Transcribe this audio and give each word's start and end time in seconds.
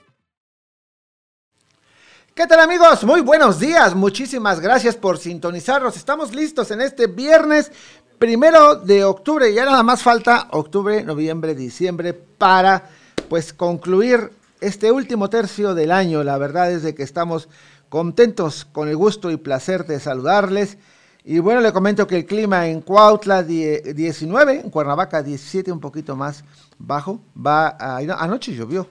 ¿Qué 2.34 2.46
tal 2.46 2.60
amigos? 2.60 3.04
Muy 3.04 3.20
buenos 3.20 3.60
días. 3.60 3.94
Muchísimas 3.94 4.58
gracias 4.58 4.96
por 4.96 5.18
sintonizarnos. 5.18 5.98
Estamos 5.98 6.34
listos 6.34 6.70
en 6.70 6.80
este 6.80 7.06
viernes 7.06 7.70
primero 8.18 8.76
de 8.76 9.04
octubre. 9.04 9.52
Ya 9.52 9.66
nada 9.66 9.82
más 9.82 10.02
falta 10.02 10.48
octubre, 10.52 11.04
noviembre, 11.04 11.54
diciembre 11.54 12.14
para 12.14 12.88
pues 13.28 13.52
concluir 13.52 14.30
este 14.62 14.90
último 14.90 15.28
tercio 15.28 15.74
del 15.74 15.92
año. 15.92 16.24
La 16.24 16.38
verdad 16.38 16.72
es 16.72 16.82
de 16.82 16.94
que 16.94 17.02
estamos 17.02 17.50
contentos 17.90 18.64
con 18.64 18.88
el 18.88 18.96
gusto 18.96 19.30
y 19.30 19.36
placer 19.36 19.84
de 19.84 20.00
saludarles. 20.00 20.78
Y 21.24 21.38
bueno, 21.38 21.60
le 21.60 21.70
comento 21.70 22.06
que 22.06 22.16
el 22.16 22.24
clima 22.24 22.66
en 22.66 22.80
Cuautla 22.80 23.42
19, 23.42 24.60
en 24.60 24.70
Cuernavaca 24.70 25.22
17, 25.22 25.70
un 25.70 25.80
poquito 25.80 26.16
más 26.16 26.44
bajo. 26.78 27.20
Va 27.36 27.76
a, 27.78 27.98
anoche 27.98 28.54
llovió 28.54 28.88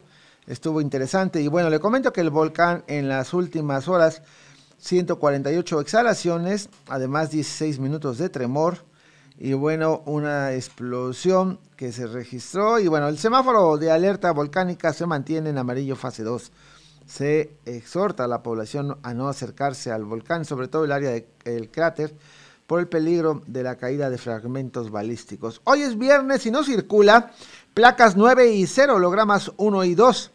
estuvo 0.51 0.81
interesante. 0.81 1.41
Y 1.41 1.47
bueno, 1.47 1.69
le 1.69 1.79
comento 1.79 2.11
que 2.11 2.21
el 2.21 2.29
volcán 2.29 2.83
en 2.87 3.07
las 3.07 3.33
últimas 3.33 3.87
horas, 3.87 4.21
148 4.79 5.79
exhalaciones, 5.79 6.69
además 6.89 7.31
16 7.31 7.79
minutos 7.79 8.17
de 8.17 8.29
tremor. 8.29 8.79
Y 9.37 9.53
bueno, 9.53 10.03
una 10.05 10.53
explosión 10.53 11.59
que 11.75 11.91
se 11.91 12.05
registró. 12.05 12.79
Y 12.79 12.87
bueno, 12.87 13.07
el 13.07 13.17
semáforo 13.17 13.77
de 13.77 13.91
alerta 13.91 14.31
volcánica 14.31 14.93
se 14.93 15.05
mantiene 15.05 15.49
en 15.49 15.57
amarillo 15.57 15.95
fase 15.95 16.23
2. 16.23 16.51
Se 17.05 17.57
exhorta 17.65 18.25
a 18.25 18.27
la 18.27 18.43
población 18.43 18.97
a 19.03 19.13
no 19.13 19.29
acercarse 19.29 19.91
al 19.91 20.03
volcán, 20.03 20.45
sobre 20.45 20.67
todo 20.67 20.85
el 20.85 20.91
área 20.91 21.11
del 21.11 21.71
cráter, 21.71 22.13
por 22.67 22.79
el 22.79 22.87
peligro 22.87 23.41
de 23.47 23.63
la 23.63 23.77
caída 23.77 24.09
de 24.09 24.17
fragmentos 24.17 24.91
balísticos. 24.91 25.61
Hoy 25.63 25.81
es 25.81 25.97
viernes 25.97 26.45
y 26.45 26.51
no 26.51 26.63
circula 26.63 27.31
placas 27.73 28.15
9 28.15 28.53
y 28.53 28.67
0, 28.67 28.95
hologramas 28.95 29.51
1 29.57 29.83
y 29.85 29.95
2. 29.95 30.31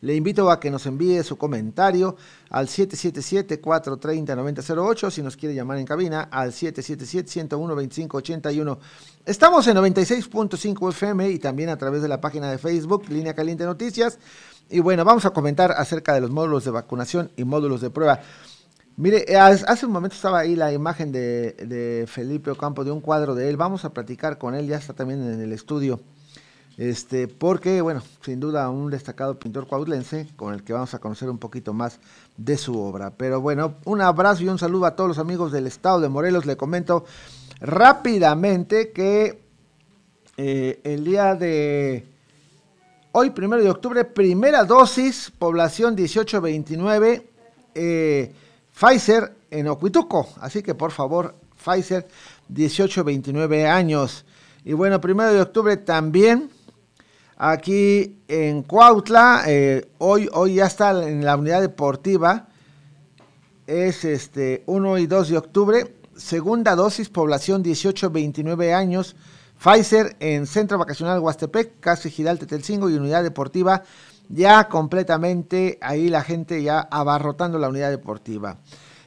Le 0.00 0.14
invito 0.14 0.48
a 0.48 0.60
que 0.60 0.70
nos 0.70 0.86
envíe 0.86 1.24
su 1.24 1.36
comentario 1.36 2.14
al 2.50 2.68
777-430-9008, 2.68 5.10
si 5.10 5.22
nos 5.22 5.36
quiere 5.36 5.56
llamar 5.56 5.78
en 5.78 5.86
cabina, 5.86 6.28
al 6.30 6.52
777-101-2581. 6.52 8.78
Estamos 9.26 9.66
en 9.66 9.76
96.5 9.76 10.90
FM 10.90 11.30
y 11.30 11.40
también 11.40 11.70
a 11.70 11.76
través 11.76 12.00
de 12.00 12.06
la 12.06 12.20
página 12.20 12.48
de 12.48 12.58
Facebook, 12.58 13.08
Línea 13.08 13.34
Caliente 13.34 13.64
Noticias. 13.64 14.20
Y 14.70 14.78
bueno, 14.78 15.04
vamos 15.04 15.24
a 15.24 15.30
comentar 15.30 15.72
acerca 15.72 16.14
de 16.14 16.20
los 16.20 16.30
módulos 16.30 16.64
de 16.64 16.70
vacunación 16.70 17.32
y 17.36 17.42
módulos 17.42 17.80
de 17.80 17.90
prueba. 17.90 18.20
Mire, 18.96 19.36
hace 19.36 19.84
un 19.84 19.90
momento 19.92 20.14
estaba 20.14 20.38
ahí 20.38 20.54
la 20.54 20.72
imagen 20.72 21.10
de, 21.10 21.54
de 21.54 22.06
Felipe 22.06 22.52
Ocampo, 22.52 22.84
de 22.84 22.92
un 22.92 23.00
cuadro 23.00 23.34
de 23.34 23.48
él. 23.48 23.56
Vamos 23.56 23.84
a 23.84 23.92
platicar 23.92 24.38
con 24.38 24.54
él, 24.54 24.68
ya 24.68 24.76
está 24.76 24.92
también 24.92 25.20
en 25.22 25.40
el 25.40 25.52
estudio. 25.52 25.98
Este, 26.78 27.26
porque, 27.26 27.80
bueno, 27.80 28.00
sin 28.22 28.38
duda 28.38 28.70
un 28.70 28.88
destacado 28.88 29.36
pintor 29.36 29.66
cuautlense 29.66 30.28
con 30.36 30.54
el 30.54 30.62
que 30.62 30.72
vamos 30.72 30.94
a 30.94 31.00
conocer 31.00 31.28
un 31.28 31.38
poquito 31.38 31.72
más 31.72 31.98
de 32.36 32.56
su 32.56 32.80
obra. 32.80 33.10
Pero 33.10 33.40
bueno, 33.40 33.74
un 33.84 34.00
abrazo 34.00 34.44
y 34.44 34.48
un 34.48 34.60
saludo 34.60 34.86
a 34.86 34.94
todos 34.94 35.08
los 35.08 35.18
amigos 35.18 35.50
del 35.50 35.66
estado 35.66 36.00
de 36.00 36.08
Morelos. 36.08 36.46
Le 36.46 36.56
comento 36.56 37.04
rápidamente 37.60 38.92
que 38.92 39.42
eh, 40.36 40.80
el 40.84 41.04
día 41.04 41.34
de 41.34 42.06
hoy, 43.10 43.30
primero 43.30 43.60
de 43.60 43.70
octubre, 43.70 44.04
primera 44.04 44.62
dosis, 44.62 45.32
población 45.36 45.96
1829, 45.96 47.28
eh, 47.74 48.32
Pfizer 48.72 49.34
en 49.50 49.66
Ocuituco. 49.66 50.28
Así 50.40 50.62
que 50.62 50.76
por 50.76 50.92
favor, 50.92 51.34
Pfizer, 51.56 52.06
18-29 52.54 53.66
años. 53.66 54.24
Y 54.64 54.74
bueno, 54.74 55.00
primero 55.00 55.32
de 55.32 55.40
octubre 55.40 55.76
también 55.76 56.50
aquí 57.38 58.16
en 58.28 58.62
Cuautla. 58.62 59.44
Eh, 59.46 59.88
hoy, 59.98 60.28
hoy 60.32 60.56
ya 60.56 60.66
está 60.66 61.08
en 61.08 61.24
la 61.24 61.36
unidad 61.36 61.62
deportiva. 61.62 62.48
Es 63.66 64.04
este 64.04 64.64
1 64.66 64.98
y 64.98 65.06
2 65.06 65.28
de 65.28 65.38
octubre. 65.38 65.94
Segunda 66.16 66.74
dosis, 66.74 67.08
población 67.08 67.62
18-29 67.64 68.74
años. 68.74 69.16
Pfizer 69.58 70.16
en 70.20 70.46
Centro 70.46 70.78
Vacacional 70.78 71.20
Huastepec, 71.20 71.80
Casi 71.80 72.10
Giral 72.10 72.38
Tetelcingo 72.38 72.90
y 72.90 72.94
Unidad 72.94 73.22
Deportiva. 73.22 73.82
Ya 74.28 74.68
completamente 74.68 75.78
ahí 75.80 76.08
la 76.08 76.22
gente 76.22 76.62
ya 76.62 76.80
abarrotando 76.80 77.58
la 77.58 77.68
unidad 77.68 77.90
deportiva. 77.90 78.58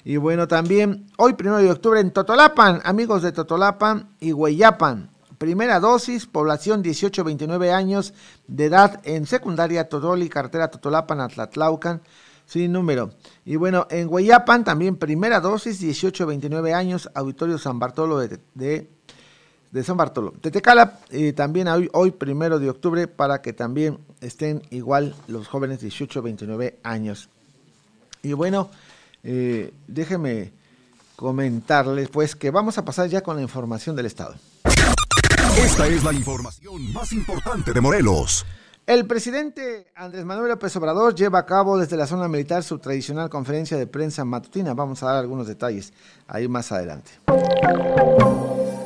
Y 0.03 0.17
bueno, 0.17 0.47
también 0.47 1.05
hoy, 1.17 1.33
primero 1.33 1.59
de 1.59 1.69
octubre, 1.69 1.99
en 1.99 2.11
Totolapan, 2.11 2.81
amigos 2.83 3.21
de 3.21 3.31
Totolapan 3.31 4.09
y 4.19 4.33
Hueyapan. 4.33 5.10
Primera 5.41 5.79
dosis, 5.79 6.27
población 6.27 6.83
18-29 6.83 7.73
años 7.73 8.13
de 8.45 8.65
edad 8.65 9.01
en 9.05 9.25
secundaria 9.25 9.89
Totoli, 9.89 10.29
cartera 10.29 10.69
Totolapan, 10.69 11.19
Atlatlaucan, 11.19 12.03
sin 12.45 12.71
número. 12.71 13.15
Y 13.43 13.55
bueno, 13.55 13.87
en 13.89 14.07
Hueyapan 14.07 14.63
también 14.63 14.97
primera 14.97 15.39
dosis, 15.39 15.81
18-29 15.81 16.75
años, 16.75 17.09
auditorio 17.15 17.57
San 17.57 17.79
Bartolo 17.79 18.19
de, 18.19 18.87
San 19.83 19.97
Bartolo. 19.97 20.31
Tetecala, 20.39 20.99
también 21.35 21.69
hoy, 21.69 21.89
hoy, 21.93 22.11
primero 22.11 22.59
de 22.59 22.69
octubre, 22.69 23.07
para 23.07 23.41
que 23.41 23.51
también 23.51 23.97
estén 24.21 24.61
igual 24.69 25.15
los 25.27 25.47
jóvenes 25.47 25.81
18-29 25.81 26.75
años. 26.83 27.29
Y 28.21 28.33
bueno, 28.33 28.69
eh, 29.23 29.73
déjenme 29.87 30.53
comentarles 31.15 32.09
pues 32.09 32.35
que 32.35 32.51
vamos 32.51 32.77
a 32.77 32.85
pasar 32.85 33.09
ya 33.09 33.21
con 33.21 33.37
la 33.37 33.41
información 33.41 33.95
del 33.95 34.05
Estado. 34.05 34.35
Esta 35.57 35.85
es 35.87 36.03
la 36.03 36.13
información 36.13 36.93
más 36.93 37.11
importante 37.11 37.73
de 37.73 37.81
Morelos. 37.81 38.45
El 38.87 39.05
presidente 39.05 39.91
Andrés 39.95 40.23
Manuel 40.23 40.49
López 40.49 40.75
Obrador 40.77 41.13
lleva 41.13 41.39
a 41.39 41.45
cabo 41.45 41.77
desde 41.77 41.97
la 41.97 42.07
zona 42.07 42.29
militar 42.29 42.63
su 42.63 42.79
tradicional 42.79 43.29
conferencia 43.29 43.77
de 43.77 43.85
prensa 43.85 44.23
matutina. 44.23 44.73
Vamos 44.73 45.03
a 45.03 45.07
dar 45.07 45.17
algunos 45.17 45.47
detalles 45.47 45.93
ahí 46.27 46.47
más 46.47 46.71
adelante. 46.71 47.11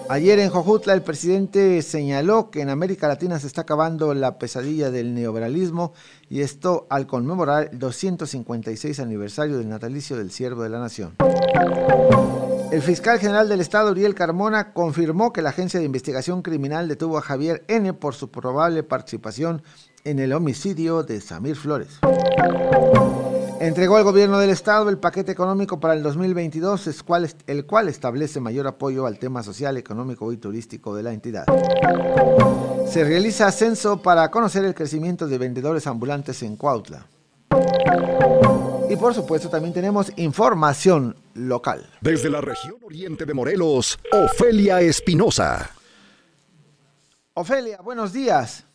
Ayer 0.10 0.40
en 0.40 0.50
Jojutla 0.50 0.94
el 0.94 1.04
presidente 1.04 1.82
señaló 1.84 2.50
que 2.50 2.62
en 2.62 2.70
América 2.70 3.08
Latina 3.08 3.40
se 3.40 3.48
está 3.48 3.62
acabando 3.62 4.14
la 4.14 4.40
pesadilla 4.40 4.90
del 4.90 5.14
neoliberalismo 5.14 5.94
y 6.30 6.42
esto 6.42 6.88
al 6.90 7.06
conmemorar 7.06 7.70
el 7.72 7.80
256 7.80 9.00
aniversario 9.00 9.58
del 9.58 9.70
natalicio 9.70 10.18
del 10.18 10.32
Siervo 10.32 10.64
de 10.64 10.70
la 10.70 10.80
Nación. 10.80 11.16
El 12.72 12.82
fiscal 12.82 13.20
general 13.20 13.48
del 13.48 13.62
Estado, 13.62 13.92
Uriel 13.92 14.16
Carmona, 14.16 14.74
confirmó 14.74 15.32
que 15.32 15.42
la 15.42 15.50
Agencia 15.50 15.80
de 15.80 15.86
Investigación 15.86 16.42
Criminal 16.42 16.88
detuvo 16.88 17.18
a 17.18 17.22
Javier 17.22 17.64
N. 17.68 17.94
por 17.94 18.16
su 18.16 18.30
probable 18.30 18.84
participación 18.84 19.62
en 20.04 20.20
el 20.20 20.34
homicidio 20.34 21.04
de 21.04 21.22
Samir 21.22 21.56
Flores. 21.56 22.00
Entregó 23.60 23.96
al 23.96 24.04
gobierno 24.04 24.38
del 24.38 24.50
estado 24.50 24.90
el 24.90 24.98
paquete 24.98 25.32
económico 25.32 25.80
para 25.80 25.94
el 25.94 26.04
2022, 26.04 26.88
el 27.48 27.66
cual, 27.66 27.88
establece 27.88 28.40
mayor 28.40 28.68
apoyo 28.68 29.06
al 29.06 29.18
tema 29.18 29.44
social, 29.44 29.78
económico 29.78 30.32
y 30.34 30.38
turístico 30.38 30.94
de 30.96 31.04
la 31.04 31.14
entidad. 31.14 31.46
Se 32.88 33.04
realiza 33.04 33.52
censo 33.52 34.02
para 34.02 34.30
conocer 34.30 34.66
el 34.66 34.76
crecimiento 34.76 35.28
de 35.28 35.38
vendedores 35.38 35.88
ambulantes 35.88 36.44
en 36.44 36.58
Cuautla. 36.58 37.08
Y 38.90 38.96
por 38.98 39.14
supuesto 39.14 39.50
también 39.50 39.74
tenemos 39.74 40.12
información 40.18 41.16
local. 41.36 41.88
Desde 42.02 42.30
la 42.30 42.42
región 42.42 42.78
oriente 42.84 43.26
de 43.26 43.34
Morelos, 43.34 44.00
Ofelia 44.12 44.82
Espinosa. 44.82 45.70
Ofelia, 47.36 47.82
buenos 47.82 48.12
días. 48.14 48.66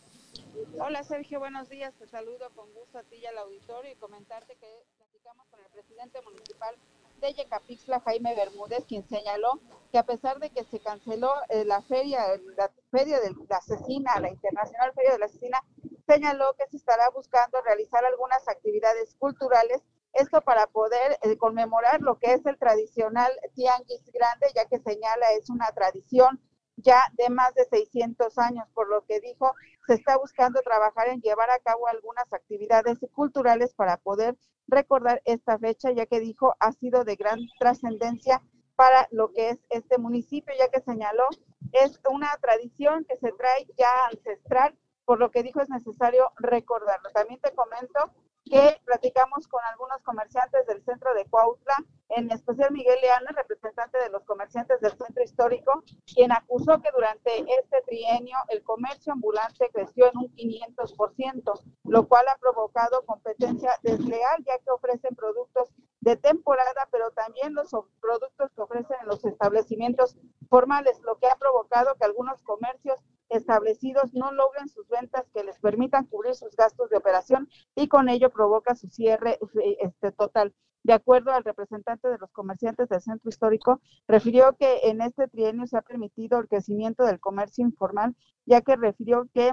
Hola 0.79 1.03
Sergio, 1.03 1.41
buenos 1.41 1.69
días. 1.69 1.95
Te 1.99 2.07
saludo 2.07 2.51
con 2.55 2.73
gusto 2.75 2.99
a 2.99 3.03
ti 3.03 3.17
y 3.17 3.27
al 3.27 3.39
auditorio 3.39 3.91
y 3.91 3.97
comentarte 3.97 4.55
que 4.57 4.85
platicamos 4.97 5.47
con 5.49 5.61
el 5.61 5.67
presidente 5.73 6.21
municipal 6.23 6.75
de 7.21 7.33
Yecapixtla, 7.35 8.01
Jaime 8.01 8.35
Bermúdez, 8.35 8.85
quien 8.87 9.07
señaló 9.09 9.61
que 9.93 9.99
a 9.99 10.07
pesar 10.07 10.39
de 10.39 10.51
que 10.51 10.65
se 10.65 10.81
canceló 10.81 11.33
eh, 11.49 11.65
la 11.65 11.83
feria, 11.83 12.23
la 12.57 12.71
feria 12.91 13.21
de 13.21 13.35
la 13.49 13.57
asesina, 13.57 14.19
la 14.21 14.31
internacional 14.31 14.93
feria 14.95 15.13
de 15.13 15.19
la 15.19 15.27
asesina, 15.27 15.63
señaló 16.07 16.55
que 16.59 16.67
se 16.71 16.77
estará 16.77 17.11
buscando 17.11 17.61
realizar 17.63 18.05
algunas 18.05 18.47
actividades 18.49 19.15
culturales, 19.19 19.83
esto 20.13 20.41
para 20.43 20.67
poder 20.67 21.19
eh, 21.23 21.37
conmemorar 21.37 22.01
lo 22.01 22.19
que 22.19 22.33
es 22.33 22.45
el 22.47 22.59
tradicional 22.59 23.33
tianguis 23.55 24.05
grande, 24.13 24.47
ya 24.55 24.67
que 24.67 24.79
señala 24.79 25.27
es 25.39 25.51
una 25.51 25.67
tradición 25.73 26.41
ya 26.77 27.01
de 27.17 27.31
más 27.31 27.55
de 27.55 27.65
600 27.65 28.39
años, 28.39 28.67
por 28.75 28.89
lo 28.89 29.05
que 29.05 29.21
dijo, 29.21 29.55
se 29.87 29.95
está 29.95 30.17
buscando 30.17 30.61
trabajar 30.63 31.09
en 31.09 31.21
llevar 31.21 31.51
a 31.51 31.59
cabo 31.59 31.87
algunas 31.87 32.33
actividades 32.33 32.99
culturales 33.13 33.75
para 33.75 33.97
poder 33.99 34.37
recordar 34.67 35.21
esta 35.25 35.59
fecha, 35.59 35.91
ya 35.93 36.07
que 36.07 36.21
dijo 36.21 36.55
ha 36.61 36.73
sido 36.73 37.05
de 37.05 37.17
gran 37.17 37.41
trascendencia 37.59 38.43
para 38.77 39.09
lo 39.11 39.33
que 39.33 39.51
es 39.51 39.59
este 39.69 39.99
municipio, 39.99 40.55
ya 40.59 40.69
que 40.69 40.81
señaló 40.81 41.29
es 41.73 42.01
una 42.11 42.35
tradición 42.41 43.05
que 43.05 43.17
se 43.17 43.33
trae 43.33 43.67
ya 43.77 44.07
ancestral, 44.11 44.75
por 45.05 45.19
lo 45.19 45.31
que 45.31 45.43
dijo 45.43 45.61
es 45.61 45.69
necesario 45.69 46.31
recordarlo. 46.37 47.11
También 47.11 47.41
te 47.41 47.55
comento 47.55 48.13
que 48.45 48.81
platicamos 48.85 49.47
con 49.49 49.63
algunos 49.65 50.03
comerciantes 50.03 50.67
del 50.67 50.83
centro 50.85 51.15
de 51.15 51.27
Cuautla, 51.27 51.77
en 52.17 52.31
especial 52.31 52.73
Miguel 52.73 52.99
Leana, 53.01 53.31
representante 53.37 53.99
de 53.99 54.11
los 54.11 54.25
comerciantes 54.25 54.81
del 54.81 54.93
centro 54.93 55.23
histórico, 55.23 55.83
quien 56.07 56.33
acusó 56.33 56.81
que 56.81 56.91
durante 56.95 57.39
este 57.41 57.83
trienio 57.87 58.37
el 58.49 58.63
comercio 58.63 59.13
ambulante 59.13 59.71
creció 59.73 60.07
en 60.07 60.19
un 60.19 60.35
500%, 60.35 61.61
lo 61.85 62.09
cual 62.09 62.27
ha 62.29 62.39
provocado 62.39 63.05
competencia 63.07 63.73
desleal, 63.83 64.45
ya 64.45 64.59
que 64.59 64.71
ofrecen 64.71 65.15
productos 65.15 65.69
de 66.01 66.17
temporada, 66.17 66.89
pero 66.91 67.11
también 67.11 67.55
los 67.55 67.71
productos 68.01 68.51
que 68.55 68.63
ofrecen 68.63 68.97
en 69.03 69.09
los 69.09 69.25
establecimientos 69.25 70.17
formales, 70.49 71.01
lo 71.03 71.19
que 71.19 71.27
ha 71.27 71.37
provocado 71.37 71.95
que 71.97 72.05
algunos 72.05 72.43
comercios 72.43 72.99
establecidos 73.29 74.13
no 74.13 74.33
logren 74.33 74.69
sus 74.69 74.89
ventas 74.89 75.29
que 75.33 75.45
les 75.45 75.59
permitan 75.61 76.07
cubrir 76.07 76.35
sus 76.35 76.55
gastos 76.57 76.91
de 76.91 76.97
operación 76.97 77.49
y 77.75 77.89
con 77.89 78.09
ello 78.09 78.31
provoca 78.31 78.75
su 78.75 78.89
cierre 78.89 79.39
eh, 79.63 79.77
este, 79.81 80.11
total. 80.13 80.55
De 80.83 80.93
acuerdo 80.93 81.33
al 81.33 81.45
representante 81.45 82.09
de 82.09 82.19
los 82.19 82.31
comerciantes 82.33 82.89
del 82.89 83.01
centro 83.01 83.29
histórico, 83.29 83.81
refirió 84.09 84.57
que 84.59 84.81
en 84.85 85.01
este 85.03 85.29
trienio 85.29 85.67
se 85.67 85.77
ha 85.77 85.83
permitido 85.83 86.39
el 86.39 86.49
crecimiento 86.49 87.05
del 87.05 87.21
comercio 87.21 87.65
informal, 87.65 88.17
ya 88.47 88.61
que 88.63 88.77
refirió 88.77 89.29
que 89.35 89.53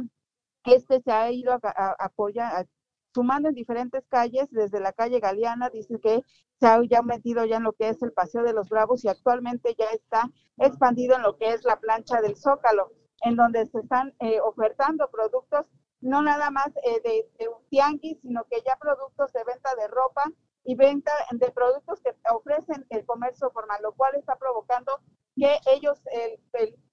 este 0.64 1.02
se 1.02 1.12
ha 1.12 1.32
ido 1.32 1.54
a, 1.54 1.96
apoyar, 2.00 2.68
sumando 3.14 3.50
en 3.50 3.56
diferentes 3.56 4.06
calles, 4.08 4.48
desde 4.52 4.80
la 4.80 4.94
calle 4.94 5.20
Galeana, 5.20 5.70
dice 5.70 6.00
que 6.00 6.22
se 6.60 6.68
ha 6.68 6.80
ya 6.90 7.02
metido 7.02 7.46
ya 7.46 7.58
en 7.58 7.64
lo 7.64 7.74
que 7.74 7.90
es 7.90 8.02
el 8.02 8.14
Paseo 8.14 8.44
de 8.44 8.54
los 8.54 8.70
Bravos 8.70 9.04
y 9.04 9.10
actualmente 9.10 9.76
ya 9.78 9.86
está 9.86 10.30
expandido 10.58 11.16
en 11.16 11.24
lo 11.24 11.38
que 11.38 11.54
es 11.54 11.64
la 11.66 11.80
plancha 11.80 12.22
del 12.22 12.36
Zócalo 12.36 12.92
en 13.22 13.36
donde 13.36 13.66
se 13.66 13.80
están 13.80 14.14
eh, 14.20 14.40
ofertando 14.42 15.10
productos 15.10 15.66
no 16.02 16.22
nada 16.22 16.52
más 16.52 16.68
eh, 16.84 17.02
de, 17.40 17.48
un 17.48 17.68
tianguis, 17.70 18.20
sino 18.22 18.44
que 18.50 18.62
ya 18.66 18.78
productos 18.80 19.34
de 19.34 19.44
venta 19.44 19.74
de 19.76 19.88
ropa 19.88 20.24
y 20.68 20.76
venta 20.76 21.12
de 21.32 21.50
productos 21.52 22.02
que 22.02 22.14
ofrecen 22.30 22.86
el 22.90 23.06
comercio 23.06 23.50
formal, 23.52 23.80
lo 23.82 23.94
cual 23.94 24.14
está 24.16 24.36
provocando 24.36 25.00
que 25.34 25.58
ellos, 25.72 25.98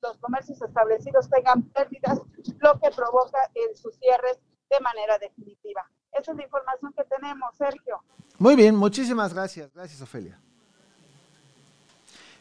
los 0.01 0.17
comercios 0.19 0.63
establecidos 0.63 1.29
tengan 1.29 1.63
pérdidas, 1.71 2.21
lo 2.61 2.79
que 2.81 2.91
provoca 2.95 3.39
sus 3.75 3.97
cierres 3.97 4.39
de 4.71 4.81
manera 4.81 5.19
definitiva. 5.19 5.91
Esa 6.13 6.31
es 6.31 6.37
la 6.37 6.45
información 6.45 6.95
que 6.97 7.03
tenemos, 7.05 7.57
Sergio. 7.57 8.01
Muy 8.39 8.55
bien, 8.55 8.77
muchísimas 8.77 9.35
gracias. 9.35 9.73
Gracias, 9.75 10.01
Ofelia. 10.01 10.39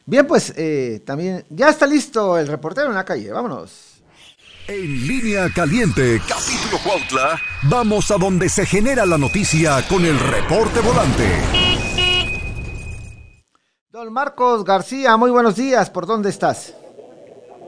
Bien, 0.06 0.24
pues 0.26 0.52
eh, 0.56 1.02
también 1.04 1.44
ya 1.48 1.70
está 1.70 1.84
listo 1.86 2.38
el 2.38 2.46
reportero 2.46 2.88
en 2.88 2.94
la 2.94 3.04
calle. 3.04 3.32
Vámonos. 3.32 3.93
En 4.66 5.06
línea 5.06 5.50
caliente, 5.54 6.20
capítulo 6.26 6.78
Cuautla, 6.82 7.38
vamos 7.68 8.10
a 8.10 8.16
donde 8.16 8.48
se 8.48 8.64
genera 8.64 9.04
la 9.04 9.18
noticia 9.18 9.86
con 9.90 10.06
el 10.06 10.18
reporte 10.18 10.80
volante. 10.80 11.24
Don 13.90 14.10
Marcos 14.10 14.64
García, 14.64 15.18
muy 15.18 15.30
buenos 15.30 15.56
días. 15.56 15.90
¿Por 15.90 16.06
dónde 16.06 16.30
estás? 16.30 16.74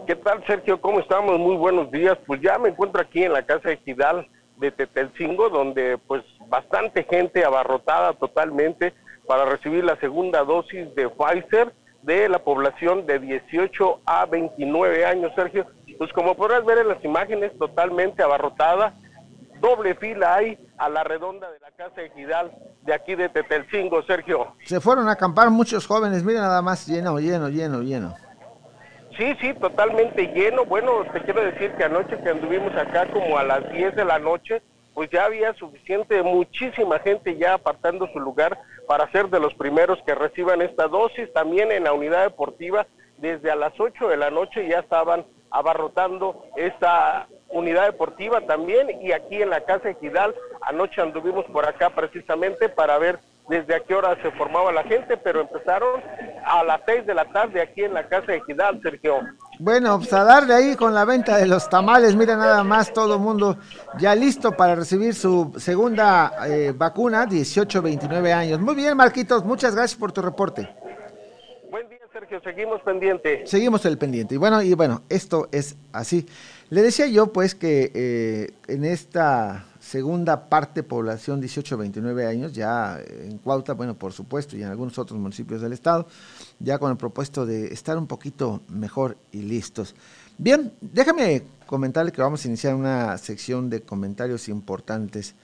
¿Qué 0.06 0.16
tal, 0.16 0.42
Sergio? 0.46 0.80
¿Cómo 0.80 1.00
estamos? 1.00 1.38
Muy 1.38 1.56
buenos 1.56 1.90
días. 1.90 2.16
Pues 2.26 2.40
ya 2.40 2.58
me 2.58 2.70
encuentro 2.70 3.02
aquí 3.02 3.24
en 3.24 3.34
la 3.34 3.44
casa 3.44 3.68
de 3.68 3.76
Gidal 3.84 4.26
de 4.56 4.70
Tetelcingo, 4.70 5.50
donde 5.50 5.98
pues 5.98 6.24
bastante 6.48 7.04
gente 7.04 7.44
abarrotada 7.44 8.14
totalmente 8.14 8.94
para 9.28 9.44
recibir 9.44 9.84
la 9.84 10.00
segunda 10.00 10.44
dosis 10.44 10.94
de 10.94 11.10
Pfizer 11.10 11.74
de 12.00 12.30
la 12.30 12.38
población 12.38 13.04
de 13.04 13.18
18 13.18 14.00
a 14.06 14.24
29 14.24 15.04
años, 15.04 15.30
Sergio. 15.36 15.66
Pues 15.98 16.12
como 16.12 16.34
podrás 16.34 16.64
ver 16.64 16.78
en 16.78 16.88
las 16.88 17.02
imágenes, 17.04 17.56
totalmente 17.58 18.22
abarrotada, 18.22 18.94
doble 19.60 19.94
fila 19.94 20.34
hay 20.34 20.58
a 20.78 20.88
la 20.88 21.04
redonda 21.04 21.50
de 21.50 21.58
la 21.60 21.70
casa 21.70 22.00
de 22.00 22.10
Gidal 22.10 22.52
de 22.82 22.94
aquí 22.94 23.14
de 23.14 23.28
Tetelcingo, 23.28 24.02
Sergio. 24.02 24.54
Se 24.64 24.80
fueron 24.80 25.08
a 25.08 25.12
acampar 25.12 25.50
muchos 25.50 25.86
jóvenes, 25.86 26.22
mira 26.22 26.40
nada 26.40 26.62
más, 26.62 26.86
lleno, 26.86 27.18
lleno, 27.18 27.48
lleno, 27.48 27.82
lleno. 27.82 28.14
Sí, 29.16 29.34
sí, 29.40 29.54
totalmente 29.54 30.26
lleno. 30.26 30.66
Bueno, 30.66 31.04
te 31.10 31.22
quiero 31.22 31.42
decir 31.42 31.72
que 31.72 31.84
anoche 31.84 32.18
que 32.18 32.28
anduvimos 32.28 32.74
acá 32.76 33.06
como 33.10 33.38
a 33.38 33.44
las 33.44 33.70
10 33.72 33.96
de 33.96 34.04
la 34.04 34.18
noche, 34.18 34.60
pues 34.92 35.10
ya 35.10 35.24
había 35.24 35.54
suficiente, 35.54 36.22
muchísima 36.22 36.98
gente 36.98 37.36
ya 37.36 37.54
apartando 37.54 38.06
su 38.12 38.20
lugar 38.20 38.58
para 38.86 39.10
ser 39.12 39.28
de 39.30 39.40
los 39.40 39.54
primeros 39.54 39.98
que 40.06 40.14
reciban 40.14 40.60
esta 40.60 40.86
dosis. 40.86 41.32
También 41.32 41.72
en 41.72 41.84
la 41.84 41.94
unidad 41.94 42.24
deportiva, 42.24 42.86
desde 43.16 43.50
a 43.50 43.56
las 43.56 43.72
8 43.78 44.08
de 44.08 44.16
la 44.18 44.30
noche 44.30 44.68
ya 44.68 44.80
estaban 44.80 45.24
abarrotando 45.50 46.44
esta 46.56 47.26
unidad 47.50 47.86
deportiva 47.86 48.40
también 48.42 49.02
y 49.02 49.12
aquí 49.12 49.42
en 49.42 49.50
la 49.50 49.62
Casa 49.62 49.90
Ejidal, 49.90 50.34
anoche 50.62 51.00
anduvimos 51.00 51.44
por 51.46 51.66
acá 51.66 51.90
precisamente 51.90 52.68
para 52.68 52.98
ver 52.98 53.18
desde 53.48 53.76
a 53.76 53.80
qué 53.80 53.94
hora 53.94 54.20
se 54.22 54.30
formaba 54.32 54.72
la 54.72 54.82
gente, 54.82 55.16
pero 55.16 55.40
empezaron 55.40 56.00
a 56.44 56.64
las 56.64 56.80
6 56.84 57.06
de 57.06 57.14
la 57.14 57.24
tarde 57.26 57.62
aquí 57.62 57.84
en 57.84 57.94
la 57.94 58.08
Casa 58.08 58.34
Ejidal, 58.34 58.80
Sergio. 58.82 59.20
Bueno, 59.58 59.98
pues 59.98 60.12
a 60.12 60.24
darle 60.24 60.54
ahí 60.54 60.76
con 60.76 60.94
la 60.94 61.04
venta 61.04 61.36
de 61.36 61.46
los 61.46 61.68
tamales, 61.68 62.16
mira 62.16 62.36
nada 62.36 62.64
más, 62.64 62.92
todo 62.92 63.18
mundo 63.18 63.56
ya 63.98 64.14
listo 64.14 64.52
para 64.52 64.74
recibir 64.74 65.14
su 65.14 65.54
segunda 65.58 66.32
eh, 66.48 66.72
vacuna, 66.76 67.26
18-29 67.26 68.32
años. 68.32 68.60
Muy 68.60 68.74
bien, 68.74 68.96
Marquitos, 68.96 69.44
muchas 69.44 69.74
gracias 69.74 69.98
por 69.98 70.12
tu 70.12 70.22
reporte. 70.22 70.74
Seguimos 72.42 72.80
pendiente. 72.82 73.46
Seguimos 73.46 73.84
el 73.86 73.98
pendiente. 73.98 74.34
Y 74.34 74.38
bueno, 74.38 74.62
y 74.62 74.74
bueno, 74.74 75.02
esto 75.08 75.48
es 75.52 75.76
así. 75.92 76.26
Le 76.70 76.82
decía 76.82 77.06
yo, 77.06 77.32
pues, 77.32 77.54
que 77.54 77.92
eh, 77.94 78.50
en 78.66 78.84
esta 78.84 79.66
segunda 79.80 80.48
parte 80.48 80.82
población 80.82 81.40
18-29 81.40 82.26
años, 82.26 82.52
ya 82.52 82.98
en 83.00 83.38
Cuautla, 83.38 83.74
bueno, 83.74 83.94
por 83.94 84.12
supuesto, 84.12 84.56
y 84.56 84.62
en 84.62 84.68
algunos 84.68 84.98
otros 84.98 85.18
municipios 85.18 85.60
del 85.62 85.72
estado, 85.72 86.08
ya 86.58 86.78
con 86.78 86.90
el 86.90 86.96
propósito 86.96 87.46
de 87.46 87.66
estar 87.68 87.96
un 87.96 88.08
poquito 88.08 88.62
mejor 88.68 89.16
y 89.30 89.42
listos. 89.42 89.94
Bien, 90.38 90.72
déjame 90.80 91.44
comentarle 91.66 92.12
que 92.12 92.20
vamos 92.20 92.44
a 92.44 92.48
iniciar 92.48 92.74
una 92.74 93.16
sección 93.16 93.70
de 93.70 93.82
comentarios 93.82 94.48
importantes 94.48 95.34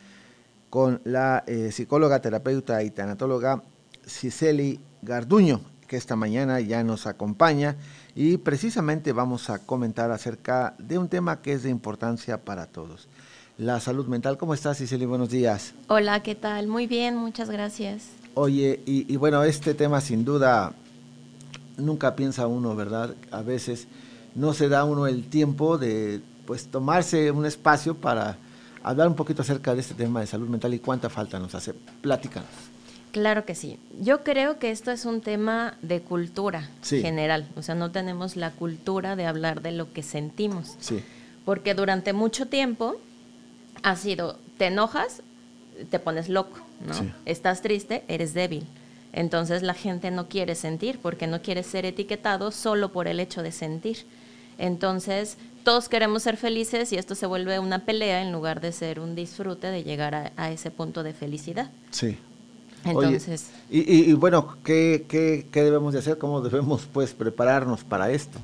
con 0.70 1.00
la 1.04 1.44
eh, 1.46 1.70
psicóloga, 1.70 2.20
terapeuta 2.20 2.82
y 2.82 2.90
tanatóloga 2.90 3.62
Ciseli 4.06 4.80
Garduño, 5.02 5.60
que 5.92 5.98
esta 5.98 6.16
mañana 6.16 6.58
ya 6.58 6.82
nos 6.82 7.06
acompaña 7.06 7.76
y 8.14 8.38
precisamente 8.38 9.12
vamos 9.12 9.50
a 9.50 9.58
comentar 9.58 10.10
acerca 10.10 10.74
de 10.78 10.96
un 10.96 11.10
tema 11.10 11.42
que 11.42 11.52
es 11.52 11.64
de 11.64 11.68
importancia 11.68 12.46
para 12.46 12.64
todos. 12.64 13.08
La 13.58 13.78
salud 13.78 14.06
mental. 14.06 14.38
¿Cómo 14.38 14.54
estás, 14.54 14.78
Ciseli? 14.78 15.04
Buenos 15.04 15.28
días. 15.28 15.74
Hola, 15.88 16.22
¿qué 16.22 16.34
tal? 16.34 16.66
Muy 16.66 16.86
bien, 16.86 17.14
muchas 17.16 17.50
gracias. 17.50 18.04
Oye, 18.32 18.80
y, 18.86 19.12
y 19.12 19.16
bueno, 19.18 19.44
este 19.44 19.74
tema 19.74 20.00
sin 20.00 20.24
duda 20.24 20.72
nunca 21.76 22.16
piensa 22.16 22.46
uno, 22.46 22.74
¿verdad? 22.74 23.14
A 23.30 23.42
veces 23.42 23.86
no 24.34 24.54
se 24.54 24.70
da 24.70 24.86
uno 24.86 25.06
el 25.06 25.28
tiempo 25.28 25.76
de 25.76 26.22
pues 26.46 26.68
tomarse 26.68 27.30
un 27.30 27.44
espacio 27.44 27.98
para 27.98 28.38
hablar 28.82 29.08
un 29.08 29.14
poquito 29.14 29.42
acerca 29.42 29.74
de 29.74 29.82
este 29.82 29.92
tema 29.92 30.20
de 30.20 30.26
salud 30.26 30.48
mental 30.48 30.72
y 30.72 30.78
cuánta 30.78 31.10
falta 31.10 31.38
nos 31.38 31.54
hace. 31.54 31.74
Platícanos. 31.74 32.71
Claro 33.12 33.44
que 33.44 33.54
sí. 33.54 33.78
Yo 34.00 34.24
creo 34.24 34.58
que 34.58 34.70
esto 34.70 34.90
es 34.90 35.04
un 35.04 35.20
tema 35.20 35.76
de 35.82 36.00
cultura 36.00 36.68
Sí. 36.80 37.00
general. 37.02 37.46
O 37.56 37.62
sea, 37.62 37.74
no 37.74 37.90
tenemos 37.90 38.36
la 38.36 38.50
cultura 38.50 39.16
de 39.16 39.26
hablar 39.26 39.60
de 39.62 39.72
lo 39.72 39.92
que 39.92 40.02
sentimos. 40.02 40.76
Sí. 40.80 41.02
Porque 41.44 41.74
durante 41.74 42.12
mucho 42.14 42.46
tiempo 42.46 42.96
ha 43.82 43.96
sido, 43.96 44.38
te 44.58 44.66
enojas, 44.66 45.22
te 45.90 45.98
pones 45.98 46.28
loco, 46.28 46.58
¿no? 46.86 46.94
Sí. 46.94 47.12
Estás 47.26 47.60
triste, 47.62 48.02
eres 48.08 48.32
débil. 48.32 48.66
Entonces 49.12 49.62
la 49.62 49.74
gente 49.74 50.10
no 50.10 50.28
quiere 50.28 50.54
sentir 50.54 50.98
porque 51.02 51.26
no 51.26 51.42
quiere 51.42 51.62
ser 51.62 51.84
etiquetado 51.84 52.50
solo 52.50 52.92
por 52.92 53.08
el 53.08 53.20
hecho 53.20 53.42
de 53.42 53.52
sentir. 53.52 54.06
Entonces 54.58 55.36
todos 55.64 55.88
queremos 55.88 56.22
ser 56.22 56.36
felices 56.36 56.92
y 56.92 56.96
esto 56.96 57.14
se 57.14 57.26
vuelve 57.26 57.58
una 57.58 57.80
pelea 57.80 58.22
en 58.22 58.32
lugar 58.32 58.60
de 58.60 58.72
ser 58.72 59.00
un 59.00 59.14
disfrute 59.14 59.66
de 59.68 59.84
llegar 59.84 60.14
a, 60.14 60.32
a 60.36 60.50
ese 60.50 60.70
punto 60.70 61.02
de 61.02 61.12
felicidad. 61.12 61.70
Sí. 61.90 62.16
Oye, 62.84 63.08
Entonces, 63.08 63.46
y, 63.70 63.80
y- 63.80 64.10
y 64.10 64.12
bueno, 64.14 64.56
¿qué, 64.64 65.04
qué, 65.08 65.46
qué 65.50 65.62
debemos 65.62 65.92
de 65.92 66.00
hacer? 66.00 66.18
¿Cómo 66.18 66.40
debemos 66.40 66.88
pues 66.92 67.12
prepararnos 67.14 67.84
para 67.84 68.10
esto? 68.10 68.38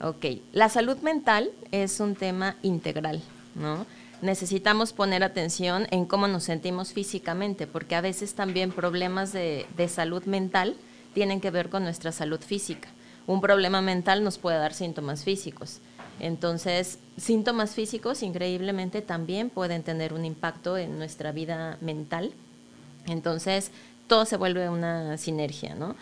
Ok, 0.00 0.26
la 0.52 0.68
salud 0.68 0.98
mental 0.98 1.50
es 1.72 1.98
un 2.00 2.14
tema 2.14 2.56
integral, 2.62 3.22
¿no? 3.54 3.86
Necesitamos 4.20 4.92
poner 4.92 5.22
atención 5.22 5.86
en 5.90 6.04
cómo 6.04 6.28
nos 6.28 6.44
sentimos 6.44 6.92
físicamente, 6.92 7.66
porque 7.66 7.94
a 7.94 8.00
veces 8.00 8.34
también 8.34 8.72
problemas 8.72 9.32
de, 9.32 9.66
de 9.76 9.88
salud 9.88 10.24
mental 10.24 10.76
tienen 11.14 11.40
que 11.40 11.50
ver 11.50 11.68
con 11.68 11.82
nuestra 11.84 12.12
salud 12.12 12.40
física. 12.40 12.88
Un 13.26 13.40
problema 13.40 13.80
mental 13.80 14.22
nos 14.24 14.38
puede 14.38 14.58
dar 14.58 14.74
síntomas 14.74 15.24
físicos. 15.24 15.78
Entonces, 16.20 16.98
síntomas 17.16 17.74
físicos 17.74 18.22
increíblemente 18.22 19.02
también 19.02 19.50
pueden 19.50 19.82
tener 19.82 20.12
un 20.12 20.24
impacto 20.24 20.76
en 20.76 20.98
nuestra 20.98 21.30
vida 21.32 21.78
mental. 21.80 22.32
Entonces, 23.08 23.70
todo 24.06 24.24
se 24.24 24.36
vuelve 24.36 24.68
una 24.68 25.16
sinergia, 25.18 25.74
¿no? 25.74 25.94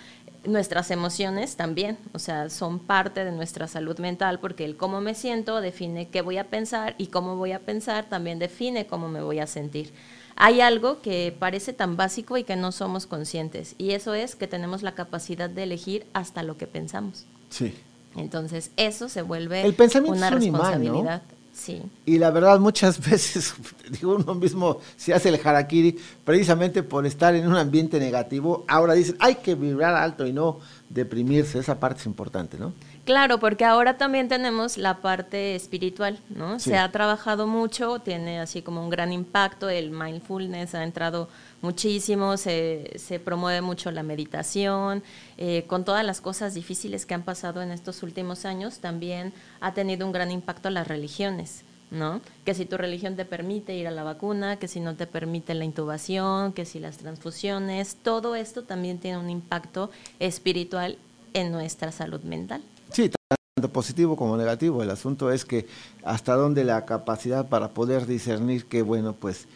Nuestras 0.44 0.92
emociones 0.92 1.56
también, 1.56 1.98
o 2.12 2.20
sea, 2.20 2.50
son 2.50 2.78
parte 2.78 3.24
de 3.24 3.32
nuestra 3.32 3.66
salud 3.66 3.98
mental 3.98 4.38
porque 4.38 4.64
el 4.64 4.76
cómo 4.76 5.00
me 5.00 5.14
siento 5.14 5.60
define 5.60 6.08
qué 6.08 6.22
voy 6.22 6.38
a 6.38 6.44
pensar 6.44 6.94
y 6.98 7.08
cómo 7.08 7.36
voy 7.36 7.50
a 7.50 7.60
pensar 7.60 8.04
también 8.04 8.38
define 8.38 8.86
cómo 8.86 9.08
me 9.08 9.20
voy 9.20 9.40
a 9.40 9.48
sentir. 9.48 9.92
Hay 10.36 10.60
algo 10.60 11.00
que 11.00 11.34
parece 11.36 11.72
tan 11.72 11.96
básico 11.96 12.36
y 12.36 12.44
que 12.44 12.54
no 12.54 12.70
somos 12.70 13.06
conscientes 13.06 13.74
y 13.76 13.90
eso 13.90 14.14
es 14.14 14.36
que 14.36 14.46
tenemos 14.46 14.82
la 14.82 14.94
capacidad 14.94 15.50
de 15.50 15.64
elegir 15.64 16.06
hasta 16.12 16.44
lo 16.44 16.56
que 16.56 16.68
pensamos. 16.68 17.26
Sí. 17.50 17.74
Entonces, 18.14 18.70
eso 18.76 19.08
se 19.08 19.22
vuelve 19.22 19.62
El 19.62 19.74
pensamiento 19.74 20.16
una 20.16 20.28
es 20.28 20.34
un 20.34 20.42
imán, 20.42 20.84
¿no? 20.84 21.20
Sí. 21.56 21.82
Y 22.04 22.18
la 22.18 22.30
verdad, 22.30 22.60
muchas 22.60 23.00
veces, 23.10 23.54
digo, 23.90 24.16
uno 24.16 24.34
mismo 24.34 24.78
se 24.96 25.14
hace 25.14 25.30
el 25.30 25.40
harakiri 25.42 25.98
precisamente 26.24 26.82
por 26.82 27.06
estar 27.06 27.34
en 27.34 27.46
un 27.48 27.56
ambiente 27.56 27.98
negativo. 27.98 28.64
Ahora 28.68 28.92
dicen, 28.92 29.16
hay 29.20 29.36
que 29.36 29.54
vibrar 29.54 29.94
alto 29.94 30.26
y 30.26 30.32
no 30.32 30.58
deprimirse. 30.90 31.58
Esa 31.58 31.80
parte 31.80 32.00
es 32.00 32.06
importante, 32.06 32.58
¿no? 32.58 32.74
Claro, 33.06 33.38
porque 33.38 33.64
ahora 33.64 33.96
también 33.98 34.28
tenemos 34.28 34.76
la 34.76 34.96
parte 34.96 35.54
espiritual, 35.54 36.18
¿no? 36.28 36.58
Sí. 36.58 36.70
Se 36.70 36.76
ha 36.76 36.90
trabajado 36.90 37.46
mucho, 37.46 38.00
tiene 38.00 38.40
así 38.40 38.62
como 38.62 38.82
un 38.82 38.90
gran 38.90 39.12
impacto, 39.12 39.68
el 39.68 39.92
mindfulness 39.92 40.74
ha 40.74 40.82
entrado 40.82 41.28
muchísimo, 41.62 42.36
se, 42.36 42.90
se 42.96 43.20
promueve 43.20 43.60
mucho 43.60 43.92
la 43.92 44.02
meditación, 44.02 45.04
eh, 45.38 45.62
con 45.68 45.84
todas 45.84 46.04
las 46.04 46.20
cosas 46.20 46.54
difíciles 46.54 47.06
que 47.06 47.14
han 47.14 47.22
pasado 47.22 47.62
en 47.62 47.70
estos 47.70 48.02
últimos 48.02 48.44
años, 48.44 48.80
también 48.80 49.32
ha 49.60 49.72
tenido 49.72 50.04
un 50.04 50.10
gran 50.10 50.32
impacto 50.32 50.68
las 50.68 50.88
religiones. 50.88 51.62
¿no? 51.92 52.20
Que 52.44 52.54
si 52.54 52.66
tu 52.66 52.76
religión 52.76 53.14
te 53.14 53.24
permite 53.24 53.76
ir 53.76 53.86
a 53.86 53.92
la 53.92 54.02
vacuna, 54.02 54.56
que 54.56 54.66
si 54.66 54.80
no 54.80 54.96
te 54.96 55.06
permite 55.06 55.54
la 55.54 55.64
intubación, 55.64 56.52
que 56.52 56.64
si 56.64 56.80
las 56.80 56.96
transfusiones, 56.96 57.98
todo 58.02 58.34
esto 58.34 58.64
también 58.64 58.98
tiene 58.98 59.18
un 59.18 59.30
impacto 59.30 59.92
espiritual 60.18 60.98
en 61.34 61.52
nuestra 61.52 61.92
salud 61.92 62.22
mental. 62.22 62.62
Sí, 62.92 63.10
tanto 63.56 63.72
positivo 63.72 64.16
como 64.16 64.36
negativo. 64.36 64.82
El 64.82 64.90
asunto 64.90 65.30
es 65.30 65.44
que 65.44 65.66
hasta 66.04 66.34
dónde 66.34 66.64
la 66.64 66.84
capacidad 66.84 67.48
para 67.48 67.70
poder 67.70 68.06
discernir 68.06 68.66
que, 68.66 68.82
bueno, 68.82 69.14
pues 69.14 69.46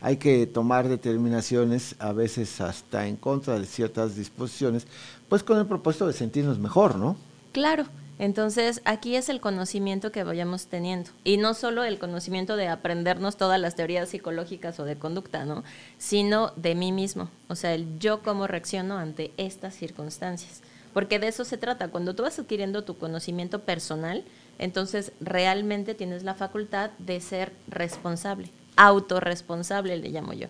hay 0.00 0.16
que 0.16 0.46
tomar 0.46 0.88
determinaciones, 0.88 1.94
a 1.98 2.12
veces 2.12 2.60
hasta 2.60 3.06
en 3.06 3.16
contra 3.16 3.58
de 3.58 3.66
ciertas 3.66 4.16
disposiciones, 4.16 4.86
pues 5.28 5.42
con 5.42 5.58
el 5.58 5.66
propósito 5.66 6.06
de 6.06 6.14
sentirnos 6.14 6.58
mejor, 6.58 6.96
¿no? 6.96 7.16
Claro, 7.52 7.84
entonces 8.18 8.80
aquí 8.84 9.16
es 9.16 9.28
el 9.28 9.40
conocimiento 9.40 10.12
que 10.12 10.24
vayamos 10.24 10.66
teniendo 10.66 11.10
y 11.24 11.36
no 11.36 11.54
solo 11.54 11.84
el 11.84 11.98
conocimiento 11.98 12.56
de 12.56 12.68
aprendernos 12.68 13.36
todas 13.36 13.60
las 13.60 13.76
teorías 13.76 14.08
psicológicas 14.08 14.80
o 14.80 14.84
de 14.84 14.96
conducta, 14.96 15.44
¿no? 15.44 15.64
Sino 15.98 16.52
de 16.56 16.74
mí 16.74 16.92
mismo, 16.92 17.28
o 17.48 17.54
sea, 17.54 17.74
el 17.74 17.98
yo 17.98 18.22
cómo 18.22 18.46
reacciono 18.46 18.96
ante 18.96 19.32
estas 19.36 19.74
circunstancias. 19.74 20.62
Porque 20.92 21.18
de 21.18 21.28
eso 21.28 21.44
se 21.44 21.58
trata, 21.58 21.88
cuando 21.88 22.14
tú 22.14 22.22
vas 22.22 22.38
adquiriendo 22.38 22.84
tu 22.84 22.96
conocimiento 22.96 23.60
personal, 23.60 24.24
entonces 24.58 25.12
realmente 25.20 25.94
tienes 25.94 26.24
la 26.24 26.34
facultad 26.34 26.90
de 26.98 27.20
ser 27.20 27.52
responsable, 27.68 28.50
autorresponsable 28.76 29.96
le 29.96 30.10
llamo 30.10 30.32
yo. 30.32 30.48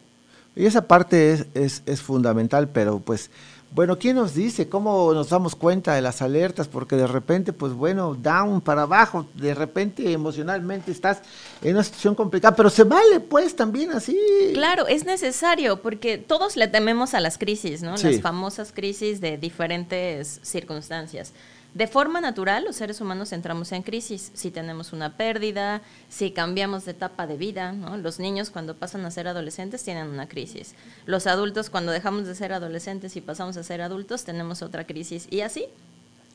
Y 0.56 0.66
esa 0.66 0.88
parte 0.88 1.32
es, 1.32 1.46
es, 1.54 1.82
es 1.86 2.02
fundamental, 2.02 2.68
pero 2.68 2.98
pues, 2.98 3.30
bueno, 3.72 3.98
¿quién 3.98 4.16
nos 4.16 4.34
dice? 4.34 4.68
¿Cómo 4.68 5.14
nos 5.14 5.28
damos 5.28 5.54
cuenta 5.54 5.94
de 5.94 6.02
las 6.02 6.22
alertas? 6.22 6.66
Porque 6.66 6.96
de 6.96 7.06
repente, 7.06 7.52
pues 7.52 7.72
bueno, 7.72 8.14
down 8.14 8.60
para 8.60 8.82
abajo, 8.82 9.26
de 9.34 9.54
repente 9.54 10.10
emocionalmente 10.12 10.90
estás 10.90 11.22
en 11.62 11.74
una 11.74 11.84
situación 11.84 12.16
complicada, 12.16 12.56
pero 12.56 12.68
se 12.68 12.82
vale 12.82 13.20
pues 13.20 13.54
también 13.54 13.92
así. 13.92 14.18
Claro, 14.54 14.88
es 14.88 15.04
necesario 15.04 15.82
porque 15.82 16.18
todos 16.18 16.56
le 16.56 16.66
tememos 16.66 17.14
a 17.14 17.20
las 17.20 17.38
crisis, 17.38 17.80
¿no? 17.82 17.96
Sí. 17.96 18.10
Las 18.10 18.20
famosas 18.20 18.72
crisis 18.72 19.20
de 19.20 19.38
diferentes 19.38 20.40
circunstancias. 20.42 21.32
De 21.74 21.86
forma 21.86 22.20
natural, 22.20 22.64
los 22.64 22.76
seres 22.76 23.00
humanos 23.00 23.32
entramos 23.32 23.70
en 23.72 23.82
crisis. 23.82 24.32
Si 24.34 24.50
tenemos 24.50 24.92
una 24.92 25.16
pérdida, 25.16 25.82
si 26.08 26.32
cambiamos 26.32 26.84
de 26.84 26.92
etapa 26.92 27.28
de 27.28 27.36
vida, 27.36 27.72
¿no? 27.72 27.96
Los 27.96 28.18
niños 28.18 28.50
cuando 28.50 28.74
pasan 28.74 29.04
a 29.04 29.10
ser 29.10 29.28
adolescentes 29.28 29.84
tienen 29.84 30.08
una 30.08 30.28
crisis. 30.28 30.74
Los 31.06 31.28
adultos 31.28 31.70
cuando 31.70 31.92
dejamos 31.92 32.26
de 32.26 32.34
ser 32.34 32.52
adolescentes 32.52 33.14
y 33.16 33.20
pasamos 33.20 33.56
a 33.56 33.62
ser 33.62 33.82
adultos 33.82 34.24
tenemos 34.24 34.62
otra 34.62 34.84
crisis. 34.84 35.28
Y 35.30 35.42
así 35.42 35.66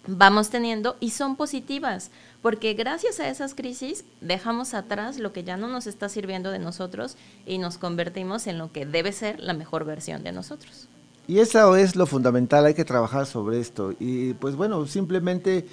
vamos 0.08 0.50
teniendo 0.50 0.96
y 1.00 1.10
son 1.10 1.36
positivas, 1.36 2.12
porque 2.42 2.74
gracias 2.74 3.20
a 3.20 3.28
esas 3.28 3.56
crisis 3.56 4.06
dejamos 4.22 4.74
atrás 4.74 5.18
lo 5.18 5.34
que 5.34 5.44
ya 5.44 5.58
no 5.58 5.68
nos 5.68 5.88
está 5.88 6.10
sirviendo 6.10 6.52
de 6.52 6.60
nosotros 6.60 7.18
y 7.46 7.58
nos 7.58 7.78
convertimos 7.78 8.48
en 8.48 8.58
lo 8.58 8.72
que 8.72 8.86
debe 8.86 9.12
ser 9.12 9.40
la 9.40 9.54
mejor 9.54 9.84
versión 9.84 10.24
de 10.24 10.32
nosotros. 10.32 10.88
Y 11.28 11.40
eso 11.40 11.76
es 11.76 11.96
lo 11.96 12.06
fundamental, 12.06 12.66
hay 12.66 12.74
que 12.74 12.86
trabajar 12.86 13.26
sobre 13.26 13.60
esto. 13.60 13.94
Y 14.00 14.34
pues 14.34 14.56
bueno, 14.56 14.86
simplemente 14.86 15.66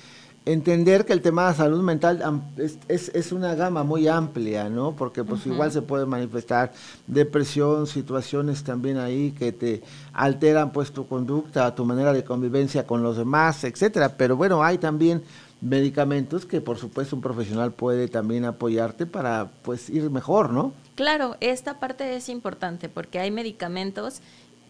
entender 0.45 1.05
que 1.05 1.13
el 1.13 1.23
tema 1.23 1.49
de 1.49 1.57
salud 1.57 1.83
mental 1.83 2.43
es, 2.57 3.11
es 3.15 3.33
una 3.33 3.55
gama 3.55 3.85
muy 3.85 4.09
amplia, 4.09 4.69
¿no? 4.69 4.97
Porque 4.97 5.23
pues 5.25 5.47
igual 5.47 5.71
se 5.71 5.83
puede 5.83 6.07
manifestar 6.07 6.73
depresión, 7.07 7.87
situaciones 7.87 8.65
también 8.65 8.99
ahí 8.99 9.33
que 9.33 9.53
te 9.53 9.83
alteran 10.13 10.73
pues 10.73 10.91
tu 10.93 11.07
conducta, 11.07 11.75
tu 11.75 11.85
manera 11.85 12.13
de 12.13 12.25
convivencia 12.25 12.87
con 12.87 13.03
los 13.03 13.17
demás, 13.17 13.63
etcétera. 13.65 14.17
Pero 14.17 14.37
bueno, 14.37 14.65
hay 14.65 14.79
también 14.79 15.23
medicamentos 15.61 16.45
que 16.45 16.61
por 16.61 16.77
supuesto 16.77 17.15
un 17.15 17.23
profesional 17.23 17.73
puede 17.73 18.09
también 18.09 18.45
apoyarte 18.45 19.07
para 19.07 19.53
pues 19.63 19.89
ir 19.91 20.11
mejor, 20.11 20.51
¿no? 20.51 20.73
Claro, 20.97 21.37
esta 21.41 21.79
parte 21.79 22.17
es 22.17 22.29
importante 22.29 22.89
porque 22.89 23.21
hay 23.21 23.31
medicamentos 23.31 24.21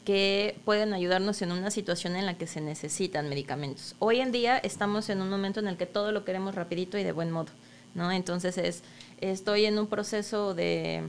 que 0.04 0.58
pueden 0.64 0.92
ayudarnos 0.94 1.42
en 1.42 1.52
una 1.52 1.70
situación 1.70 2.16
en 2.16 2.26
la 2.26 2.34
que 2.34 2.46
se 2.46 2.60
necesitan 2.60 3.28
medicamentos. 3.28 3.94
Hoy 3.98 4.20
en 4.20 4.32
día 4.32 4.58
estamos 4.58 5.08
en 5.08 5.20
un 5.20 5.30
momento 5.30 5.60
en 5.60 5.68
el 5.68 5.76
que 5.76 5.86
todo 5.86 6.12
lo 6.12 6.24
queremos 6.24 6.54
rapidito 6.54 6.98
y 6.98 7.04
de 7.04 7.12
buen 7.12 7.30
modo, 7.30 7.50
¿no? 7.94 8.10
Entonces 8.10 8.58
es, 8.58 8.82
estoy 9.20 9.66
en 9.66 9.78
un 9.78 9.86
proceso 9.86 10.54
de 10.54 11.04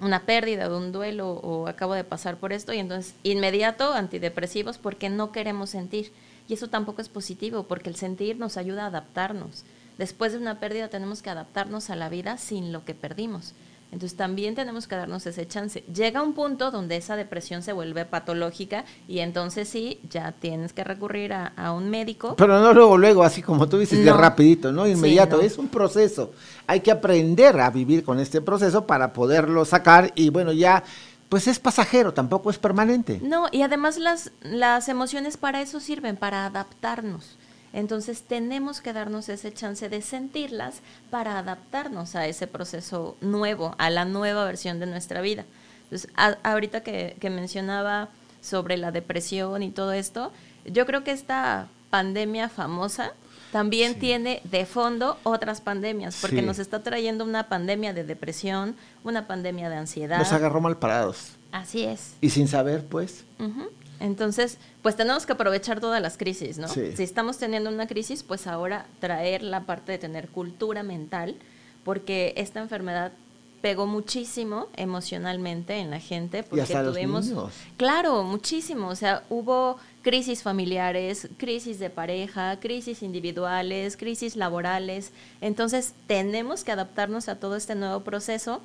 una 0.00 0.22
pérdida, 0.22 0.68
de 0.68 0.76
un 0.76 0.92
duelo 0.92 1.30
o 1.30 1.66
acabo 1.66 1.94
de 1.94 2.04
pasar 2.04 2.36
por 2.36 2.52
esto 2.52 2.72
y 2.72 2.78
entonces 2.78 3.14
inmediato 3.22 3.92
antidepresivos 3.92 4.78
porque 4.78 5.08
no 5.08 5.32
queremos 5.32 5.70
sentir. 5.70 6.12
Y 6.48 6.54
eso 6.54 6.68
tampoco 6.68 7.00
es 7.00 7.08
positivo 7.08 7.64
porque 7.64 7.90
el 7.90 7.96
sentir 7.96 8.38
nos 8.38 8.56
ayuda 8.56 8.84
a 8.84 8.88
adaptarnos. 8.88 9.64
Después 9.98 10.32
de 10.32 10.38
una 10.38 10.58
pérdida 10.58 10.88
tenemos 10.88 11.22
que 11.22 11.30
adaptarnos 11.30 11.90
a 11.90 11.96
la 11.96 12.08
vida 12.08 12.38
sin 12.38 12.72
lo 12.72 12.84
que 12.84 12.94
perdimos. 12.94 13.52
Entonces 13.92 14.16
también 14.16 14.54
tenemos 14.54 14.86
que 14.86 14.94
darnos 14.94 15.26
ese 15.26 15.48
chance. 15.48 15.82
Llega 15.92 16.22
un 16.22 16.32
punto 16.32 16.70
donde 16.70 16.96
esa 16.96 17.16
depresión 17.16 17.62
se 17.62 17.72
vuelve 17.72 18.04
patológica 18.04 18.84
y 19.08 19.18
entonces 19.18 19.68
sí, 19.68 19.98
ya 20.08 20.30
tienes 20.32 20.72
que 20.72 20.84
recurrir 20.84 21.32
a, 21.32 21.48
a 21.56 21.72
un 21.72 21.90
médico. 21.90 22.36
Pero 22.36 22.60
no 22.60 22.72
luego, 22.72 22.96
luego, 22.96 23.24
así 23.24 23.42
como 23.42 23.68
tú 23.68 23.78
dices, 23.78 23.98
de 23.98 24.10
No. 24.10 24.16
rapidito, 24.16 24.70
¿no? 24.70 24.86
Inmediato. 24.86 25.38
no. 25.38 25.42
Es 25.42 25.58
un 25.58 25.66
proceso. 25.68 26.32
Hay 26.68 26.80
que 26.80 26.92
aprender 26.92 27.58
a 27.60 27.70
vivir 27.70 28.04
con 28.04 28.20
este 28.20 28.40
proceso 28.40 28.86
para 28.86 29.12
poderlo 29.12 29.64
sacar 29.64 30.12
y 30.14 30.30
bueno, 30.30 30.52
ya, 30.52 30.84
pues 31.28 31.48
es 31.48 31.58
pasajero, 31.58 32.14
tampoco 32.14 32.50
es 32.50 32.58
permanente. 32.58 33.18
No, 33.22 33.46
y 33.50 33.62
además 33.62 33.98
las, 33.98 34.30
las 34.42 34.88
emociones 34.88 35.36
para 35.36 35.62
eso 35.62 35.80
sirven, 35.80 36.16
para 36.16 36.46
adaptarnos. 36.46 37.36
Entonces 37.72 38.22
tenemos 38.22 38.80
que 38.80 38.92
darnos 38.92 39.28
ese 39.28 39.52
chance 39.52 39.88
de 39.88 40.02
sentirlas 40.02 40.80
para 41.10 41.38
adaptarnos 41.38 42.16
a 42.16 42.26
ese 42.26 42.46
proceso 42.46 43.16
nuevo, 43.20 43.74
a 43.78 43.90
la 43.90 44.04
nueva 44.04 44.44
versión 44.44 44.80
de 44.80 44.86
nuestra 44.86 45.20
vida. 45.20 45.44
Entonces, 45.84 46.10
a- 46.16 46.36
ahorita 46.42 46.82
que, 46.82 47.16
que 47.20 47.30
mencionaba 47.30 48.08
sobre 48.40 48.76
la 48.76 48.90
depresión 48.90 49.62
y 49.62 49.70
todo 49.70 49.92
esto, 49.92 50.32
yo 50.64 50.84
creo 50.86 51.04
que 51.04 51.12
esta 51.12 51.68
pandemia 51.90 52.48
famosa 52.48 53.12
también 53.52 53.98
tiene 53.98 54.40
de 54.44 54.64
fondo 54.66 55.18
otras 55.24 55.60
pandemias, 55.60 56.18
porque 56.20 56.38
Sí. 56.40 56.42
nos 56.46 56.58
está 56.60 56.82
trayendo 56.84 57.24
una 57.24 57.48
pandemia 57.48 57.92
de 57.92 58.04
depresión, 58.04 58.76
una 59.02 59.26
pandemia 59.26 59.68
de 59.68 59.76
ansiedad. 59.76 60.18
Nos 60.18 60.32
agarró 60.32 60.60
mal 60.60 60.76
parados. 60.78 61.32
Así 61.50 61.82
es. 61.84 62.14
Y 62.20 62.30
sin 62.30 62.46
saber, 62.46 62.84
pues. 62.84 63.24
Ujú. 63.40 63.68
Entonces, 64.00 64.58
pues 64.82 64.96
tenemos 64.96 65.26
que 65.26 65.32
aprovechar 65.32 65.78
todas 65.78 66.00
las 66.00 66.16
crisis, 66.16 66.58
¿no? 66.58 66.68
Sí. 66.68 66.96
Si 66.96 67.02
estamos 67.02 67.38
teniendo 67.38 67.70
una 67.70 67.86
crisis, 67.86 68.22
pues 68.22 68.46
ahora 68.46 68.86
traer 68.98 69.42
la 69.42 69.60
parte 69.60 69.92
de 69.92 69.98
tener 69.98 70.28
cultura 70.28 70.82
mental, 70.82 71.36
porque 71.84 72.32
esta 72.36 72.60
enfermedad 72.60 73.12
pegó 73.60 73.86
muchísimo 73.86 74.68
emocionalmente 74.76 75.76
en 75.76 75.90
la 75.90 76.00
gente, 76.00 76.42
porque 76.42 76.62
hasta 76.62 76.82
los 76.82 76.94
tuvimos, 76.94 77.26
niños. 77.26 77.52
claro, 77.76 78.22
muchísimo, 78.22 78.88
o 78.88 78.96
sea, 78.96 79.22
hubo 79.28 79.76
crisis 80.02 80.42
familiares, 80.42 81.28
crisis 81.36 81.78
de 81.78 81.90
pareja, 81.90 82.58
crisis 82.58 83.02
individuales, 83.02 83.96
crisis 83.98 84.34
laborales, 84.34 85.12
entonces 85.42 85.92
tenemos 86.06 86.64
que 86.64 86.72
adaptarnos 86.72 87.28
a 87.28 87.36
todo 87.38 87.56
este 87.56 87.74
nuevo 87.74 88.00
proceso 88.00 88.62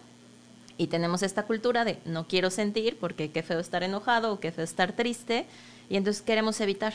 y 0.77 0.87
tenemos 0.87 1.23
esta 1.23 1.43
cultura 1.43 1.85
de 1.85 1.99
no 2.05 2.27
quiero 2.27 2.49
sentir 2.49 2.97
porque 2.99 3.31
qué 3.31 3.43
feo 3.43 3.59
estar 3.59 3.83
enojado 3.83 4.33
o 4.33 4.39
qué 4.39 4.51
feo 4.51 4.63
estar 4.63 4.93
triste 4.93 5.45
y 5.89 5.97
entonces 5.97 6.21
queremos 6.21 6.59
evitar. 6.61 6.93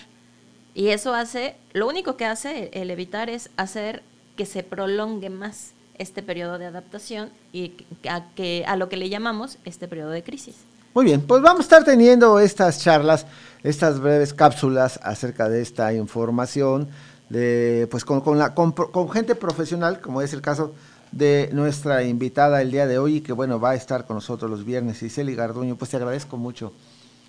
Y 0.75 0.89
eso 0.89 1.15
hace, 1.15 1.57
lo 1.73 1.89
único 1.89 2.17
que 2.17 2.27
hace 2.27 2.71
el 2.73 2.91
evitar 2.91 3.29
es 3.29 3.51
hacer 3.57 4.03
que 4.37 4.47
se 4.47 4.63
prolongue 4.63 5.31
más 5.31 5.73
este 5.99 6.23
periodo 6.23 6.59
de 6.59 6.67
adaptación 6.67 7.31
y 7.53 7.73
a, 8.09 8.25
que, 8.35 8.65
a 8.67 8.77
lo 8.77 8.89
que 8.89 8.97
le 8.97 9.09
llamamos 9.09 9.59
este 9.65 9.89
periodo 9.89 10.11
de 10.11 10.23
crisis. 10.23 10.57
Muy 10.95 11.05
bien, 11.05 11.21
pues 11.21 11.43
vamos 11.43 11.61
a 11.61 11.63
estar 11.63 11.85
teniendo 11.85 12.41
estas 12.41 12.81
charlas, 12.81 13.27
estas 13.63 14.01
breves 14.01 14.35
cápsulas 14.35 14.99
acerca 15.03 15.49
de 15.49 15.63
esta 15.63 15.93
información, 15.93 16.89
de, 17.29 17.87
pues 17.91 18.05
con, 18.05 18.23
con 18.23 18.39
la, 18.39 18.55
con, 18.55 18.75
gente 19.11 19.35
profesional, 19.37 20.01
como 20.01 20.21
es 20.21 20.33
el 20.33 20.41
caso 20.41 20.75
de 21.13 21.51
nuestra 21.53 22.05
invitada 22.05 22.63
el 22.63 22.71
día 22.71 22.87
de 22.87 22.99
hoy, 22.99 23.17
y 23.17 23.21
que 23.21 23.33
bueno, 23.33 23.61
va 23.61 23.71
a 23.71 23.75
estar 23.75 24.07
con 24.07 24.17
nosotros 24.17 24.51
los 24.51 24.65
viernes, 24.65 25.03
Iseli 25.03 25.35
Garduño, 25.35 25.77
pues 25.77 25.91
te 25.91 25.97
agradezco 25.97 26.37
mucho. 26.37 26.73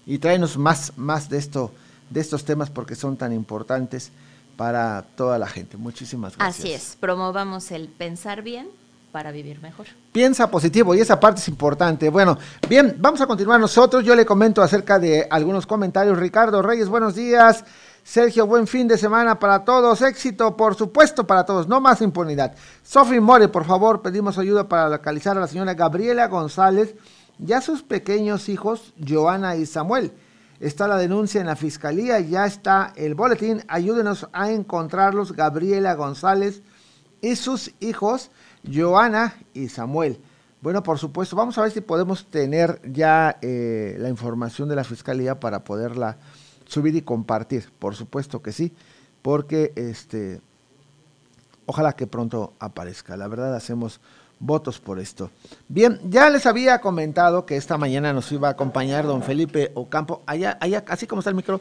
Y 0.05 0.17
tráenos 0.17 0.57
más, 0.57 0.93
más 0.97 1.29
de 1.29 1.37
esto, 1.37 1.71
de 2.09 2.21
estos 2.21 2.43
temas 2.43 2.69
porque 2.69 2.95
son 2.95 3.17
tan 3.17 3.33
importantes 3.33 4.11
para 4.55 5.03
toda 5.15 5.37
la 5.37 5.47
gente. 5.47 5.77
Muchísimas 5.77 6.37
gracias. 6.37 6.59
Así 6.59 6.73
es, 6.73 6.97
promovamos 6.99 7.71
el 7.71 7.87
pensar 7.87 8.41
bien 8.41 8.67
para 9.11 9.31
vivir 9.31 9.61
mejor. 9.61 9.87
Piensa 10.11 10.49
positivo 10.49 10.95
y 10.95 10.99
esa 10.99 11.19
parte 11.19 11.41
es 11.41 11.47
importante. 11.47 12.09
Bueno, 12.09 12.37
bien, 12.67 12.95
vamos 12.99 13.19
a 13.21 13.27
continuar 13.27 13.59
nosotros. 13.59 14.03
Yo 14.03 14.15
le 14.15 14.25
comento 14.25 14.61
acerca 14.61 14.99
de 14.99 15.27
algunos 15.29 15.65
comentarios. 15.65 16.17
Ricardo 16.17 16.61
Reyes, 16.61 16.87
buenos 16.87 17.15
días. 17.15 17.65
Sergio, 18.03 18.47
buen 18.47 18.65
fin 18.65 18.87
de 18.87 18.97
semana 18.97 19.37
para 19.37 19.63
todos. 19.63 20.01
Éxito, 20.01 20.57
por 20.57 20.75
supuesto, 20.75 21.27
para 21.27 21.45
todos. 21.45 21.67
No 21.67 21.79
más 21.79 22.01
impunidad. 22.01 22.55
Sofi 22.83 23.19
More, 23.19 23.47
por 23.47 23.65
favor, 23.65 24.01
pedimos 24.01 24.37
ayuda 24.37 24.67
para 24.67 24.89
localizar 24.89 25.37
a 25.37 25.41
la 25.41 25.47
señora 25.47 25.75
Gabriela 25.75 26.27
González 26.27 26.95
y 27.39 27.53
a 27.53 27.61
sus 27.61 27.83
pequeños 27.83 28.49
hijos, 28.49 28.93
Joana 29.07 29.55
y 29.55 29.65
Samuel. 29.65 30.13
Está 30.59 30.87
la 30.87 30.97
denuncia 30.97 31.41
en 31.41 31.47
la 31.47 31.55
fiscalía, 31.55 32.19
ya 32.19 32.45
está 32.45 32.93
el 32.95 33.15
boletín. 33.15 33.63
Ayúdenos 33.67 34.27
a 34.33 34.51
encontrarlos, 34.51 35.33
Gabriela 35.33 35.93
González 35.93 36.63
y 37.21 37.35
sus 37.35 37.71
hijos, 37.79 38.31
Joana 38.71 39.35
y 39.53 39.69
Samuel. 39.69 40.19
Bueno, 40.61 40.83
por 40.83 40.99
supuesto, 40.99 41.35
vamos 41.35 41.57
a 41.57 41.63
ver 41.63 41.71
si 41.71 41.81
podemos 41.81 42.25
tener 42.27 42.81
ya 42.83 43.37
eh, 43.41 43.95
la 43.99 44.09
información 44.09 44.69
de 44.69 44.75
la 44.75 44.83
fiscalía 44.83 45.39
para 45.39 45.63
poderla 45.63 46.17
subir 46.71 46.95
y 46.95 47.01
compartir. 47.01 47.69
Por 47.77 47.95
supuesto 47.95 48.41
que 48.41 48.53
sí, 48.53 48.71
porque 49.21 49.73
este, 49.75 50.39
ojalá 51.65 51.93
que 51.93 52.07
pronto 52.07 52.53
aparezca. 52.59 53.17
La 53.17 53.27
verdad, 53.27 53.53
hacemos 53.53 53.99
votos 54.39 54.79
por 54.79 54.97
esto. 54.97 55.29
Bien, 55.67 55.99
ya 56.05 56.29
les 56.29 56.45
había 56.45 56.79
comentado 56.79 57.45
que 57.45 57.57
esta 57.57 57.77
mañana 57.77 58.13
nos 58.13 58.31
iba 58.31 58.47
a 58.47 58.51
acompañar 58.51 59.05
don 59.05 59.21
Felipe 59.21 59.71
Ocampo, 59.75 60.23
allá, 60.25 60.57
allá, 60.61 60.83
así 60.87 61.05
como 61.07 61.19
está 61.19 61.29
el 61.29 61.35
micro, 61.35 61.59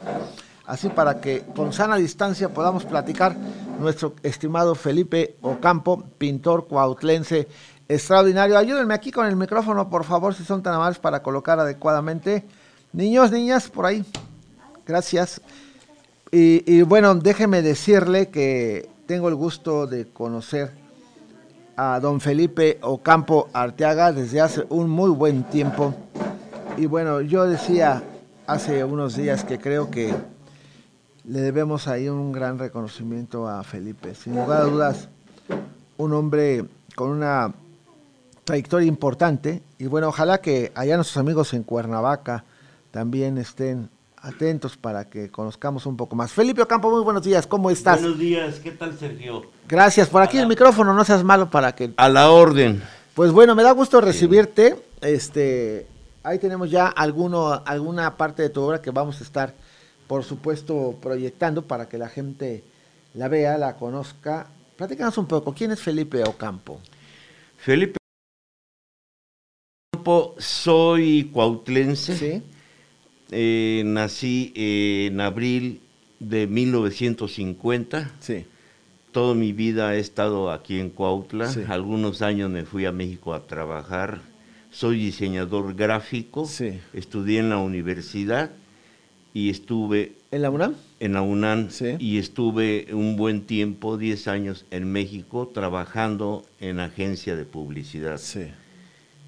así 0.65 0.87
para 0.87 1.19
que 1.19 1.43
con 1.55 1.73
sana 1.73 1.97
distancia 1.97 2.53
podamos 2.53 2.85
platicar 2.85 3.35
nuestro 3.79 4.15
estimado 4.23 4.75
Felipe 4.75 5.35
Ocampo, 5.41 6.05
pintor 6.17 6.67
cuautlense 6.67 7.49
extraordinario. 7.89 8.57
Ayúdenme 8.57 8.93
aquí 8.93 9.11
con 9.11 9.27
el 9.27 9.35
micrófono, 9.35 9.89
por 9.89 10.05
favor, 10.05 10.33
si 10.33 10.45
son 10.45 10.63
tan 10.63 10.73
amables 10.73 10.99
para 10.99 11.21
colocar 11.21 11.59
adecuadamente. 11.59 12.45
Niños, 12.93 13.29
niñas, 13.31 13.69
por 13.69 13.85
ahí. 13.85 14.05
Gracias. 14.85 15.41
Y, 16.31 16.81
bueno, 16.83 17.13
déjeme 17.15 17.61
decirle 17.61 18.29
que 18.29 18.89
tengo 19.05 19.27
el 19.27 19.35
gusto 19.35 19.85
de 19.85 20.07
conocer 20.07 20.71
a 21.75 21.99
don 21.99 22.21
Felipe 22.21 22.79
Ocampo 22.81 23.49
Arteaga 23.51 24.13
desde 24.13 24.39
hace 24.39 24.65
un 24.69 24.89
muy 24.89 25.09
buen 25.09 25.43
tiempo. 25.43 25.93
Y 26.77 26.85
bueno, 26.85 27.19
yo 27.19 27.45
decía 27.45 28.01
hace 28.47 28.83
unos 28.83 29.17
días 29.17 29.43
que 29.43 29.59
creo 29.59 29.91
que 29.91 30.13
le 31.25 31.41
debemos 31.41 31.87
ahí 31.87 32.07
un 32.07 32.31
gran 32.31 32.57
reconocimiento 32.57 33.47
a 33.47 33.63
Felipe. 33.63 34.15
Sin 34.15 34.35
lugar 34.35 34.61
a 34.61 34.65
dudas, 34.65 35.09
un 35.97 36.13
hombre 36.13 36.65
con 36.95 37.09
una 37.09 37.53
trayectoria 38.45 38.87
importante. 38.87 39.61
Y 39.77 39.87
bueno, 39.87 40.07
ojalá 40.07 40.39
que 40.39 40.71
allá 40.75 40.95
nuestros 40.95 41.17
amigos 41.17 41.53
en 41.53 41.63
Cuernavaca 41.63 42.45
también 42.91 43.37
estén 43.37 43.89
atentos 44.21 44.77
para 44.77 45.09
que 45.09 45.29
conozcamos 45.29 45.85
un 45.85 45.97
poco 45.97 46.15
más. 46.15 46.31
Felipe 46.31 46.61
Ocampo, 46.61 46.91
muy 46.91 47.03
buenos 47.03 47.23
días, 47.23 47.47
¿cómo 47.47 47.71
estás? 47.71 48.01
Buenos 48.01 48.19
días, 48.19 48.59
¿qué 48.59 48.71
tal 48.71 48.97
Sergio? 48.97 49.43
Gracias, 49.67 50.09
por 50.09 50.21
aquí 50.21 50.37
el 50.37 50.47
micrófono, 50.47 50.93
no 50.93 51.03
seas 51.03 51.23
malo 51.23 51.49
para 51.49 51.73
que... 51.73 51.91
A 51.97 52.07
la 52.07 52.29
orden. 52.31 52.81
Pues 53.15 53.31
bueno, 53.31 53.55
me 53.55 53.63
da 53.63 53.71
gusto 53.71 53.99
recibirte. 53.99 54.77
Este, 55.01 55.87
ahí 56.23 56.37
tenemos 56.37 56.69
ya 56.69 56.87
alguno, 56.87 57.61
alguna 57.65 58.15
parte 58.15 58.43
de 58.43 58.49
tu 58.49 58.61
obra 58.61 58.81
que 58.81 58.91
vamos 58.91 59.19
a 59.19 59.23
estar, 59.23 59.53
por 60.07 60.23
supuesto, 60.23 60.95
proyectando 61.01 61.63
para 61.63 61.89
que 61.89 61.97
la 61.97 62.07
gente 62.07 62.63
la 63.15 63.27
vea, 63.27 63.57
la 63.57 63.75
conozca. 63.75 64.47
Platícanos 64.77 65.17
un 65.17 65.25
poco, 65.25 65.53
¿quién 65.53 65.71
es 65.71 65.81
Felipe 65.81 66.23
Ocampo? 66.23 66.79
Felipe 67.57 67.97
Ocampo, 69.93 70.35
soy 70.37 71.29
cuautlense. 71.33 72.15
Sí. 72.15 72.43
Eh, 73.31 73.83
nací 73.85 74.51
en 74.55 75.19
abril 75.21 75.79
de 76.19 76.47
1950. 76.47 78.11
Sí. 78.19 78.45
Toda 79.11 79.35
mi 79.35 79.51
vida 79.53 79.95
he 79.95 79.99
estado 79.99 80.51
aquí 80.51 80.79
en 80.79 80.89
Cuautla. 80.89 81.47
Sí. 81.49 81.61
Algunos 81.67 82.21
años 82.21 82.49
me 82.49 82.63
fui 82.63 82.85
a 82.85 82.91
México 82.91 83.33
a 83.33 83.45
trabajar. 83.47 84.21
Soy 84.69 84.97
diseñador 84.99 85.75
gráfico. 85.75 86.45
Sí. 86.45 86.79
Estudié 86.93 87.39
en 87.39 87.49
la 87.49 87.57
universidad 87.57 88.51
y 89.33 89.49
estuve 89.49 90.13
¿En 90.31 90.41
la 90.41 90.49
UNAM? 90.49 90.75
en 91.01 91.13
la 91.13 91.21
UNAM 91.21 91.69
Sí. 91.69 91.95
y 91.99 92.17
estuve 92.17 92.87
un 92.93 93.15
buen 93.17 93.41
tiempo, 93.41 93.97
10 93.97 94.27
años 94.29 94.65
en 94.71 94.89
México, 94.91 95.49
trabajando 95.53 96.45
en 96.61 96.79
agencia 96.79 97.35
de 97.35 97.43
publicidad. 97.45 98.17
Sí, 98.17 98.45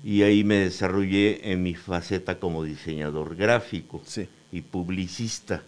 Y 0.03 0.23
ahí 0.23 0.43
me 0.43 0.55
desarrollé 0.55 1.51
en 1.51 1.63
mi 1.63 1.75
faceta 1.75 2.39
como 2.39 2.63
diseñador 2.63 3.35
gráfico 3.35 4.01
sí. 4.05 4.27
y 4.51 4.61
publicista. 4.61 5.63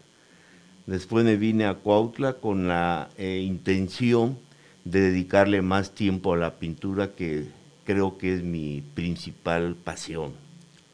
Después 0.86 1.24
me 1.26 1.38
vine 1.38 1.66
a 1.66 1.76
Cuautla 1.76 2.34
con 2.34 2.68
la 2.68 3.10
eh, 3.18 3.42
intención 3.46 4.38
de 4.84 5.00
dedicarle 5.02 5.62
más 5.62 5.92
tiempo 5.96 6.34
a 6.34 6.38
la 6.38 6.56
pintura, 6.56 7.14
que 7.16 7.46
creo 7.86 8.18
que 8.18 8.36
es 8.36 8.44
mi 8.44 8.84
principal 8.94 9.76
pasión. 9.76 10.34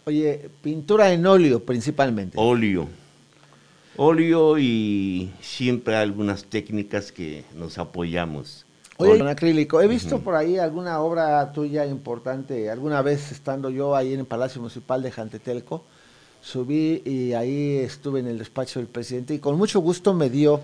Oye, 0.06 0.50
pintura 0.62 1.12
en 1.12 1.26
óleo 1.26 1.64
principalmente. 1.64 2.38
Óleo. 2.40 2.88
Óleo 3.98 4.58
y 4.58 5.30
siempre 5.42 5.96
algunas 5.96 6.46
técnicas 6.46 7.12
que 7.12 7.44
nos 7.56 7.78
apoyamos. 7.78 8.66
Oye, 9.02 9.12
Óleo. 9.12 9.24
con 9.24 9.28
acrílico. 9.30 9.82
He 9.82 9.88
visto 9.88 10.20
por 10.20 10.36
ahí 10.36 10.58
alguna 10.58 11.02
obra 11.02 11.52
tuya 11.52 11.86
importante. 11.86 12.70
Alguna 12.70 13.02
vez 13.02 13.32
estando 13.32 13.70
yo 13.70 13.96
ahí 13.96 14.14
en 14.14 14.22
el 14.22 14.26
Palacio 14.26 14.62
Municipal 14.62 15.02
de 15.02 15.12
Jantetelco, 15.12 15.84
subí 16.42 17.02
y 17.06 17.34
ahí 17.34 17.78
estuve 17.78 18.20
en 18.20 18.28
el 18.28 18.38
despacho 18.38 18.80
del 18.80 18.88
presidente 18.88 19.34
y 19.34 19.40
con 19.40 19.58
mucho 19.58 19.80
gusto 19.80 20.14
me 20.14 20.30
dio 20.30 20.62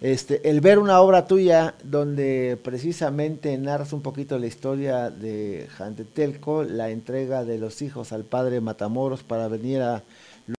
este 0.00 0.50
el 0.50 0.60
ver 0.60 0.80
una 0.80 1.00
obra 1.00 1.26
tuya 1.28 1.76
donde 1.84 2.58
precisamente 2.62 3.56
narras 3.56 3.92
un 3.92 4.02
poquito 4.02 4.36
la 4.36 4.46
historia 4.46 5.10
de 5.10 5.68
Jantetelco, 5.76 6.64
la 6.64 6.90
entrega 6.90 7.44
de 7.44 7.58
los 7.58 7.82
hijos 7.82 8.12
al 8.12 8.24
padre 8.24 8.60
Matamoros 8.60 9.22
para 9.22 9.46
venir 9.46 9.80
a 9.80 10.02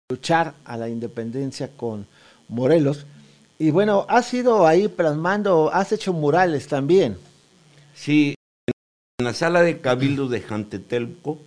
luchar 0.08 0.54
a 0.64 0.76
la 0.76 0.88
independencia 0.88 1.70
con 1.76 2.06
Morelos. 2.48 3.06
Y 3.62 3.70
bueno, 3.70 4.06
has 4.08 4.34
ido 4.34 4.66
ahí 4.66 4.88
plasmando, 4.88 5.72
has 5.72 5.92
hecho 5.92 6.12
murales 6.12 6.66
también. 6.66 7.16
Sí, 7.94 8.34
en 9.20 9.24
la 9.24 9.34
sala 9.34 9.62
de 9.62 9.80
cabildo 9.80 10.26
de 10.26 10.40
Jantetelco 10.40 11.38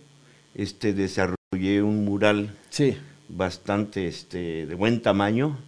este, 0.54 0.94
desarrollé 0.94 1.82
un 1.82 2.06
mural 2.06 2.56
Sí, 2.70 2.96
bastante 3.28 4.06
este, 4.06 4.64
de 4.64 4.74
buen 4.74 5.02
tamaño, 5.02 5.58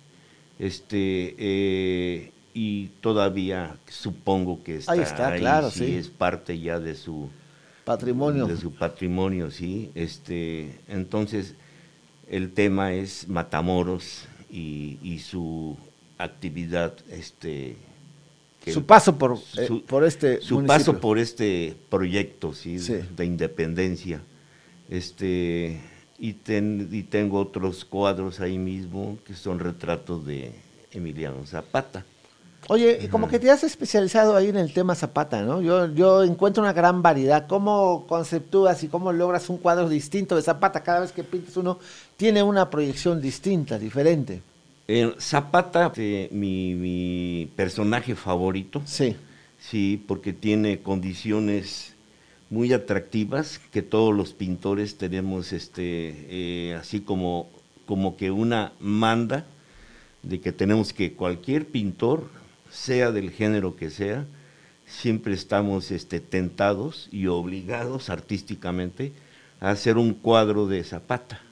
este, 0.58 1.34
eh, 1.36 2.32
y 2.54 2.86
todavía 3.02 3.76
supongo 3.86 4.64
que 4.64 4.76
está 4.76 4.92
Ahí 4.92 5.00
está, 5.00 5.36
claro, 5.36 5.70
sí. 5.70 5.96
es 5.96 6.08
parte 6.08 6.58
ya 6.58 6.80
de 6.80 6.94
su 6.94 7.28
Patrimonio. 7.84 8.46
de 8.46 8.56
su 8.56 8.72
patrimonio, 8.72 9.50
sí. 9.50 9.90
Este, 9.94 10.80
entonces, 10.88 11.56
el 12.26 12.54
tema 12.54 12.94
es 12.94 13.28
Matamoros 13.28 14.26
y, 14.48 14.98
y 15.02 15.18
su 15.18 15.76
actividad, 16.18 16.92
este, 17.10 17.76
que- 18.64 18.72
Su 18.72 18.84
paso 18.84 19.16
por, 19.16 19.38
eh, 19.56 19.82
por 19.86 20.04
este 20.04 20.40
su 20.40 20.56
municipio. 20.56 20.66
paso 20.92 21.00
por 21.00 21.18
este 21.18 21.76
proyecto, 21.88 22.52
sí, 22.52 22.78
Sí. 22.78 22.96
de 23.16 23.24
independencia. 23.24 24.20
Este, 24.90 25.80
y, 26.18 26.32
ten- 26.34 26.88
y 26.90 27.02
tengo 27.04 27.38
otros 27.40 27.84
cuadros 27.84 28.40
ahí 28.40 28.58
mismo 28.58 29.18
que 29.24 29.34
son 29.34 29.58
retratos 29.58 30.26
de 30.26 30.52
Emiliano 30.92 31.44
Zapata. 31.46 32.04
Oye, 32.70 32.98
y 33.02 33.08
como 33.08 33.28
que 33.28 33.38
te 33.38 33.50
has 33.50 33.62
especializado 33.64 34.36
ahí 34.36 34.48
en 34.48 34.56
el 34.56 34.72
tema 34.74 34.94
Zapata, 34.94 35.42
¿no? 35.42 35.62
Yo, 35.62 35.86
yo 35.94 36.24
encuentro 36.24 36.62
una 36.62 36.72
gran 36.72 37.02
variedad. 37.02 37.46
¿Cómo 37.46 38.04
conceptúas 38.08 38.82
y 38.82 38.88
cómo 38.88 39.12
logras 39.12 39.48
un 39.48 39.58
cuadro 39.58 39.88
distinto 39.88 40.34
de 40.36 40.42
Zapata? 40.42 40.82
Cada 40.82 41.00
vez 41.00 41.12
que 41.12 41.22
pintas 41.22 41.56
uno, 41.56 41.78
tiene 42.16 42.42
una 42.42 42.68
proyección 42.68 43.20
distinta, 43.22 43.78
diferente. 43.78 44.42
Eh, 44.90 45.14
Zapata, 45.20 45.88
este, 45.88 46.30
mi, 46.32 46.74
mi 46.74 47.50
personaje 47.54 48.14
favorito. 48.14 48.80
Sí. 48.86 49.16
Sí, 49.60 50.02
porque 50.08 50.32
tiene 50.32 50.80
condiciones 50.80 51.94
muy 52.48 52.72
atractivas 52.72 53.60
que 53.70 53.82
todos 53.82 54.16
los 54.16 54.32
pintores 54.32 54.96
tenemos, 54.96 55.52
este, 55.52 56.14
eh, 56.30 56.74
así 56.74 57.00
como, 57.00 57.50
como 57.84 58.16
que 58.16 58.30
una 58.30 58.72
manda 58.80 59.44
de 60.22 60.40
que 60.40 60.52
tenemos 60.52 60.94
que 60.94 61.12
cualquier 61.12 61.66
pintor, 61.66 62.30
sea 62.70 63.12
del 63.12 63.30
género 63.30 63.76
que 63.76 63.90
sea, 63.90 64.26
siempre 64.86 65.34
estamos 65.34 65.90
este, 65.90 66.20
tentados 66.20 67.08
y 67.12 67.26
obligados 67.26 68.08
artísticamente 68.08 69.12
a 69.60 69.70
hacer 69.70 69.98
un 69.98 70.14
cuadro 70.14 70.66
de 70.66 70.82
Zapata. 70.82 71.42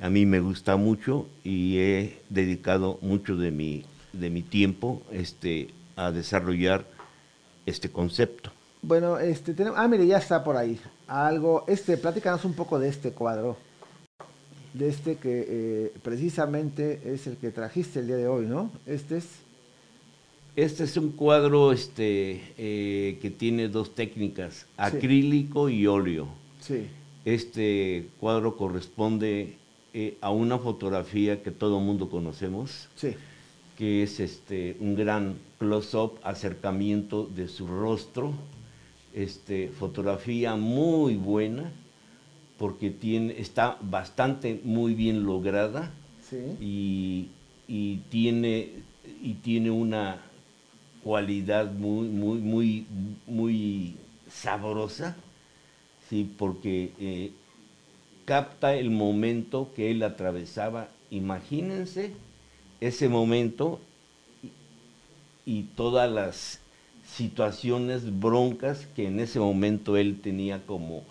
A 0.00 0.08
mí 0.08 0.24
me 0.24 0.40
gusta 0.40 0.76
mucho 0.76 1.26
y 1.44 1.76
he 1.78 2.18
dedicado 2.30 2.98
mucho 3.02 3.36
de 3.36 3.50
mi, 3.50 3.84
de 4.14 4.30
mi 4.30 4.40
tiempo 4.42 5.02
este, 5.12 5.68
a 5.94 6.10
desarrollar 6.10 6.86
este 7.66 7.90
concepto. 7.90 8.50
Bueno, 8.82 9.18
este, 9.18 9.52
tenemos, 9.52 9.78
ah, 9.78 9.86
mire, 9.88 10.06
ya 10.06 10.16
está 10.16 10.42
por 10.42 10.56
ahí. 10.56 10.80
Algo, 11.06 11.64
este, 11.68 11.98
platícanos 11.98 12.46
un 12.46 12.54
poco 12.54 12.78
de 12.78 12.88
este 12.88 13.12
cuadro. 13.12 13.58
De 14.72 14.88
este 14.88 15.16
que 15.16 15.44
eh, 15.48 15.92
precisamente 16.02 17.02
es 17.04 17.26
el 17.26 17.36
que 17.36 17.50
trajiste 17.50 18.00
el 18.00 18.06
día 18.06 18.16
de 18.16 18.26
hoy, 18.26 18.46
¿no? 18.46 18.70
Este 18.86 19.18
es, 19.18 19.26
Este 20.56 20.84
es 20.84 20.96
un 20.96 21.10
cuadro 21.12 21.72
este, 21.72 22.40
eh, 22.56 23.18
que 23.20 23.30
tiene 23.30 23.68
dos 23.68 23.94
técnicas, 23.94 24.64
acrílico 24.78 25.68
y 25.68 25.86
óleo. 25.86 26.28
sí, 26.60 26.86
Este 27.26 28.08
cuadro 28.18 28.56
corresponde 28.56 29.59
eh, 29.92 30.16
a 30.20 30.30
una 30.30 30.58
fotografía 30.58 31.42
que 31.42 31.50
todo 31.50 31.80
mundo 31.80 32.10
conocemos, 32.10 32.88
sí, 32.94 33.14
que 33.76 34.02
es 34.02 34.20
este, 34.20 34.76
un 34.80 34.94
gran 34.94 35.38
close-up, 35.58 36.18
acercamiento 36.22 37.26
de 37.26 37.48
su 37.48 37.66
rostro, 37.66 38.34
este, 39.14 39.68
fotografía 39.68 40.54
muy 40.54 41.16
buena, 41.16 41.72
porque 42.58 42.90
tiene, 42.90 43.40
está 43.40 43.78
bastante 43.80 44.60
muy 44.64 44.94
bien 44.94 45.24
lograda 45.24 45.90
sí. 46.28 46.36
y, 46.60 47.28
y 47.66 47.96
tiene, 48.10 48.70
y 49.22 49.34
tiene 49.34 49.70
una 49.70 50.20
cualidad 51.02 51.72
muy, 51.72 52.08
muy, 52.08 52.38
muy, 52.38 52.86
muy 53.26 53.96
sabrosa, 54.30 55.16
¿sí? 56.08 56.30
porque 56.36 56.92
eh, 57.00 57.32
capta 58.30 58.76
el 58.76 58.90
momento 58.90 59.72
que 59.74 59.90
él 59.90 60.04
atravesaba. 60.04 60.86
Imagínense 61.10 62.12
ese 62.80 63.08
momento 63.08 63.80
y, 65.44 65.62
todas 65.74 66.08
las 66.08 66.60
situaciones 67.04 68.20
broncas 68.20 68.86
que 68.94 69.08
en 69.08 69.18
ese 69.18 69.40
momento 69.40 69.96
él 69.96 70.20
tenía 70.22 70.64
como, 70.64 71.02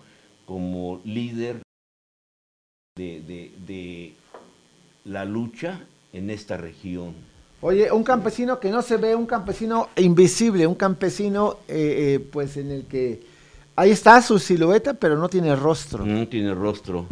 como 0.46 1.02
líder 1.04 1.60
de, 2.96 3.20
de- 3.20 3.52
de 3.66 4.14
la 5.04 5.26
lucha 5.26 5.84
en 6.14 6.30
esta 6.30 6.56
región. 6.56 7.12
Oye, 7.60 7.92
un 7.92 8.02
campesino 8.02 8.58
que 8.58 8.70
no 8.70 8.80
se 8.80 8.96
ve, 8.96 9.14
un 9.14 9.26
campesino 9.26 9.90
invisible, 9.96 10.66
un 10.66 10.74
campesino 10.74 11.58
eh, 11.68 12.14
eh, 12.14 12.18
pues 12.32 12.56
en 12.56 12.70
el 12.70 12.86
que 12.86 13.20
ahí 13.80 13.90
está 13.90 14.20
su 14.22 14.38
silueta, 14.38 14.94
pero 14.94 15.16
no 15.16 15.28
tiene 15.28 15.56
rostro. 15.56 16.04
No 16.04 16.28
tiene 16.28 16.54
rostro. 16.54 17.06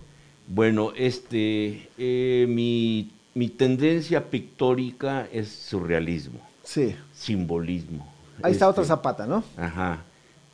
Bueno, 0.46 0.92
este, 0.96 1.88
eh, 1.98 2.46
mi, 2.48 3.11
mi 3.35 3.48
tendencia 3.48 4.24
pictórica 4.31 5.26
es 5.33 5.48
surrealismo, 5.48 6.40
Sí, 6.64 6.94
simbolismo. 7.14 8.07
ahí 8.42 8.52
está 8.52 8.68
otro 8.68 8.83
Este, 8.83 8.94
Zapata, 8.94 9.26
¿no? 9.26 9.42
Ajá. 9.57 10.02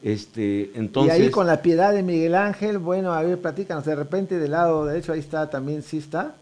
Este, 0.03 0.71
entonces, 0.75 1.19
y 1.19 1.23
ahí 1.23 1.31
con 1.31 1.47
la 1.47 1.63
piedad 1.63 1.93
de 1.93 2.03
Miguel 2.03 2.35
Ángel, 2.35 2.79
bueno, 2.79 3.13
a 3.13 3.23
ver, 3.23 3.41
platícanos, 3.41 3.85
de 3.85 3.95
repente 3.95 4.39
del 4.39 4.51
lado 4.53 4.85
derecho 4.85 5.13
ahí 5.13 5.21
está, 5.21 5.49
también 5.51 5.83
sí 5.83 5.99
está. 5.99 6.35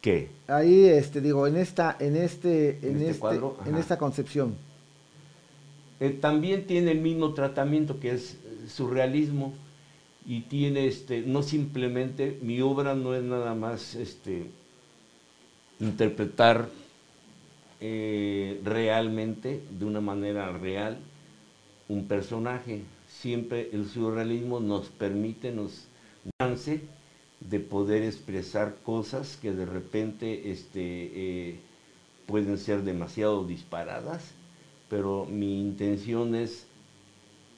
¿qué? 0.00 0.30
Ahí, 0.46 0.84
este, 0.86 1.20
digo, 1.20 1.46
en 1.46 1.56
esta, 1.56 1.96
en 1.98 2.16
este, 2.16 2.78
en, 2.82 2.90
¿En 2.90 2.96
este 2.96 3.08
este, 3.10 3.20
cuadro? 3.20 3.56
en 3.66 3.76
esta 3.76 3.96
concepción. 3.96 4.54
Eh, 6.00 6.10
también 6.10 6.66
tiene 6.66 6.92
el 6.92 7.00
mismo 7.00 7.34
tratamiento 7.34 7.98
que 7.98 8.12
es 8.12 8.34
eh, 8.34 8.68
surrealismo 8.68 9.52
y 10.24 10.42
tiene 10.42 10.86
este 10.86 11.22
no 11.22 11.42
simplemente 11.42 12.38
mi 12.42 12.60
obra 12.60 12.94
no 12.94 13.14
es 13.14 13.22
nada 13.22 13.54
más 13.54 13.94
este 13.96 14.46
interpretar 15.80 16.68
eh, 17.80 18.60
realmente 18.64 19.60
de 19.70 19.84
una 19.84 20.00
manera 20.00 20.52
real 20.52 20.98
un 21.88 22.06
personaje. 22.06 22.82
Siempre 23.08 23.70
el 23.72 23.88
surrealismo 23.88 24.60
nos 24.60 24.88
permite 24.88 25.50
nos 25.50 25.86
chance 26.38 26.80
de 27.40 27.60
poder 27.60 28.04
expresar 28.04 28.76
cosas 28.84 29.36
que 29.36 29.52
de 29.52 29.66
repente 29.66 30.52
este 30.52 31.60
pueden 32.26 32.58
ser 32.58 32.82
demasiado 32.82 33.44
disparadas 33.44 34.34
pero 34.88 35.26
mi 35.26 35.60
intención 35.60 36.34
es 36.34 36.66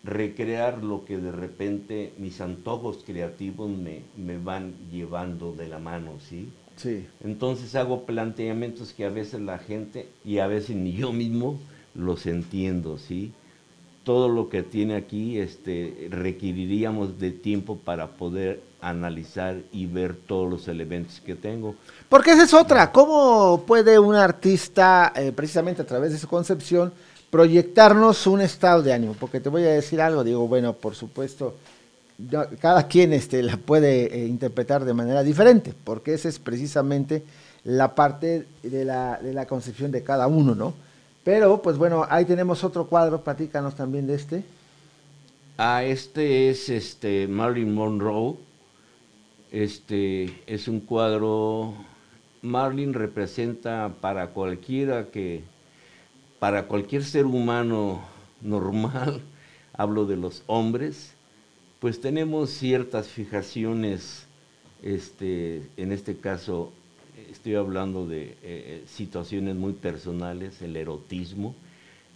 recrear 0.03 0.83
lo 0.83 1.05
que 1.05 1.19
de 1.19 1.33
repente 1.33 2.13
mis 2.19 2.41
antojos 2.41 3.03
creativos 3.05 3.71
me, 3.71 4.03
me 4.17 4.39
van 4.39 4.75
llevando 4.91 5.53
de 5.53 5.69
la 5.69 5.79
mano, 5.79 6.13
¿sí? 6.29 6.51
Sí. 6.77 7.07
Entonces 7.23 7.75
hago 7.75 8.07
planteamientos 8.07 8.93
que 8.95 9.05
a 9.05 9.11
veces 9.11 9.41
la 9.41 9.59
gente 9.59 10.09
y 10.25 10.39
a 10.39 10.47
veces 10.47 10.77
ni 10.77 10.93
yo 10.93 11.13
mismo 11.13 11.59
los 11.95 12.27
entiendo, 12.27 12.97
¿sí? 12.97 13.33
Todo 14.05 14.31
lo 14.31 14.49
que 14.49 14.63
tiene 14.63 14.95
aquí 14.95 15.39
este, 15.39 16.09
requeriríamos 16.11 17.19
de 17.19 17.33
tiempo 17.33 17.77
para 17.77 18.09
poder 18.13 18.63
analizar 18.81 19.59
y 19.73 19.85
ver 19.85 20.17
todos 20.17 20.51
los 20.51 20.69
elementos 20.69 21.21
que 21.21 21.35
tengo. 21.35 21.75
Porque 22.09 22.31
esa 22.31 22.45
es 22.45 22.55
otra. 22.55 22.91
¿Cómo 22.93 23.65
puede 23.67 23.99
un 23.99 24.15
artista, 24.15 25.13
eh, 25.15 25.33
precisamente 25.33 25.83
a 25.83 25.87
través 25.87 26.13
de 26.13 26.19
su 26.19 26.27
concepción, 26.27 26.95
proyectarnos 27.31 28.27
un 28.27 28.41
estado 28.41 28.83
de 28.83 28.93
ánimo? 28.93 29.15
Porque 29.19 29.41
te 29.41 29.49
voy 29.49 29.63
a 29.63 29.71
decir 29.71 30.01
algo, 30.01 30.25
digo, 30.25 30.47
bueno, 30.49 30.73
por 30.73 30.95
supuesto, 30.95 31.55
cada 32.61 32.87
quien 32.87 33.13
este, 33.13 33.43
la 33.43 33.57
puede 33.57 34.15
eh, 34.15 34.27
interpretar 34.27 34.85
de 34.85 34.95
manera 34.95 35.23
diferente, 35.23 35.73
porque 35.85 36.15
esa 36.15 36.29
es 36.29 36.39
precisamente 36.39 37.23
la 37.65 37.95
parte 37.95 38.47
de 38.63 38.85
la, 38.85 39.19
de 39.23 39.33
la 39.33 39.47
concepción 39.47 39.91
de 39.91 40.03
cada 40.03 40.27
uno, 40.27 40.55
¿no? 40.55 40.75
Pero, 41.25 41.61
pues 41.61 41.77
bueno, 41.77 42.07
ahí 42.09 42.25
tenemos 42.25 42.65
otro 42.65 42.87
cuadro, 42.87 43.23
platícanos 43.23 43.75
también 43.75 44.07
de 44.07 44.15
este. 44.15 44.43
Ah, 45.59 45.85
este 45.85 46.49
es 46.49 46.71
este 46.71 47.29
Marilyn 47.29 47.75
Monroe. 47.75 48.37
Este 49.53 50.43
es 50.47 50.69
un 50.69 50.81
cuadro. 50.81 51.75
Marilyn 52.41 52.95
representa 52.95 53.93
para 54.01 54.29
cualquiera 54.29 55.09
que, 55.11 55.43
para 56.41 56.67
cualquier 56.67 57.05
ser 57.05 57.27
humano 57.27 58.01
normal, 58.43 59.21
hablo 59.75 60.07
de 60.07 60.17
los 60.17 60.43
hombres, 60.47 61.13
pues 61.79 62.01
tenemos 62.01 62.51
ciertas 62.51 63.07
fijaciones, 63.09 64.25
este, 64.83 65.63
en 65.77 65.93
este 65.93 66.17
caso 66.17 66.73
estoy 67.31 67.55
hablando 67.55 68.07
de 68.07 68.37
eh, 68.43 68.85
situaciones 68.89 69.55
muy 69.55 69.73
personales, 69.75 70.61
el 70.63 70.77
erotismo, 70.77 71.55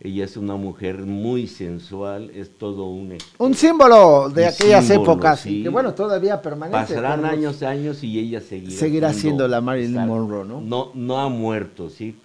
Ella 0.00 0.24
es 0.24 0.37
una 0.37 0.56
mujer 0.56 0.98
muy 1.06 1.46
sensual, 1.46 2.30
es 2.34 2.50
todo 2.58 2.87
un... 2.87 3.16
Un 3.38 3.54
símbolo 3.54 4.28
de 4.28 4.42
Un 4.42 4.48
aquellas 4.48 4.87
símbolo, 4.87 5.12
épocas, 5.12 5.40
sí. 5.40 5.62
que 5.62 5.68
bueno, 5.68 5.94
todavía 5.94 6.42
permanece. 6.42 6.94
Pasarán 6.94 7.20
por 7.20 7.30
los- 7.30 7.38
años, 7.38 7.62
años 7.62 8.02
y 8.04 8.18
ella 8.18 8.40
seguirá, 8.40 8.76
Seguirá 8.76 9.12
siendo 9.12 9.46
la 9.46 9.60
Marilyn. 9.60 10.04
Monroe, 10.06 10.44
¿no? 10.44 10.60
No, 10.60 10.90
no 10.94 11.20
ha 11.20 11.28
muerto, 11.28 11.88
sí. 11.88 12.16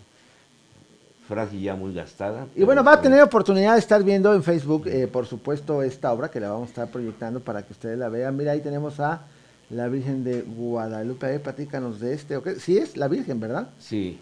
Frase 1.30 1.60
ya 1.60 1.76
muy 1.76 1.94
gastada. 1.94 2.48
Y 2.56 2.64
bueno, 2.64 2.84
va 2.84 2.94
a 2.94 2.98
sí. 2.98 3.04
tener 3.04 3.22
oportunidad 3.22 3.74
de 3.74 3.80
estar 3.80 4.04
viendo 4.04 4.34
en 4.34 4.42
Facebook, 4.42 4.88
eh, 4.88 5.06
por 5.06 5.28
supuesto, 5.28 5.84
esta 5.84 6.12
obra 6.12 6.32
que 6.32 6.40
la 6.40 6.50
vamos 6.50 6.70
a 6.70 6.72
estar 6.72 6.88
proyectando 6.90 7.40
para 7.40 7.62
que 7.62 7.72
ustedes 7.72 8.00
la 8.00 8.10
vean. 8.10 8.36
Mira, 8.36 8.54
ahí 8.54 8.62
tenemos 8.62 9.00
a 9.00 9.28
la 9.70 9.88
Virgen 9.90 10.24
de 10.24 10.42
Guadalupe. 10.42 11.28
A 11.28 11.30
ver, 11.30 11.44
platícanos 11.44 12.00
de 12.00 12.16
este. 12.16 12.36
¿o 12.36 12.42
qué? 12.42 12.56
Sí, 12.56 12.80
es 12.80 12.98
la 12.98 13.08
Virgen, 13.08 13.40
¿verdad? 13.40 13.70
Sí. 13.78 14.18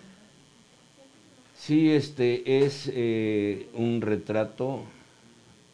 Sí, 1.56 1.92
este 1.94 2.66
es 2.66 2.92
eh, 2.94 3.70
un 3.74 4.02
retrato 4.02 4.82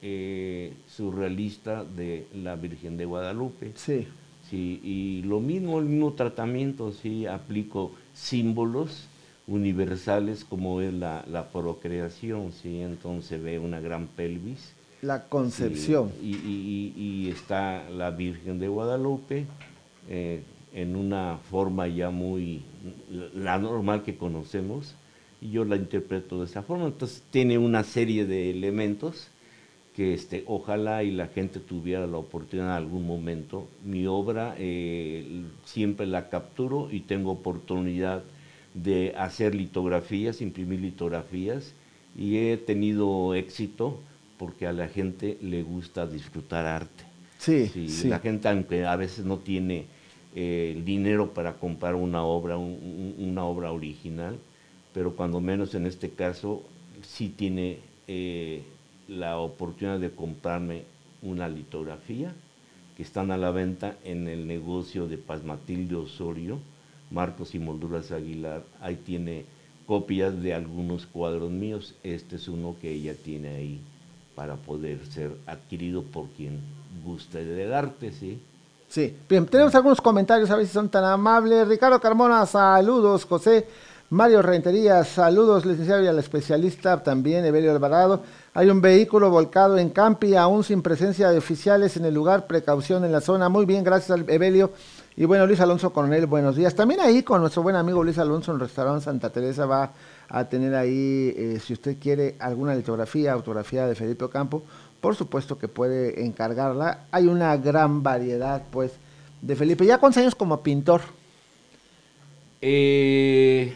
eh, 0.04 0.72
surrealista 0.86 1.84
de 1.84 2.28
la 2.36 2.56
Virgen 2.56 2.96
de 2.96 3.06
Guadalupe. 3.06 3.72
Sí. 3.74 4.08
Sí, 4.52 4.80
y 4.84 5.24
lo 5.24 5.40
mismo, 5.40 5.80
el 5.80 5.86
mismo 5.86 6.14
tratamiento, 6.14 6.92
sí, 6.92 7.26
aplico 7.26 7.92
símbolos 8.14 9.08
universales 9.48 10.46
como 10.46 10.82
es 10.82 10.94
la, 10.94 11.26
la 11.30 11.50
procreación, 11.50 12.52
sí, 12.52 12.80
entonces 12.82 13.42
ve 13.42 13.60
una 13.60 13.80
gran 13.80 14.08
pelvis. 14.08 14.74
La 15.02 15.26
concepción. 15.28 16.12
Sí, 16.22 16.28
y, 16.28 16.48
y- 16.48 16.94
y- 16.96 17.28
y 17.28 17.30
está 17.30 17.90
la 17.90 18.10
Virgen 18.12 18.60
de 18.60 18.70
Guadalupe 18.70 19.46
eh, 20.10 20.42
en 20.74 20.96
una 20.96 21.38
forma 21.50 21.88
ya 21.88 22.10
muy, 22.10 22.62
la 23.36 23.58
normal 23.60 24.04
que 24.04 24.16
conocemos, 24.16 24.96
y 25.42 25.52
yo 25.52 25.66
la 25.66 25.76
interpreto 25.76 26.40
de 26.40 26.46
esa 26.46 26.64
forma. 26.64 26.86
Entonces 26.86 27.22
tiene 27.30 27.58
una 27.58 27.84
serie 27.84 28.26
de 28.26 28.50
elementos 28.50 29.28
que 29.94 30.14
este, 30.14 30.44
ojalá 30.48 31.04
y 31.04 31.12
la 31.12 31.28
gente 31.28 31.60
tuviera 31.60 32.08
la 32.08 32.18
oportunidad 32.18 32.70
en 32.70 32.74
algún 32.84 33.06
momento. 33.06 33.68
Mi 33.84 34.08
obra 34.08 34.56
eh, 34.58 35.44
siempre 35.66 36.08
la 36.08 36.30
capturo 36.30 36.88
y 36.90 37.02
tengo 37.02 37.32
oportunidad 37.32 38.24
de 38.74 39.14
hacer 39.18 39.56
litografías, 39.56 40.42
imprimir 40.42 40.82
litografías 40.82 41.74
y 42.18 42.38
he 42.38 42.58
tenido 42.58 43.34
éxito 43.36 44.00
porque 44.38 44.68
a 44.68 44.74
la 44.74 44.88
gente 44.88 45.38
le 45.42 45.64
gusta 45.64 46.06
disfrutar 46.08 46.66
arte. 46.66 47.04
Sí, 47.38 47.68
Sí, 47.74 47.90
sí. 47.90 48.08
La 48.08 48.20
gente, 48.20 48.48
aunque 48.50 48.86
a 48.86 48.96
veces 48.96 49.26
no 49.26 49.38
tiene 49.38 49.86
eh, 50.36 50.74
el 50.76 50.84
dinero 50.86 51.34
para 51.34 51.54
comprar 51.54 51.94
una 51.96 52.24
obra, 52.24 52.58
un- 52.58 52.80
un- 53.20 53.30
una 53.30 53.46
obra 53.46 53.72
original, 53.72 54.38
pero 54.94 55.16
cuando 55.16 55.40
menos 55.40 55.76
en 55.76 55.86
este 55.86 56.10
caso 56.10 56.64
sí 57.04 57.30
tiene 57.30 57.78
eh, 58.08 58.64
la 59.08 59.38
oportunidad 59.38 60.00
de 60.00 60.12
comprarme 60.12 60.84
una 61.22 61.48
litografía 61.48 62.34
que 62.98 63.04
están 63.04 63.32
a 63.32 63.38
la 63.38 63.52
venta 63.52 63.96
en 64.04 64.28
el 64.28 64.48
negocio 64.48 65.08
de 65.08 65.18
Paz 65.18 65.44
Matilde 65.44 65.96
Osorio, 65.96 66.60
Marcos 67.14 67.56
y 67.56 67.60
Molduras 67.60 68.12
Aguilar. 68.12 68.64
Ahí 68.82 68.96
tiene 68.98 69.46
copias 69.86 70.42
de 70.42 70.54
algunos 70.54 71.06
cuadros 71.06 71.52
míos. 71.52 71.96
Este 72.04 72.36
es 72.36 72.48
uno 72.48 72.76
que 72.82 72.92
ella 72.92 73.14
tiene 73.16 73.50
ahí 73.50 73.82
para 74.36 74.56
poder 74.56 75.06
ser 75.06 75.32
adquirido 75.46 76.04
por 76.04 76.28
quien 76.30 76.60
guste 77.06 77.46
del 77.46 77.74
arte, 77.74 78.12
¿sí? 78.12 78.40
Sí. 78.90 79.16
Bien, 79.28 79.46
tenemos 79.46 79.74
algunos 79.76 80.02
comentarios, 80.02 80.50
a 80.52 80.56
ver 80.56 80.68
si 80.68 80.74
son 80.74 80.90
tan 80.90 81.04
amables. 81.04 81.68
Ricardo 81.68 82.00
Carmona, 82.00 82.46
saludos. 82.46 83.26
José 83.26 83.68
Mario 84.14 84.44
Rentería, 84.44 85.04
saludos, 85.06 85.66
licenciado 85.66 86.04
y 86.04 86.08
al 86.08 86.20
especialista 86.20 87.02
también, 87.02 87.46
Evelio 87.46 87.72
Alvarado. 87.72 88.22
Hay 88.54 88.70
un 88.70 88.80
vehículo 88.80 89.32
volcado 89.32 89.80
en 89.80 89.90
Campi, 89.90 90.36
aún 90.36 90.64
sin 90.64 90.84
presencia 90.84 91.32
de 91.32 91.40
oficiales 91.40 91.98
en 91.98 92.06
el 92.06 92.14
lugar, 92.14 92.46
precaución 92.46 93.04
en 93.06 93.12
la 93.12 93.22
zona. 93.22 93.50
Muy 93.50 93.66
bien, 93.66 93.84
gracias 93.84 94.20
Evelio. 94.28 94.72
Y 95.16 95.26
bueno, 95.26 95.48
Luis 95.48 95.60
Alonso 95.62 95.92
Coronel, 95.92 96.28
buenos 96.28 96.56
días. 96.56 96.76
También 96.76 97.00
ahí 97.00 97.24
con 97.24 97.42
nuestro 97.42 97.64
buen 97.64 97.76
amigo 97.76 98.04
Luis 98.04 98.20
Alonso 98.20 98.52
en 98.52 98.58
el 98.58 98.62
restaurante 98.62 99.04
Santa 99.04 99.32
Teresa 99.32 99.66
va 99.66 99.94
a 100.30 100.46
tener 100.48 100.76
ahí, 100.76 101.34
eh, 101.36 101.60
si 101.60 101.74
usted 101.74 101.98
quiere 102.00 102.36
alguna 102.38 102.76
litografía, 102.76 103.34
autografía 103.34 103.88
de 103.88 103.96
Felipe 103.96 104.26
Ocampo, 104.26 104.62
por 105.02 105.16
supuesto 105.16 105.58
que 105.58 105.68
puede 105.68 106.24
encargarla. 106.24 107.06
Hay 107.10 107.26
una 107.26 107.58
gran 107.58 108.04
variedad, 108.04 108.62
pues, 108.70 108.92
de 109.42 109.56
Felipe. 109.56 109.88
¿Ya 109.88 109.98
cuántos 109.98 110.22
años 110.22 110.36
como 110.36 110.62
pintor? 110.62 111.02
Eh, 112.62 113.74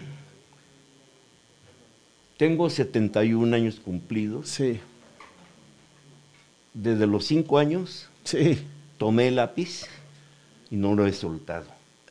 tengo 2.37 2.69
71 2.69 3.55
años 3.55 3.79
cumplidos. 3.79 4.47
Sí. 4.49 4.79
Desde 6.73 7.07
los 7.07 7.25
5 7.25 7.57
años 7.57 8.09
Sí. 8.23 8.59
tomé 8.97 9.29
el 9.29 9.37
lápiz 9.37 9.85
y 10.69 10.75
no 10.75 10.95
lo 10.95 11.07
he 11.07 11.13
soltado. 11.13 11.65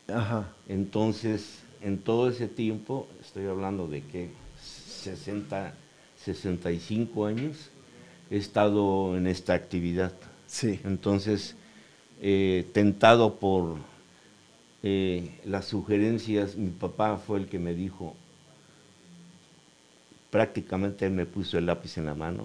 Ajá. 0.08 0.52
Entonces, 0.68 1.58
en 1.80 1.98
todo 1.98 2.28
ese 2.28 2.48
tiempo, 2.48 3.06
estoy 3.20 3.46
hablando 3.46 3.86
de 3.86 4.02
que 4.02 4.30
60, 5.02 5.74
65 6.24 7.26
años, 7.26 7.70
he 8.30 8.36
estado 8.36 9.16
en 9.16 9.26
esta 9.26 9.54
actividad. 9.54 10.12
Sí. 10.46 10.80
Entonces, 10.84 11.54
eh, 12.20 12.66
tentado 12.72 13.36
por 13.36 13.76
eh, 14.82 15.38
las 15.44 15.66
sugerencias, 15.66 16.56
mi 16.56 16.70
papá 16.70 17.18
fue 17.18 17.38
el 17.38 17.46
que 17.46 17.58
me 17.58 17.74
dijo, 17.74 18.16
prácticamente 20.30 21.06
él 21.06 21.12
me 21.12 21.26
puso 21.26 21.58
el 21.58 21.66
lápiz 21.66 21.98
en 21.98 22.06
la 22.06 22.14
mano 22.14 22.44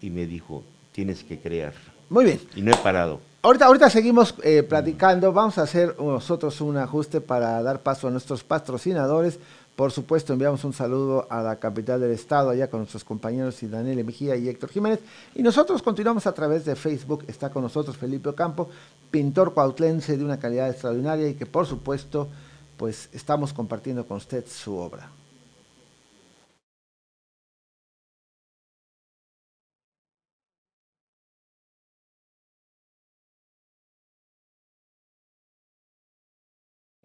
y 0.00 0.10
me 0.10 0.26
dijo, 0.26 0.62
tienes 0.92 1.24
que 1.24 1.38
crear. 1.38 1.72
Muy 2.08 2.24
bien. 2.24 2.40
Y 2.54 2.62
no 2.62 2.72
he 2.72 2.76
parado. 2.76 3.20
Ahorita, 3.42 3.66
ahorita 3.66 3.90
seguimos 3.90 4.34
eh, 4.42 4.62
platicando. 4.62 5.32
Vamos 5.32 5.58
a 5.58 5.62
hacer 5.62 5.96
nosotros 5.98 6.60
un 6.60 6.76
ajuste 6.76 7.20
para 7.20 7.60
dar 7.62 7.80
paso 7.80 8.06
a 8.06 8.10
nuestros 8.10 8.44
patrocinadores. 8.44 9.38
Por 9.74 9.90
supuesto, 9.90 10.34
enviamos 10.34 10.62
un 10.64 10.74
saludo 10.74 11.26
a 11.30 11.42
la 11.42 11.56
capital 11.56 12.00
del 12.00 12.10
estado, 12.10 12.50
allá 12.50 12.68
con 12.68 12.80
nuestros 12.80 13.04
compañeros 13.04 13.62
y 13.62 13.68
Daniel 13.68 14.04
Mejía 14.04 14.36
y 14.36 14.48
Héctor 14.48 14.70
Jiménez. 14.70 15.00
Y 15.34 15.42
nosotros 15.42 15.82
continuamos 15.82 16.26
a 16.26 16.32
través 16.32 16.66
de 16.66 16.76
Facebook. 16.76 17.24
Está 17.26 17.50
con 17.50 17.62
nosotros 17.62 17.96
Felipe 17.96 18.28
Ocampo, 18.28 18.68
pintor 19.10 19.54
cuautlense 19.54 20.16
de 20.16 20.24
una 20.24 20.38
calidad 20.38 20.68
extraordinaria 20.68 21.28
y 21.28 21.34
que, 21.34 21.46
por 21.46 21.66
supuesto, 21.66 22.28
pues 22.76 23.08
estamos 23.12 23.52
compartiendo 23.52 24.06
con 24.06 24.18
usted 24.18 24.44
su 24.46 24.76
obra. 24.76 25.08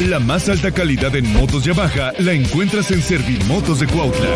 La 0.00 0.18
más 0.20 0.48
alta 0.48 0.70
calidad 0.70 1.16
en 1.16 1.32
motos 1.32 1.64
Yamaha 1.64 2.12
la 2.20 2.32
encuentras 2.32 2.92
en 2.92 3.02
Servimotos 3.02 3.80
de 3.80 3.88
Cuautla, 3.88 4.30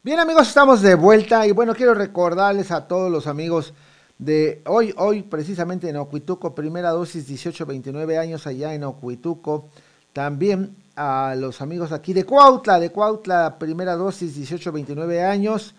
Bien 0.00 0.20
amigos, 0.20 0.46
estamos 0.46 0.80
de 0.80 0.94
vuelta 0.94 1.44
y 1.44 1.50
bueno, 1.50 1.74
quiero 1.74 1.92
recordarles 1.92 2.70
a 2.70 2.86
todos 2.86 3.10
los 3.10 3.26
amigos 3.26 3.74
de 4.16 4.62
hoy, 4.66 4.94
hoy 4.96 5.24
precisamente 5.24 5.88
en 5.88 5.96
Ocuituco, 5.96 6.54
primera 6.54 6.90
dosis 6.90 7.28
18-29 7.28 8.16
años 8.16 8.46
allá 8.46 8.74
en 8.74 8.84
Ocuituco, 8.84 9.70
también 10.12 10.76
a 10.94 11.34
los 11.36 11.60
amigos 11.60 11.90
aquí 11.90 12.12
de 12.12 12.22
Cuautla, 12.22 12.78
de 12.78 12.90
Cuautla, 12.90 13.58
primera 13.58 13.96
dosis 13.96 14.36
18-29 14.38 15.28
años, 15.28 15.74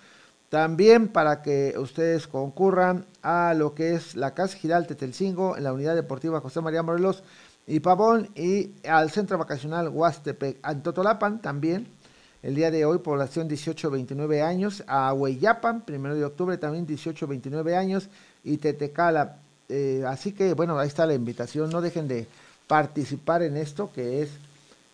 también 0.50 1.08
para 1.08 1.42
que 1.42 1.76
ustedes 1.78 2.28
concurran 2.28 3.06
a 3.22 3.54
lo 3.54 3.74
que 3.74 3.94
es 3.94 4.18
la 4.18 4.34
Casa 4.34 4.58
Giral 4.58 4.86
Tetelcingo 4.86 5.56
en 5.56 5.64
la 5.64 5.72
Unidad 5.72 5.96
Deportiva 5.96 6.42
José 6.42 6.60
María 6.60 6.84
Morelos 6.84 7.24
y 7.68 7.80
Pavón 7.80 8.32
y 8.36 8.72
al 8.86 9.12
Centro 9.12 9.38
Vacacional 9.38 9.88
Huastepec, 9.88 10.58
Antotolapan 10.62 11.42
también, 11.42 11.88
el 12.42 12.56
día 12.56 12.72
de 12.72 12.86
hoy, 12.86 13.00
población 13.00 13.50
18-29 13.50 14.42
años. 14.42 14.84
A 14.88 15.14
Hueyapan, 15.14 15.82
primero 15.82 16.16
de 16.16 16.26
octubre, 16.26 16.58
también 16.58 16.88
18-29 16.88 17.76
años. 17.76 18.10
Y 18.44 18.58
Tetecala. 18.58 19.38
Eh, 19.68 20.04
así 20.08 20.32
que, 20.32 20.54
bueno, 20.54 20.80
ahí 20.80 20.88
está 20.88 21.06
la 21.06 21.14
invitación. 21.14 21.70
No 21.70 21.82
dejen 21.82 22.08
de 22.08 22.28
participar 22.68 23.44
en 23.44 23.58
esto, 23.58 23.92
que 23.94 24.22
es 24.22 24.30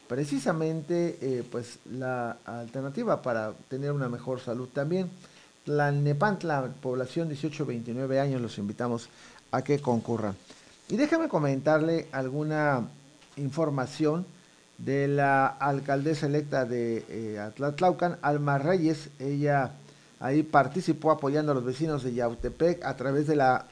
precisamente 0.07 1.17
eh, 1.21 1.43
pues 1.51 1.79
la 1.91 2.37
alternativa 2.45 3.21
para 3.21 3.53
tener 3.69 3.91
una 3.91 4.09
mejor 4.09 4.39
salud 4.39 4.69
también. 4.73 5.09
La 5.65 5.91
Nepantla, 5.91 6.69
población 6.81 7.29
18-29 7.29 8.19
años, 8.19 8.41
los 8.41 8.57
invitamos 8.57 9.09
a 9.51 9.63
que 9.63 9.79
concurran. 9.79 10.35
Y 10.89 10.97
déjame 10.97 11.27
comentarle 11.27 12.07
alguna 12.11 12.87
información 13.37 14.25
de 14.77 15.07
la 15.07 15.47
alcaldesa 15.47 16.25
electa 16.25 16.65
de 16.65 17.05
eh, 17.09 17.39
Atlatlaucan, 17.39 18.17
Alma 18.21 18.57
Reyes. 18.57 19.09
Ella 19.19 19.71
ahí 20.19 20.43
participó 20.43 21.11
apoyando 21.11 21.51
a 21.51 21.55
los 21.55 21.65
vecinos 21.65 22.03
de 22.03 22.13
Yautepec 22.13 22.83
a 22.83 22.95
través 22.95 23.27
de 23.27 23.35
la 23.35 23.67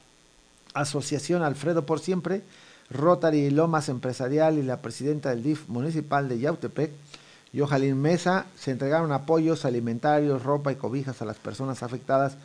asociación 0.74 1.44
Alfredo 1.44 1.86
por 1.86 2.00
Siempre, 2.00 2.42
Rotary 2.90 3.50
Lomas 3.50 3.90
Empresarial 3.90 4.58
y 4.58 4.64
la 4.64 4.82
presidenta 4.82 5.30
del 5.30 5.44
DIF 5.44 5.68
municipal 5.68 6.30
de 6.30 6.40
Yautepec, 6.40 6.92
Yojalín 7.54 8.02
Mesa, 8.02 8.46
se 8.58 8.72
entregaron 8.72 9.12
apoyos 9.12 9.66
alimentarios, 9.66 10.44
ropa 10.44 10.72
y 10.72 10.76
cobijas 10.76 11.22
a 11.22 11.26
las 11.26 11.38
personas 11.38 11.84
afectadas 11.84 12.36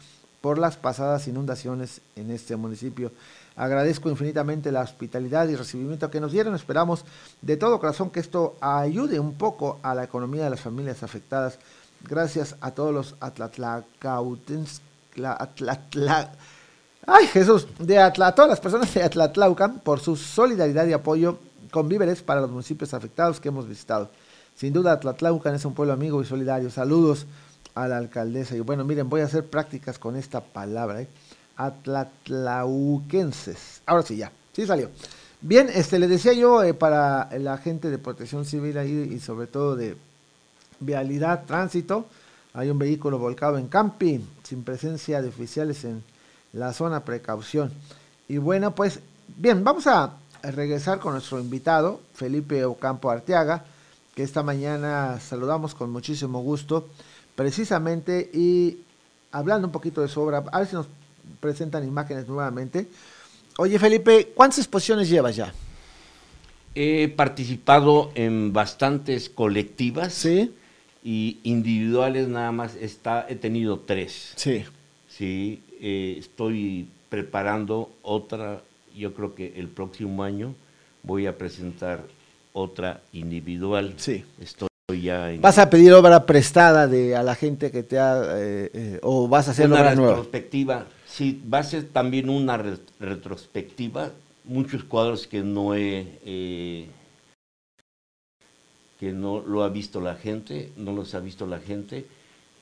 por 0.40 0.59
las 0.59 0.77
pasadas 0.77 1.27
inundaciones 1.29 2.01
en 2.14 2.31
este 2.31 2.57
municipio. 2.57 3.11
Agradezco 3.59 4.09
infinitamente 4.09 4.71
la 4.71 4.83
hospitalidad 4.83 5.49
y 5.49 5.57
recibimiento 5.57 6.09
que 6.11 6.21
nos 6.21 6.31
dieron. 6.31 6.55
Esperamos 6.55 7.05
de 7.42 7.57
todo 7.57 7.81
corazón 7.81 8.11
que 8.11 8.21
esto 8.21 8.57
ayude 8.61 9.18
un 9.18 9.35
poco 9.35 9.81
a 9.83 9.97
la 9.97 10.05
economía 10.05 10.44
de 10.44 10.51
las 10.51 10.61
familias 10.61 11.03
afectadas. 11.03 11.59
Gracias 12.09 12.55
a 12.61 12.71
todos 12.71 12.94
los 12.94 13.16
atlatlacautens, 13.18 14.81
atlatla, 15.25 16.31
ay 17.05 17.27
Jesús, 17.27 17.66
de 17.81 17.99
atla, 17.99 18.33
todas 18.33 18.49
las 18.49 18.61
personas 18.61 18.94
de 18.94 19.03
Atlatlaucan 19.03 19.81
por 19.81 19.99
su 19.99 20.14
solidaridad 20.14 20.87
y 20.87 20.92
apoyo 20.92 21.40
con 21.73 21.88
víveres 21.88 22.23
para 22.23 22.40
los 22.40 22.51
municipios 22.51 22.94
afectados 22.94 23.40
que 23.40 23.49
hemos 23.49 23.66
visitado. 23.66 24.09
Sin 24.55 24.73
duda 24.73 24.92
Atlatlaucan 24.92 25.57
es 25.57 25.64
un 25.64 25.75
pueblo 25.75 25.92
amigo 25.92 26.23
y 26.23 26.25
solidario. 26.25 26.71
Saludos 26.71 27.27
a 27.75 27.88
la 27.88 27.97
alcaldesa. 27.97 28.57
Y 28.57 28.61
bueno, 28.61 28.85
miren, 28.85 29.09
voy 29.09 29.23
a 29.23 29.25
hacer 29.25 29.44
prácticas 29.44 29.99
con 29.99 30.14
esta 30.14 30.40
palabra. 30.40 31.03
¿eh? 31.03 31.09
Atlatlauquenses. 31.59 33.83
Ahora 33.85 34.03
sí, 34.03 34.16
ya, 34.16 34.33
sí 34.55 34.66
salió. 34.66 34.88
Bien, 35.40 35.68
este, 35.73 35.99
le 35.99 36.09
decía 36.09 36.33
yo 36.33 36.62
eh, 36.62 36.73
para 36.73 37.29
la 37.38 37.59
gente 37.59 37.90
de 37.90 37.99
protección 37.99 38.47
civil 38.47 38.79
ahí 38.79 39.11
y 39.12 39.21
sobre 39.21 39.47
todo 39.47 39.77
de 39.77 39.97
vialidad, 40.81 41.44
tránsito, 41.44 42.07
hay 42.55 42.71
un 42.71 42.79
vehículo 42.79 43.18
volcado 43.18 43.59
en 43.59 43.68
camping, 43.68 44.21
sin 44.42 44.64
presencia 44.64 45.21
de 45.21 45.29
oficiales 45.29 45.85
en 45.85 46.03
la 46.53 46.73
zona 46.73 47.05
precaución. 47.05 47.71
Y 48.29 48.38
bueno, 48.38 48.75
pues 48.75 49.01
bien, 49.37 49.62
vamos 49.62 49.87
a 49.87 50.14
regresar 50.42 50.99
con 50.99 51.12
nuestro 51.12 51.38
invitado, 51.40 52.01
Felipe 52.14 52.64
Ocampo 52.64 53.11
Arteaga, 53.11 53.64
que 54.14 54.23
esta 54.23 54.42
mañana 54.42 55.21
saludamos 55.21 55.75
con 55.75 55.90
muchísimo 55.90 56.40
gusto, 56.40 56.88
precisamente, 57.37 58.31
y 58.33 58.83
hablando 59.31 59.68
un 59.68 59.73
poquito 59.73 60.01
de 60.01 60.09
su 60.09 60.21
obra, 60.21 60.42
a 60.51 60.59
ver 60.59 60.66
si 60.66 60.75
nos 60.75 60.88
presentan 61.41 61.87
imágenes 61.87 62.29
nuevamente. 62.29 62.88
Oye, 63.59 63.79
Felipe, 63.79 64.33
¿cuántas 64.35 64.59
exposiciones 64.59 65.09
llevas 65.09 65.37
ya? 65.37 65.53
He 66.75 67.09
participado 67.09 68.12
en 68.14 68.53
bastantes 68.53 69.29
colectivas. 69.29 70.14
Sí. 70.14 70.55
Y 71.03 71.38
individuales 71.43 72.29
nada 72.29 72.53
más 72.53 72.77
está, 72.77 73.27
he 73.29 73.35
tenido 73.35 73.81
tres. 73.81 74.33
Sí. 74.37 74.64
Sí, 75.09 75.62
eh, 75.81 76.17
estoy 76.19 76.88
preparando 77.09 77.91
otra, 78.03 78.62
yo 78.97 79.14
creo 79.14 79.35
que 79.35 79.55
el 79.57 79.69
próximo 79.69 80.23
año 80.23 80.55
voy 81.03 81.27
a 81.27 81.37
presentar 81.37 82.05
otra 82.53 83.01
individual. 83.12 83.95
Sí. 83.97 84.25
Estoy 84.41 84.69
ya 85.03 85.33
en 85.33 85.41
¿Vas 85.41 85.59
a 85.59 85.71
pedir 85.71 85.93
obra 85.93 86.27
prestada 86.27 86.87
de 86.87 87.17
a 87.17 87.23
la 87.23 87.35
gente 87.35 87.71
que 87.71 87.83
te 87.83 87.99
ha, 87.99 88.21
eh, 88.37 88.71
eh, 88.73 89.01
o 89.03 89.29
vas 89.29 89.49
a 89.49 89.51
hacer 89.53 89.67
una 89.67 89.81
obra 89.81 89.95
nueva? 89.95 90.25
Sí, 91.19 91.43
va 91.53 91.59
a 91.59 91.63
ser 91.65 91.89
también 91.89 92.31
una 92.31 92.57
re- 92.59 92.79
retrospectiva. 93.01 94.13
Muchos 94.45 94.85
cuadros 94.85 95.27
que 95.27 95.43
no 95.43 95.75
he, 95.75 96.07
eh, 96.25 96.87
que 99.01 99.11
no 99.11 99.41
lo 99.41 99.65
ha 99.65 99.69
visto 99.69 100.01
la 100.01 100.15
gente, 100.15 100.71
no 100.77 100.93
los 100.93 101.17
ha 101.17 101.19
visto 101.19 101.45
la 101.49 101.59
gente, 101.59 102.07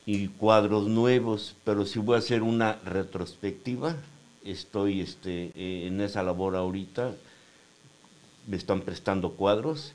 y 0.07 0.29
cuadros 0.29 0.89
nuevos, 0.89 1.55
pero 1.65 1.85
si 1.85 1.99
voy 1.99 2.15
a 2.15 2.21
hacer 2.21 2.43
una 2.43 2.79
retrospectiva, 2.83 3.95
estoy 4.43 5.03
este, 5.03 5.53
en 5.87 6.01
esa 6.01 6.23
labor 6.23 6.57
ahorita, 6.57 7.15
me 8.47 8.57
están 8.57 8.81
prestando 8.81 9.33
cuadros 9.33 9.93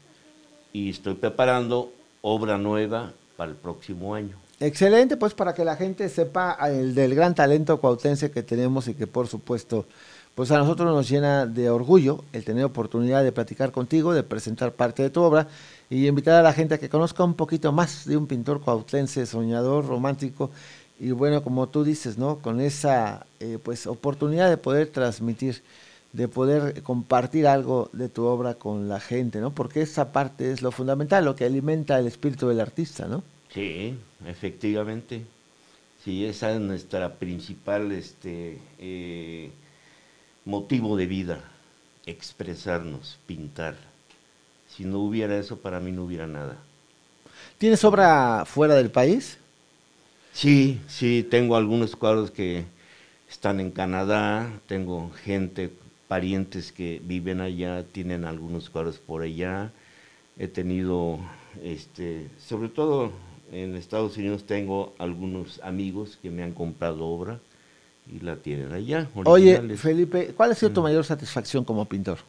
y 0.72 0.92
estoy 0.92 1.16
preparando 1.16 1.92
obra 2.22 2.60
nueva 2.60 3.12
para 3.38 3.50
el 3.50 3.58
próximo 3.58 4.14
año. 4.14 4.38
Excelente, 4.62 5.18
pues 5.18 5.34
para 5.34 5.56
que 5.56 5.66
la 5.66 5.76
gente 5.76 6.08
sepa 6.08 6.56
el 6.70 6.94
del 6.94 7.16
gran 7.16 7.34
talento 7.34 7.82
cuautense 7.82 8.30
que 8.30 8.44
tenemos 8.44 8.88
y 8.88 8.94
que 8.94 9.08
por 9.08 9.28
supuesto, 9.28 9.88
pues 10.36 10.52
a 10.52 10.60
nosotros 10.60 10.88
nos 10.94 11.10
llena 11.10 11.48
de 11.48 11.72
orgullo 11.72 12.24
el 12.32 12.46
tener 12.46 12.64
oportunidad 12.66 13.24
de 13.24 13.32
platicar 13.32 13.72
contigo, 13.72 14.14
de 14.14 14.22
presentar 14.22 14.74
parte 14.74 15.02
de 15.02 15.10
tu 15.10 15.24
obra 15.24 15.48
y 15.90 16.06
invitar 16.06 16.36
a 16.36 16.44
la 16.44 16.54
gente 16.54 16.76
a 16.76 16.78
que 16.78 16.90
conozca 16.90 17.24
un 17.24 17.34
poquito 17.34 17.72
más 17.72 18.06
de 18.06 18.16
un 18.16 18.28
pintor 18.28 18.62
cuautense, 18.62 19.26
soñador, 19.26 19.88
romántico 19.88 20.52
y 21.00 21.10
bueno, 21.10 21.44
como 21.44 21.68
tú 21.68 21.84
dices, 21.84 22.20
¿no? 22.20 22.38
Con 22.38 22.62
esa 22.62 23.26
eh, 23.40 23.58
pues 23.64 23.88
oportunidad 23.88 24.48
de 24.48 24.58
poder 24.58 24.90
transmitir, 24.90 25.64
de 26.14 26.28
poder 26.28 26.84
compartir 26.84 27.48
algo 27.48 27.90
de 27.94 28.10
tu 28.10 28.26
obra 28.26 28.54
con 28.54 28.88
la 28.88 29.00
gente, 29.00 29.40
¿no? 29.40 29.50
Porque 29.50 29.82
esa 29.82 30.12
parte 30.12 30.52
es 30.52 30.62
lo 30.62 30.72
fundamental, 30.72 31.26
lo 31.26 31.36
que 31.36 31.46
alimenta 31.46 31.98
el 31.98 32.06
espíritu 32.06 32.48
del 32.48 32.60
artista, 32.60 33.08
¿no? 33.08 33.24
Sí, 33.52 33.98
efectivamente. 34.26 35.24
Sí, 36.04 36.26
esa 36.26 36.52
es 36.52 36.60
nuestra 36.60 37.16
principal 37.16 37.92
este, 37.92 38.58
eh, 38.80 39.52
motivo 40.46 40.98
de 40.98 41.06
vida, 41.06 41.44
expresarnos, 42.06 43.20
pintar. 43.28 43.76
Si 44.68 44.84
no 44.84 45.00
hubiera 45.00 45.38
eso, 45.38 45.60
para 45.60 45.80
mí 45.80 45.92
no 45.92 46.06
hubiera 46.06 46.26
nada. 46.26 46.58
¿Tienes 47.58 47.84
obra 47.84 48.46
fuera 48.46 48.76
del 48.76 48.90
país? 48.90 49.38
Sí, 50.34 50.80
sí, 50.88 51.28
tengo 51.30 51.56
algunos 51.56 51.96
cuadros 51.96 52.32
que 52.32 52.66
están 53.30 53.60
en 53.60 53.70
Canadá, 53.70 54.52
tengo 54.68 55.12
gente, 55.24 55.72
parientes 56.08 56.72
que 56.72 57.02
viven 57.04 57.42
allá, 57.42 57.84
tienen 57.84 58.26
algunos 58.26 58.70
cuadros 58.70 58.98
por 58.98 59.22
allá. 59.22 59.72
He 60.38 60.48
tenido, 60.48 61.20
este, 61.62 62.28
sobre 62.40 62.70
todo 62.70 63.12
en 63.52 63.76
Estados 63.76 64.18
Unidos 64.18 64.46
tengo 64.46 64.94
algunos 64.98 65.60
amigos 65.64 66.18
que 66.22 66.30
me 66.30 66.44
han 66.44 66.54
comprado 66.54 67.06
obra 67.06 67.40
y 68.12 68.20
la 68.20 68.38
tienen 68.38 68.72
allá. 68.72 69.10
Oye. 69.26 69.78
Felipe, 69.78 70.34
¿cuál 70.36 70.52
ha 70.52 70.56
sido 70.56 70.72
tu 70.72 70.82
mayor 70.82 71.04
satisfacción 71.06 71.64
como 71.64 71.86
pintor? 71.86 72.20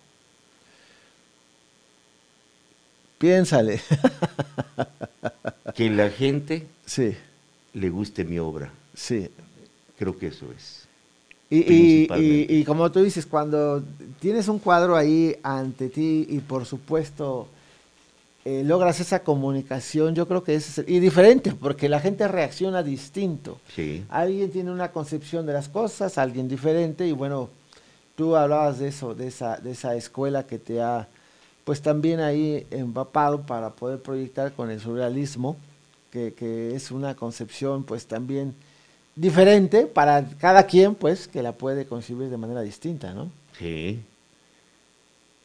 Piénsale. 3.19 3.81
que 5.75 5.91
la 5.91 6.11
gente 6.11 6.67
sí. 6.85 7.15
le 7.75 7.89
guste 7.89 8.25
mi 8.25 8.39
obra. 8.39 8.73
Sí. 8.95 9.29
Creo 9.97 10.19
que 10.19 10.27
eso 10.29 10.47
es. 10.57 10.89
Y, 11.49 11.59
y, 11.59 12.09
y, 12.17 12.47
y, 12.49 12.65
como 12.65 12.91
tú 12.91 13.03
dices, 13.03 13.27
cuando 13.27 13.85
tienes 14.21 14.49
un 14.49 14.59
cuadro 14.59 14.97
ahí 14.97 15.37
ante 15.43 15.91
ti 15.91 16.27
y 16.29 16.39
por 16.39 16.65
supuesto 16.65 17.47
eh, 18.45 18.65
logras 18.65 18.99
esa 18.99 19.23
comunicación, 19.23 20.17
yo 20.17 20.27
creo 20.27 20.43
que 20.43 20.57
es 20.57 20.83
y 20.87 20.99
diferente, 20.99 21.53
porque 21.53 21.89
la 21.89 22.01
gente 22.01 22.27
reacciona 22.27 22.83
distinto. 22.83 23.61
Sí. 23.75 24.05
Alguien 24.09 24.51
tiene 24.51 24.73
una 24.73 24.91
concepción 24.91 25.47
de 25.47 25.53
las 25.53 25.69
cosas, 25.69 26.19
alguien 26.19 26.49
diferente, 26.49 27.07
y 27.07 27.13
bueno, 27.13 27.51
tú 28.17 28.35
hablabas 28.35 28.81
de 28.81 28.89
eso, 28.89 29.15
de 29.15 29.29
esa, 29.29 29.59
de 29.59 29.71
esa 29.71 29.95
escuela 29.95 30.45
que 30.45 30.59
te 30.59 30.83
ha, 30.83 31.07
pues 31.65 31.83
también 31.83 32.19
ahí 32.19 32.67
empapado 32.73 33.43
para 33.43 33.71
poder 33.71 34.01
proyectar 34.01 34.53
con 34.53 34.71
el 34.71 34.81
surrealismo, 34.81 35.57
que, 36.11 36.35
que 36.35 36.75
es 36.75 36.91
una 36.91 37.15
concepción 37.15 37.85
pues 37.85 38.07
también 38.07 38.55
diferente 39.15 39.87
para 39.87 40.25
cada 40.41 40.67
quien, 40.67 40.97
pues, 40.97 41.29
que 41.29 41.45
la 41.45 41.53
puede 41.53 41.87
concebir 41.87 42.29
de 42.29 42.37
manera 42.37 42.63
distinta, 42.63 43.15
¿no? 43.15 43.31
Sí. 43.57 44.03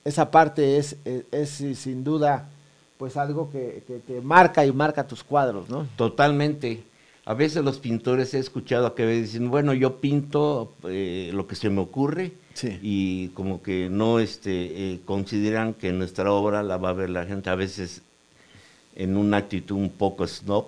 Esa 0.03 0.31
parte 0.31 0.77
es, 0.77 0.95
es, 1.05 1.61
es 1.61 1.77
sin 1.77 2.03
duda 2.03 2.49
pues 2.97 3.17
algo 3.17 3.49
que, 3.51 3.83
que, 3.87 3.99
te 3.99 4.21
marca 4.21 4.65
y 4.65 4.71
marca 4.71 5.07
tus 5.07 5.23
cuadros, 5.23 5.69
¿no? 5.69 5.87
Totalmente. 5.95 6.83
A 7.25 7.33
veces 7.33 7.63
los 7.63 7.79
pintores 7.79 8.33
he 8.33 8.39
escuchado 8.39 8.87
a 8.87 8.95
que 8.95 9.05
dicen, 9.05 9.49
bueno, 9.49 9.73
yo 9.73 9.97
pinto 9.97 10.73
eh, 10.85 11.29
lo 11.33 11.45
que 11.45 11.55
se 11.55 11.69
me 11.69 11.81
ocurre 11.81 12.31
sí. 12.53 12.79
y 12.81 13.27
como 13.29 13.61
que 13.61 13.89
no 13.89 14.19
este, 14.19 14.93
eh, 14.93 14.99
consideran 15.05 15.73
que 15.73 15.91
nuestra 15.91 16.31
obra 16.31 16.63
la 16.63 16.77
va 16.77 16.89
a 16.89 16.93
ver 16.93 17.09
la 17.09 17.25
gente. 17.25 17.49
A 17.49 17.55
veces 17.55 18.01
en 18.95 19.17
una 19.17 19.37
actitud 19.37 19.75
un 19.75 19.89
poco 19.89 20.25
snob, 20.25 20.67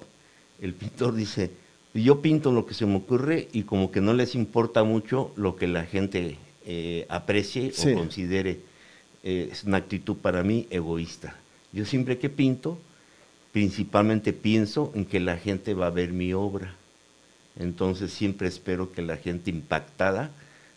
el 0.62 0.74
pintor 0.74 1.16
dice, 1.16 1.50
yo 1.94 2.22
pinto 2.22 2.52
lo 2.52 2.66
que 2.66 2.74
se 2.74 2.86
me 2.86 2.98
ocurre 2.98 3.48
y 3.54 3.64
como 3.64 3.92
que 3.92 4.02
no 4.02 4.14
les 4.14 4.36
importa 4.36 4.84
mucho 4.84 5.32
lo 5.36 5.56
que 5.56 5.68
la 5.68 5.86
gente 5.86 6.38
eh, 6.66 7.06
aprecie 7.10 7.72
Sí. 7.74 7.92
o 7.92 7.96
considere. 7.96 8.60
Eh, 9.24 9.50
es 9.52 9.64
una 9.64 9.78
actitud 9.78 10.16
para 10.18 10.44
mí 10.44 10.68
egoísta. 10.70 11.36
Yo 11.72 11.86
siempre 11.86 12.18
que 12.18 12.30
pinto, 12.30 12.78
principalmente 13.52 14.34
pienso 14.34 14.92
en 14.96 15.06
que 15.06 15.20
la 15.20 15.38
gente 15.38 15.74
va 15.74 15.88
a 15.88 15.92
ver 15.92 16.12
mi 16.12 16.34
obra. 16.34 16.76
Entonces 17.58 18.12
siempre 18.12 18.48
espero 18.48 18.92
que 18.92 19.02
la 19.02 19.18
gente 19.18 19.50
impactada 19.50 20.32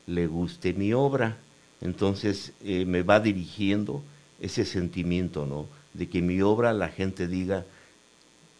le 0.06 0.26
guste 0.26 0.72
mi 0.72 0.92
obra. 0.92 1.36
Entonces 1.80 2.52
eh, 2.64 2.84
me 2.84 3.02
va 3.02 3.20
dirigiendo 3.20 4.02
ese 4.40 4.64
sentimiento, 4.64 5.46
¿no? 5.46 5.66
De 5.94 6.08
que 6.08 6.22
mi 6.22 6.40
obra 6.42 6.72
la 6.72 6.88
gente 6.88 7.28
diga, 7.28 7.64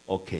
ok, 0.05 0.31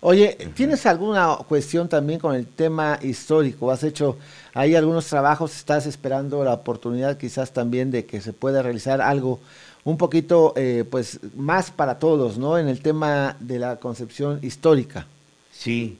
Oye, 0.00 0.36
¿tienes 0.54 0.84
alguna 0.86 1.36
cuestión 1.48 1.88
también 1.88 2.20
con 2.20 2.34
el 2.34 2.46
tema 2.46 2.98
histórico? 3.02 3.70
¿Has 3.72 3.82
hecho 3.82 4.16
ahí 4.52 4.74
algunos 4.74 5.06
trabajos? 5.06 5.56
¿Estás 5.56 5.86
esperando 5.86 6.44
la 6.44 6.52
oportunidad 6.52 7.16
quizás 7.16 7.50
también 7.52 7.90
de 7.90 8.04
que 8.04 8.20
se 8.20 8.32
pueda 8.32 8.62
realizar 8.62 9.00
algo 9.00 9.40
un 9.86 9.96
poquito 9.96 10.52
eh, 10.56 10.84
pues 10.90 11.20
más 11.36 11.70
para 11.70 11.98
todos, 12.00 12.36
¿no? 12.38 12.58
En 12.58 12.66
el 12.66 12.80
tema 12.80 13.36
de 13.38 13.60
la 13.60 13.76
concepción 13.76 14.40
histórica. 14.42 15.06
Sí, 15.52 15.96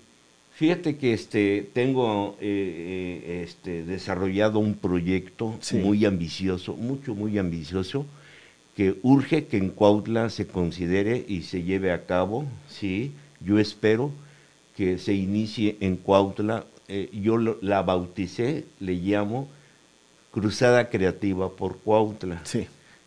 fíjate 0.54 0.96
que 0.96 1.12
este 1.14 1.70
tengo 1.72 2.36
eh, 2.40 3.22
eh, 3.28 3.42
este 3.44 3.84
desarrollado 3.84 4.58
un 4.58 4.74
proyecto 4.74 5.54
Sí. 5.60 5.76
muy 5.76 6.04
ambicioso, 6.04 6.74
mucho 6.74 7.14
muy 7.14 7.38
ambicioso, 7.38 8.04
que 8.76 8.96
urge 9.04 9.46
que 9.46 9.56
en 9.56 9.70
Cuautla 9.70 10.30
se 10.30 10.48
considere 10.48 11.24
y 11.28 11.42
se 11.42 11.62
lleve 11.62 11.92
a 11.92 12.04
cabo, 12.06 12.44
sí. 12.68 13.12
Yo 13.40 13.58
espero 13.60 14.10
que 14.76 14.98
se 14.98 15.14
inicie 15.14 15.76
en 15.80 15.96
Cuautla. 15.96 16.64
eh, 16.88 17.08
yo 17.12 17.36
lo- 17.36 17.58
la 17.62 17.82
bauticé, 17.82 18.64
le 18.80 18.94
llamo 18.94 19.48
Cruzada 20.32 20.88
Creativa 20.90 21.48
por 21.50 21.78
Cuautla. 21.78 22.40
Sí. 22.44 22.66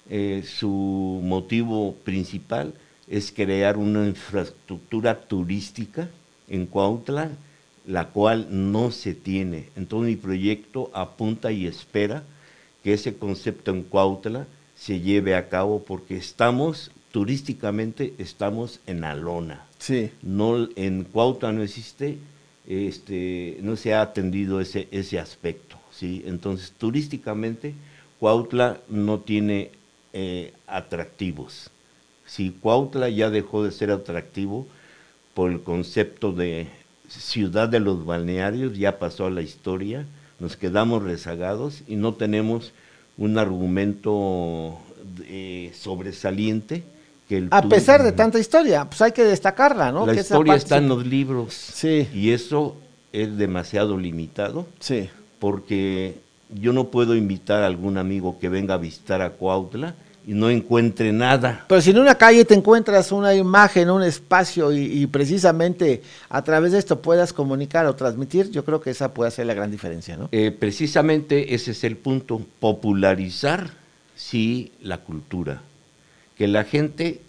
Eh, 0.09 0.43
su 0.43 1.21
motivo 1.23 1.93
principal 2.03 2.73
es 3.07 3.31
crear 3.31 3.77
una 3.77 4.07
infraestructura 4.07 5.21
turística 5.21 6.09
en 6.47 6.65
Cuautla, 6.65 7.29
la 7.85 8.09
cual 8.09 8.47
no 8.49 8.91
se 8.91 9.13
tiene. 9.13 9.69
Entonces 9.75 10.09
mi 10.09 10.15
proyecto 10.15 10.89
apunta 10.93 11.51
y 11.51 11.67
espera 11.67 12.23
que 12.83 12.93
ese 12.93 13.15
concepto 13.15 13.71
en 13.71 13.83
Cuautla 13.83 14.47
se 14.75 14.99
lleve 14.99 15.35
a 15.35 15.49
cabo 15.49 15.83
porque 15.83 16.17
estamos, 16.17 16.91
turísticamente, 17.11 18.13
estamos 18.17 18.79
en 18.87 19.01
la 19.01 19.15
lona. 19.15 19.65
Sí. 19.77 20.11
No, 20.21 20.69
en 20.75 21.03
Cuautla 21.03 21.51
no 21.51 21.63
existe, 21.63 22.17
este, 22.67 23.57
no 23.61 23.75
se 23.75 23.93
ha 23.93 24.01
atendido 24.01 24.61
ese, 24.61 24.87
ese 24.91 25.19
aspecto, 25.19 25.77
¿sí? 25.91 26.23
Entonces, 26.25 26.71
turísticamente, 26.77 27.73
Cuautla 28.19 28.79
no 28.89 29.19
tiene 29.19 29.71
eh, 30.13 30.53
atractivos. 30.67 31.69
Si 32.25 32.51
Cuautla 32.51 33.09
ya 33.09 33.29
dejó 33.29 33.63
de 33.63 33.71
ser 33.71 33.91
atractivo 33.91 34.67
por 35.33 35.51
el 35.51 35.61
concepto 35.61 36.31
de 36.31 36.67
ciudad 37.07 37.69
de 37.69 37.79
los 37.79 38.05
balnearios, 38.05 38.77
ya 38.77 38.99
pasó 38.99 39.25
a 39.25 39.31
la 39.31 39.41
historia, 39.41 40.05
nos 40.39 40.55
quedamos 40.55 41.03
rezagados 41.03 41.81
y 41.87 41.95
no 41.95 42.13
tenemos 42.13 42.71
un 43.17 43.37
argumento 43.37 44.79
eh, 45.23 45.71
sobresaliente 45.77 46.83
que 47.27 47.37
el 47.37 47.47
A 47.51 47.61
pesar 47.63 48.03
de 48.03 48.11
tanta 48.11 48.39
historia, 48.39 48.85
pues 48.85 49.01
hay 49.01 49.11
que 49.11 49.23
destacarla, 49.23 49.91
¿no? 49.91 50.05
la 50.05 50.13
Que 50.13 50.21
historia 50.21 50.55
está 50.55 50.77
en 50.77 50.89
los 50.89 51.05
libros. 51.05 51.53
Sí. 51.53 52.07
Y 52.13 52.31
eso 52.31 52.75
es 53.13 53.37
demasiado 53.37 53.97
limitado. 53.97 54.67
Sí. 54.79 55.09
Porque 55.39 56.15
yo 56.49 56.73
no 56.73 56.85
puedo 56.85 57.15
invitar 57.15 57.63
a 57.63 57.67
algún 57.67 57.97
amigo 57.97 58.39
que 58.39 58.49
venga 58.49 58.73
a 58.73 58.77
visitar 58.77 59.21
a 59.21 59.31
Cuautla 59.31 59.95
y 60.25 60.33
no 60.33 60.49
encuentre 60.49 61.11
nada. 61.11 61.65
Pero 61.67 61.81
si 61.81 61.91
en 61.91 61.99
una 61.99 62.15
calle 62.15 62.45
te 62.45 62.53
encuentras 62.53 63.11
una 63.11 63.33
imagen, 63.33 63.89
un 63.89 64.03
espacio 64.03 64.71
y, 64.71 65.01
y 65.01 65.07
precisamente 65.07 66.01
a 66.29 66.43
través 66.43 66.71
de 66.71 66.79
esto 66.79 67.01
puedas 67.01 67.33
comunicar 67.33 67.85
o 67.85 67.95
transmitir, 67.95 68.51
yo 68.51 68.63
creo 68.65 68.81
que 68.81 68.91
esa 68.91 69.13
puede 69.13 69.31
ser 69.31 69.47
la 69.47 69.53
gran 69.53 69.71
diferencia, 69.71 70.17
¿no? 70.17 70.29
Eh, 70.31 70.51
precisamente 70.51 71.55
ese 71.55 71.71
es 71.71 71.83
el 71.83 71.97
punto, 71.97 72.41
popularizar, 72.59 73.71
sí, 74.15 74.71
la 74.81 74.99
cultura. 74.99 75.61
Que 76.37 76.47
la 76.47 76.63
gente, 76.63 77.21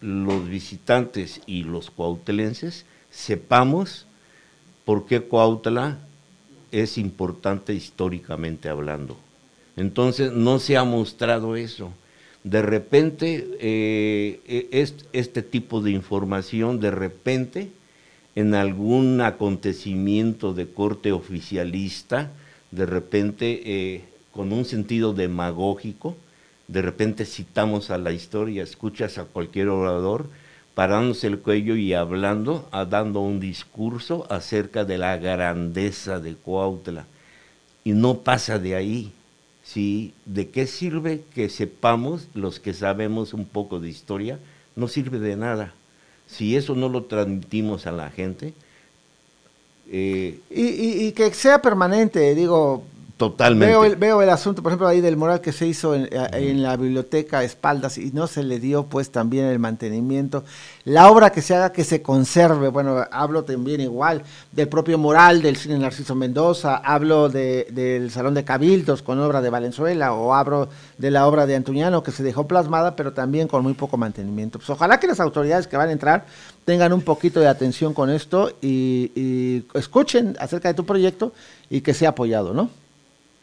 los 0.00 0.48
visitantes 0.48 1.40
y 1.46 1.64
los 1.64 1.90
cuautlenses, 1.90 2.84
sepamos 3.10 4.06
por 4.84 5.06
qué 5.06 5.20
Cuautla 5.20 5.98
es 6.72 6.98
importante 6.98 7.74
históricamente 7.74 8.68
hablando. 8.68 9.16
Entonces, 9.76 10.32
no 10.32 10.58
se 10.58 10.76
ha 10.76 10.84
mostrado 10.84 11.56
eso. 11.56 11.92
De 12.44 12.62
repente, 12.62 13.46
eh, 13.60 14.40
e- 14.46 14.68
es- 14.72 14.94
este 15.12 15.42
tipo 15.42 15.80
de 15.80 15.90
información, 15.90 16.80
de 16.80 16.90
repente, 16.90 17.68
en 18.34 18.54
algún 18.54 19.20
acontecimiento 19.20 20.54
de 20.54 20.68
corte 20.68 21.12
oficialista, 21.12 22.30
de 22.70 22.86
repente, 22.86 23.62
eh, 23.64 24.04
con 24.32 24.52
un 24.52 24.64
sentido 24.64 25.12
demagógico, 25.12 26.16
de 26.68 26.82
repente 26.82 27.26
citamos 27.26 27.90
a 27.90 27.98
la 27.98 28.12
historia, 28.12 28.62
escuchas 28.62 29.18
a 29.18 29.24
cualquier 29.24 29.68
orador 29.68 30.26
parándose 30.74 31.26
el 31.26 31.38
cuello 31.38 31.76
y 31.76 31.92
hablando, 31.94 32.68
a- 32.72 32.84
dando 32.84 33.20
un 33.20 33.40
discurso 33.40 34.26
acerca 34.30 34.84
de 34.84 34.98
la 34.98 35.16
grandeza 35.16 36.20
de 36.20 36.34
Cuautla. 36.34 37.06
Y 37.84 37.92
no 37.92 38.18
pasa 38.18 38.58
de 38.58 38.74
ahí. 38.74 39.12
¿sí? 39.64 40.12
¿De 40.24 40.48
qué 40.48 40.66
sirve 40.66 41.22
que 41.34 41.48
sepamos, 41.48 42.28
los 42.34 42.58
que 42.60 42.74
sabemos 42.74 43.34
un 43.34 43.44
poco 43.44 43.78
de 43.78 43.88
historia? 43.88 44.38
No 44.74 44.88
sirve 44.88 45.18
de 45.18 45.36
nada. 45.36 45.74
Si 46.26 46.56
eso 46.56 46.74
no 46.74 46.88
lo 46.88 47.04
transmitimos 47.04 47.86
a 47.86 47.92
la 47.92 48.10
gente, 48.10 48.52
eh, 49.90 50.38
y 50.50 51.12
que 51.12 51.32
sea 51.34 51.60
permanente, 51.60 52.34
digo, 52.34 52.84
totalmente. 53.20 53.66
Veo 53.66 53.84
el, 53.84 53.96
veo 53.96 54.22
el 54.22 54.30
asunto, 54.30 54.62
por 54.62 54.72
ejemplo, 54.72 54.88
ahí 54.88 55.02
del 55.02 55.18
mural 55.18 55.42
que 55.42 55.52
se 55.52 55.66
hizo 55.66 55.94
en, 55.94 56.62
la 56.62 56.74
biblioteca 56.78 57.44
espaldas 57.44 57.98
y 57.98 58.12
no 58.12 58.26
se 58.26 58.42
le 58.42 58.58
dio 58.58 58.84
pues 58.86 59.10
también 59.10 59.44
el 59.44 59.58
mantenimiento. 59.58 60.42
La 60.84 61.10
obra 61.10 61.28
que 61.30 61.42
se 61.42 61.54
haga 61.54 61.70
que 61.70 61.84
se 61.84 62.00
conserve, 62.00 62.68
bueno, 62.68 63.04
hablo 63.12 63.44
también 63.44 63.82
igual 63.82 64.22
del 64.52 64.68
propio 64.68 64.96
mural 64.96 65.42
del 65.42 65.56
cine 65.56 65.78
Narciso 65.78 66.14
Mendoza, 66.14 66.76
hablo 66.76 67.28
de- 67.28 67.66
del 67.70 68.10
Salón 68.10 68.32
de 68.32 68.42
Cabildos 68.42 69.02
con 69.02 69.20
obra 69.20 69.42
de 69.42 69.50
Valenzuela 69.50 70.14
o 70.14 70.32
hablo 70.32 70.70
de 70.96 71.10
la 71.10 71.26
obra 71.26 71.44
de 71.44 71.56
Antuñano 71.56 72.02
que 72.02 72.12
se 72.12 72.22
dejó 72.22 72.48
plasmada 72.48 72.96
pero 72.96 73.12
también 73.12 73.48
con 73.48 73.62
muy 73.62 73.74
poco 73.74 73.98
mantenimiento. 73.98 74.58
Pues 74.58 74.70
ojalá 74.70 74.98
que 74.98 75.06
las 75.06 75.20
autoridades 75.20 75.66
que 75.66 75.76
van 75.76 75.90
a 75.90 75.92
entrar 75.92 76.24
tengan 76.64 76.94
un 76.94 77.02
poquito 77.02 77.38
de 77.38 77.48
atención 77.48 77.92
con 77.92 78.08
esto 78.08 78.52
y, 78.62 79.12
y 79.14 79.66
escuchen 79.74 80.38
acerca 80.40 80.68
de 80.68 80.74
tu 80.74 80.86
proyecto 80.86 81.34
y 81.68 81.82
que 81.82 81.92
sea 81.92 82.08
apoyado, 82.10 82.54
¿no? 82.54 82.79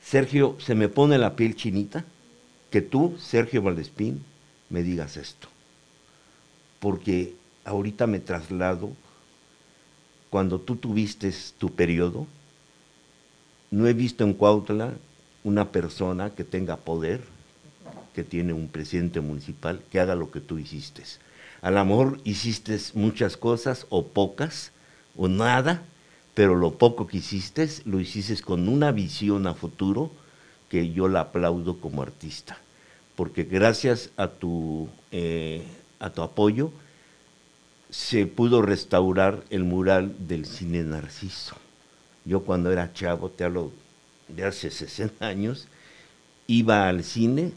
Sergio, 0.10 0.56
se 0.60 0.74
me 0.74 0.88
pone 0.88 1.18
la 1.18 1.36
piel 1.36 1.54
chinita 1.54 2.06
que 2.70 2.82
tú, 2.82 3.18
Sergio 3.20 3.62
Valdespín, 3.62 4.24
me 4.70 4.82
digas 4.82 5.18
esto. 5.18 5.50
porque 6.80 7.36
ahorita 7.66 8.08
me 8.08 8.20
traslado, 8.22 8.92
cuando 10.30 10.62
tú 10.62 10.78
tuviste 10.78 11.34
tu 11.58 11.74
periodo, 11.74 12.26
no 13.72 13.88
he 13.88 13.94
visto 13.94 14.24
en 14.24 14.34
Cuautla 14.34 14.94
una 15.44 15.72
persona 15.74 16.30
que 16.30 16.46
tenga 16.46 16.78
poder, 16.78 17.22
que 18.14 18.24
tiene 18.24 18.54
un 18.54 18.70
presidente 18.70 19.20
municipal, 19.20 19.82
que 19.92 20.00
haga 20.00 20.16
lo 20.16 20.32
que 20.32 20.40
tú 20.40 20.58
hiciste. 20.58 21.04
A 21.62 21.70
lo 21.72 21.84
mejor 21.84 22.22
hiciste 22.24 22.78
muchas 22.94 23.36
cosas 23.36 23.86
o 23.90 24.08
pocas 24.08 24.72
o 25.18 25.28
nada, 25.28 25.84
pero 26.38 26.54
lo 26.54 26.74
poco 26.74 27.08
que 27.08 27.18
hiciste 27.18 27.68
lo 27.86 28.00
hiciste 28.00 28.40
con 28.44 28.70
una 28.70 28.92
visión 28.92 29.48
a 29.48 29.56
futuro 29.56 30.12
que 30.70 30.92
yo 30.92 31.08
la 31.08 31.22
aplaudo 31.22 31.80
como 31.80 32.04
artista, 32.04 32.60
porque 33.16 33.44
gracias 33.44 34.12
a 34.18 34.28
tu, 34.28 34.88
eh, 35.12 35.64
a 36.00 36.12
tu 36.12 36.22
apoyo 36.22 36.70
se 37.90 38.28
pudo 38.28 38.62
restaurar 38.62 39.46
el 39.50 39.64
mural 39.64 40.14
del 40.28 40.46
cine 40.46 40.84
Narciso. 40.84 41.56
Yo 42.24 42.42
cuando 42.42 42.72
era 42.72 42.94
chavo, 42.94 43.30
te 43.30 43.44
hablo 43.44 43.72
de 44.28 44.46
hace 44.46 44.70
60 44.70 45.26
años, 45.26 45.68
iba 46.46 46.88
al 46.88 47.04
cine 47.04 47.52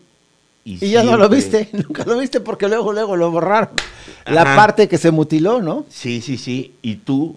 y, 0.65 0.83
y 0.83 0.91
ya 0.91 1.03
no 1.03 1.19
lo 1.19 1.29
viste, 1.29 1.69
nunca 1.75 2.05
lo 2.05 2.19
viste 2.19 2.41
porque 2.41 2.67
luego, 2.67 2.95
luego 2.95 3.15
lo 3.15 3.31
borraron. 3.31 3.75
La 4.25 4.57
parte 4.57 4.89
que 4.89 4.97
se 4.97 5.11
mutiló, 5.11 5.61
¿no? 5.61 5.85
Sí, 5.91 6.23
sí, 6.23 6.39
sí. 6.39 6.77
Y 6.81 6.97
tú 6.97 7.37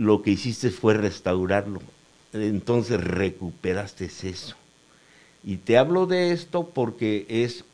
lo 0.00 0.22
que 0.22 0.30
hiciste 0.30 0.70
fue 0.70 0.94
restaurarlo. 0.94 1.82
Entonces 2.32 3.04
recuperaste 3.04 4.06
eso. 4.06 4.56
Y 5.44 5.58
te 5.58 5.76
hablo 5.76 6.06
de 6.06 6.32
esto 6.32 6.70
porque 6.72 7.26
es, 7.28 7.64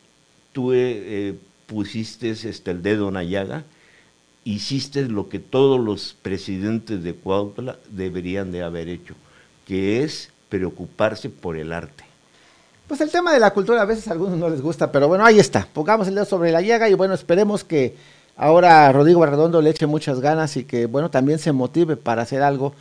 tú 0.52 0.72
eh, 0.72 0.78
eh, 0.78 1.34
pusiste 1.68 2.30
este, 2.30 2.72
el 2.72 2.82
dedo 2.82 3.08
en 3.08 3.14
la 3.14 3.22
llaga, 3.22 3.62
hiciste 4.42 5.02
lo 5.02 5.28
que 5.28 5.38
todos 5.38 5.78
los 5.78 6.16
presidentes 6.20 7.04
de 7.04 7.14
Cuautla 7.14 7.78
deberían 7.90 8.50
de 8.50 8.64
haber 8.64 8.88
hecho, 8.88 9.14
que 9.64 10.02
es 10.02 10.30
preocuparse 10.48 11.30
por 11.30 11.56
el 11.56 11.72
arte. 11.72 12.04
Pues 12.88 13.00
el 13.00 13.10
tema 13.10 13.32
de 13.32 13.38
la 13.38 13.52
cultura 13.52 13.82
a 13.82 13.84
veces 13.84 14.08
a 14.08 14.12
algunos 14.12 14.36
no 14.36 14.48
les 14.48 14.62
gusta, 14.62 14.90
pero 14.90 15.06
bueno, 15.06 15.24
ahí 15.24 15.38
está. 15.38 15.68
Pongamos 15.72 16.08
el 16.08 16.16
dedo 16.16 16.24
sobre 16.24 16.50
la 16.50 16.60
llaga 16.60 16.88
y 16.88 16.94
bueno, 16.94 17.14
esperemos 17.14 17.62
que 17.62 17.94
ahora 18.36 18.90
Rodrigo 18.92 19.20
Barredondo 19.20 19.60
le 19.60 19.70
eche 19.70 19.86
muchas 19.86 20.20
ganas 20.20 20.56
y 20.56 20.64
que 20.64 20.86
bueno, 20.86 21.10
también 21.10 21.38
se 21.38 21.52
motive 21.52 21.96
para 21.96 22.22
hacer 22.22 22.42
algo 22.42 22.74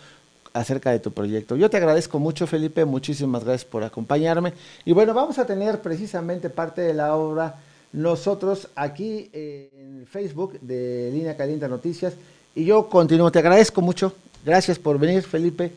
acerca 0.53 0.91
de 0.91 0.99
tu 0.99 1.11
proyecto. 1.11 1.55
Yo 1.55 1.69
te 1.69 1.77
agradezco 1.77 2.17
mucho, 2.17 2.47
Felipe, 2.47 2.85
muchísimas 2.85 3.43
gracias 3.43 3.65
por 3.65 3.83
acompañarme. 3.83 4.53
Y 4.85 4.93
bueno, 4.93 5.13
vamos 5.13 5.37
a 5.37 5.45
tener 5.45 5.81
precisamente 5.81 6.49
parte 6.49 6.81
de 6.81 6.93
la 6.93 7.15
obra 7.15 7.55
nosotros 7.91 8.67
aquí 8.75 9.29
en 9.33 10.05
Facebook 10.09 10.59
de 10.61 11.11
Línea 11.13 11.35
Caliente 11.35 11.67
Noticias. 11.67 12.13
Y 12.55 12.65
yo 12.65 12.87
continúo, 12.87 13.31
te 13.31 13.39
agradezco 13.39 13.81
mucho. 13.81 14.13
Gracias 14.45 14.79
por 14.79 14.97
venir, 14.97 15.23
Felipe. 15.23 15.71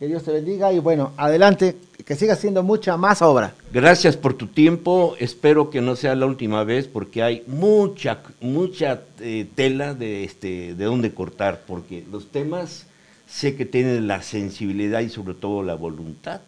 Que 0.00 0.06
Dios 0.06 0.22
te 0.22 0.32
bendiga 0.32 0.72
y 0.72 0.78
bueno, 0.78 1.12
adelante, 1.18 1.76
que 2.06 2.16
siga 2.16 2.34
siendo 2.34 2.62
mucha 2.62 2.96
más 2.96 3.20
obra. 3.20 3.52
Gracias 3.70 4.16
por 4.16 4.32
tu 4.32 4.46
tiempo, 4.46 5.14
espero 5.18 5.68
que 5.68 5.82
no 5.82 5.94
sea 5.94 6.14
la 6.14 6.24
última 6.24 6.64
vez 6.64 6.88
porque 6.88 7.22
hay 7.22 7.44
mucha, 7.46 8.20
mucha 8.40 9.02
eh, 9.20 9.46
tela 9.54 9.92
de, 9.92 10.24
este, 10.24 10.74
de 10.74 10.84
dónde 10.86 11.12
cortar, 11.12 11.64
porque 11.66 12.02
los 12.10 12.30
temas 12.30 12.86
sé 13.28 13.56
que 13.56 13.66
tienen 13.66 14.08
la 14.08 14.22
sensibilidad 14.22 15.00
y 15.00 15.10
sobre 15.10 15.34
todo 15.34 15.62
la 15.62 15.74
voluntad 15.74 16.40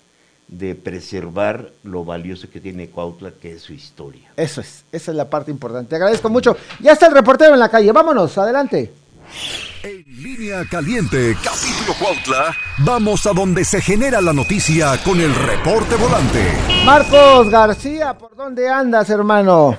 de 0.48 0.74
preservar 0.74 1.72
lo 1.82 2.06
valioso 2.06 2.48
que 2.48 2.58
tiene 2.58 2.88
Cuautla, 2.88 3.32
que 3.32 3.52
es 3.52 3.60
su 3.60 3.74
historia. 3.74 4.32
Eso 4.34 4.62
es, 4.62 4.86
esa 4.90 5.10
es 5.10 5.16
la 5.18 5.28
parte 5.28 5.50
importante. 5.50 5.90
Te 5.90 5.96
agradezco 5.96 6.30
mucho. 6.30 6.56
Ya 6.80 6.92
está 6.92 7.06
el 7.06 7.12
reportero 7.12 7.52
en 7.52 7.60
la 7.60 7.68
calle, 7.68 7.92
vámonos, 7.92 8.38
adelante. 8.38 8.90
En 9.84 10.04
línea 10.06 10.64
caliente, 10.70 11.34
capítulo 11.42 11.92
Cuautla, 11.98 12.54
vamos 12.86 13.26
a 13.26 13.32
donde 13.32 13.64
se 13.64 13.80
genera 13.80 14.20
la 14.20 14.32
noticia 14.32 14.92
con 15.04 15.20
el 15.20 15.34
reporte 15.34 15.96
volante. 15.96 16.38
Marcos 16.86 17.50
García, 17.50 18.16
¿por 18.16 18.36
dónde 18.36 18.68
andas, 18.68 19.10
hermano? 19.10 19.76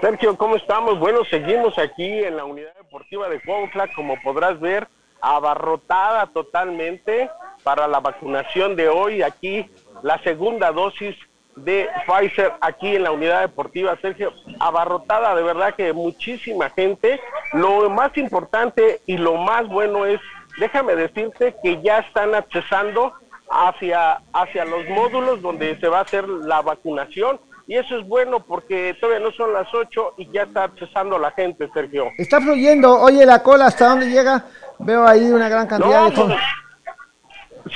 Sergio, 0.00 0.36
¿cómo 0.36 0.54
estamos? 0.54 1.00
Bueno, 1.00 1.24
seguimos 1.28 1.76
aquí 1.76 2.06
en 2.06 2.36
la 2.36 2.44
unidad 2.44 2.72
deportiva 2.76 3.28
de 3.28 3.42
Cuautla, 3.42 3.88
como 3.96 4.14
podrás 4.22 4.60
ver, 4.60 4.86
abarrotada 5.20 6.28
totalmente 6.28 7.28
para 7.64 7.88
la 7.88 7.98
vacunación 7.98 8.76
de 8.76 8.88
hoy. 8.88 9.22
Aquí 9.22 9.68
la 10.04 10.22
segunda 10.22 10.70
dosis 10.70 11.16
de 11.56 11.88
Pfizer 12.06 12.52
aquí 12.60 12.96
en 12.96 13.04
la 13.04 13.12
unidad 13.12 13.42
deportiva, 13.42 13.96
Sergio, 14.00 14.32
abarrotada, 14.58 15.34
de 15.34 15.42
verdad 15.42 15.74
que 15.74 15.92
muchísima 15.92 16.70
gente. 16.70 17.20
Lo 17.52 17.88
más 17.90 18.16
importante 18.16 19.00
y 19.06 19.18
lo 19.18 19.36
más 19.36 19.68
bueno 19.68 20.06
es, 20.06 20.20
déjame 20.58 20.94
decirte 20.94 21.54
que 21.62 21.80
ya 21.82 21.98
están 21.98 22.34
accesando 22.34 23.12
hacia, 23.50 24.20
hacia 24.32 24.64
los 24.64 24.88
módulos 24.88 25.42
donde 25.42 25.78
se 25.78 25.88
va 25.88 25.98
a 25.98 26.02
hacer 26.02 26.28
la 26.28 26.62
vacunación. 26.62 27.38
Y 27.66 27.76
eso 27.76 27.96
es 27.96 28.06
bueno 28.06 28.40
porque 28.40 28.96
todavía 29.00 29.24
no 29.24 29.32
son 29.32 29.52
las 29.52 29.72
8 29.72 30.14
y 30.18 30.30
ya 30.32 30.42
está 30.42 30.64
accesando 30.64 31.18
la 31.18 31.30
gente, 31.30 31.68
Sergio. 31.72 32.08
Está 32.18 32.40
fluyendo. 32.40 33.00
Oye, 33.00 33.24
la 33.24 33.42
cola, 33.42 33.66
¿hasta 33.66 33.88
dónde 33.88 34.10
llega? 34.10 34.46
Veo 34.78 35.06
ahí 35.06 35.30
una 35.30 35.48
gran 35.48 35.68
cantidad 35.68 36.06
de... 36.06 36.10
pues, 36.10 36.36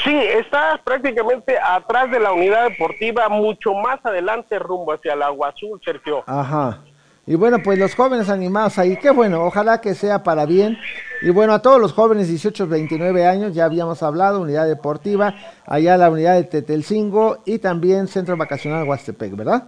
Sí, 0.05 0.15
está 0.15 0.81
prácticamente 0.83 1.57
atrás 1.59 2.11
de 2.11 2.21
la 2.21 2.33
unidad 2.33 2.69
deportiva, 2.69 3.29
mucho 3.29 3.73
más 3.75 4.05
adelante 4.05 4.59
rumbo 4.59 4.93
hacia 4.93 5.15
el 5.15 5.23
Agua 5.23 5.49
Azul, 5.49 5.81
Sergio. 5.85 6.25
Ajá. 6.27 6.81
Y 7.29 7.35
bueno, 7.35 7.59
pues 7.63 7.77
los 7.77 7.95
jóvenes 7.97 8.29
animados 8.29 8.79
ahí, 8.79 8.97
qué 8.99 9.11
bueno, 9.11 9.45
ojalá 9.45 9.81
que 9.81 9.97
sea 9.97 10.23
para 10.23 10.47
bien. 10.47 10.79
Y 11.23 11.31
bueno, 11.31 11.55
a 11.55 11.61
todos 11.61 11.81
los 11.81 11.93
jóvenes 11.93 12.29
18, 12.29 12.69
29 12.69 13.27
años, 13.27 13.53
ya 13.53 13.65
habíamos 13.65 14.03
hablado, 14.05 14.43
unidad 14.43 14.67
deportiva, 14.67 15.35
allá 15.67 15.97
la 15.97 16.09
unidad 16.09 16.35
de 16.35 16.45
Tetelcingo 16.45 17.39
y 17.45 17.59
también 17.59 18.07
Centro 18.07 18.37
Vacacional 18.37 18.87
Huastepec, 18.89 19.35
¿verdad? 19.35 19.65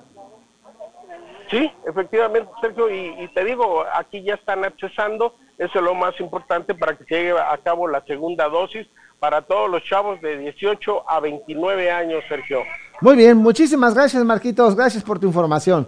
Sí, 1.50 1.70
efectivamente, 1.86 2.50
Sergio, 2.60 2.90
y, 2.90 3.14
y 3.18 3.28
te 3.28 3.44
digo, 3.44 3.84
aquí 3.94 4.22
ya 4.22 4.34
están 4.34 4.64
accesando, 4.64 5.34
eso 5.56 5.78
es 5.78 5.84
lo 5.84 5.94
más 5.94 6.18
importante 6.20 6.74
para 6.74 6.96
que 6.96 7.04
llegue 7.04 7.32
a 7.32 7.56
cabo 7.58 7.88
la 7.88 8.04
segunda 8.04 8.48
dosis 8.48 8.86
para 9.18 9.42
todos 9.42 9.68
los 9.70 9.82
chavos 9.82 10.20
de 10.20 10.38
18 10.38 11.08
a 11.08 11.20
29 11.20 11.90
años, 11.90 12.22
Sergio. 12.28 12.62
Muy 13.00 13.16
bien, 13.16 13.36
muchísimas 13.36 13.94
gracias, 13.94 14.24
Marquitos, 14.24 14.74
gracias 14.74 15.02
por 15.02 15.18
tu 15.18 15.26
información. 15.26 15.86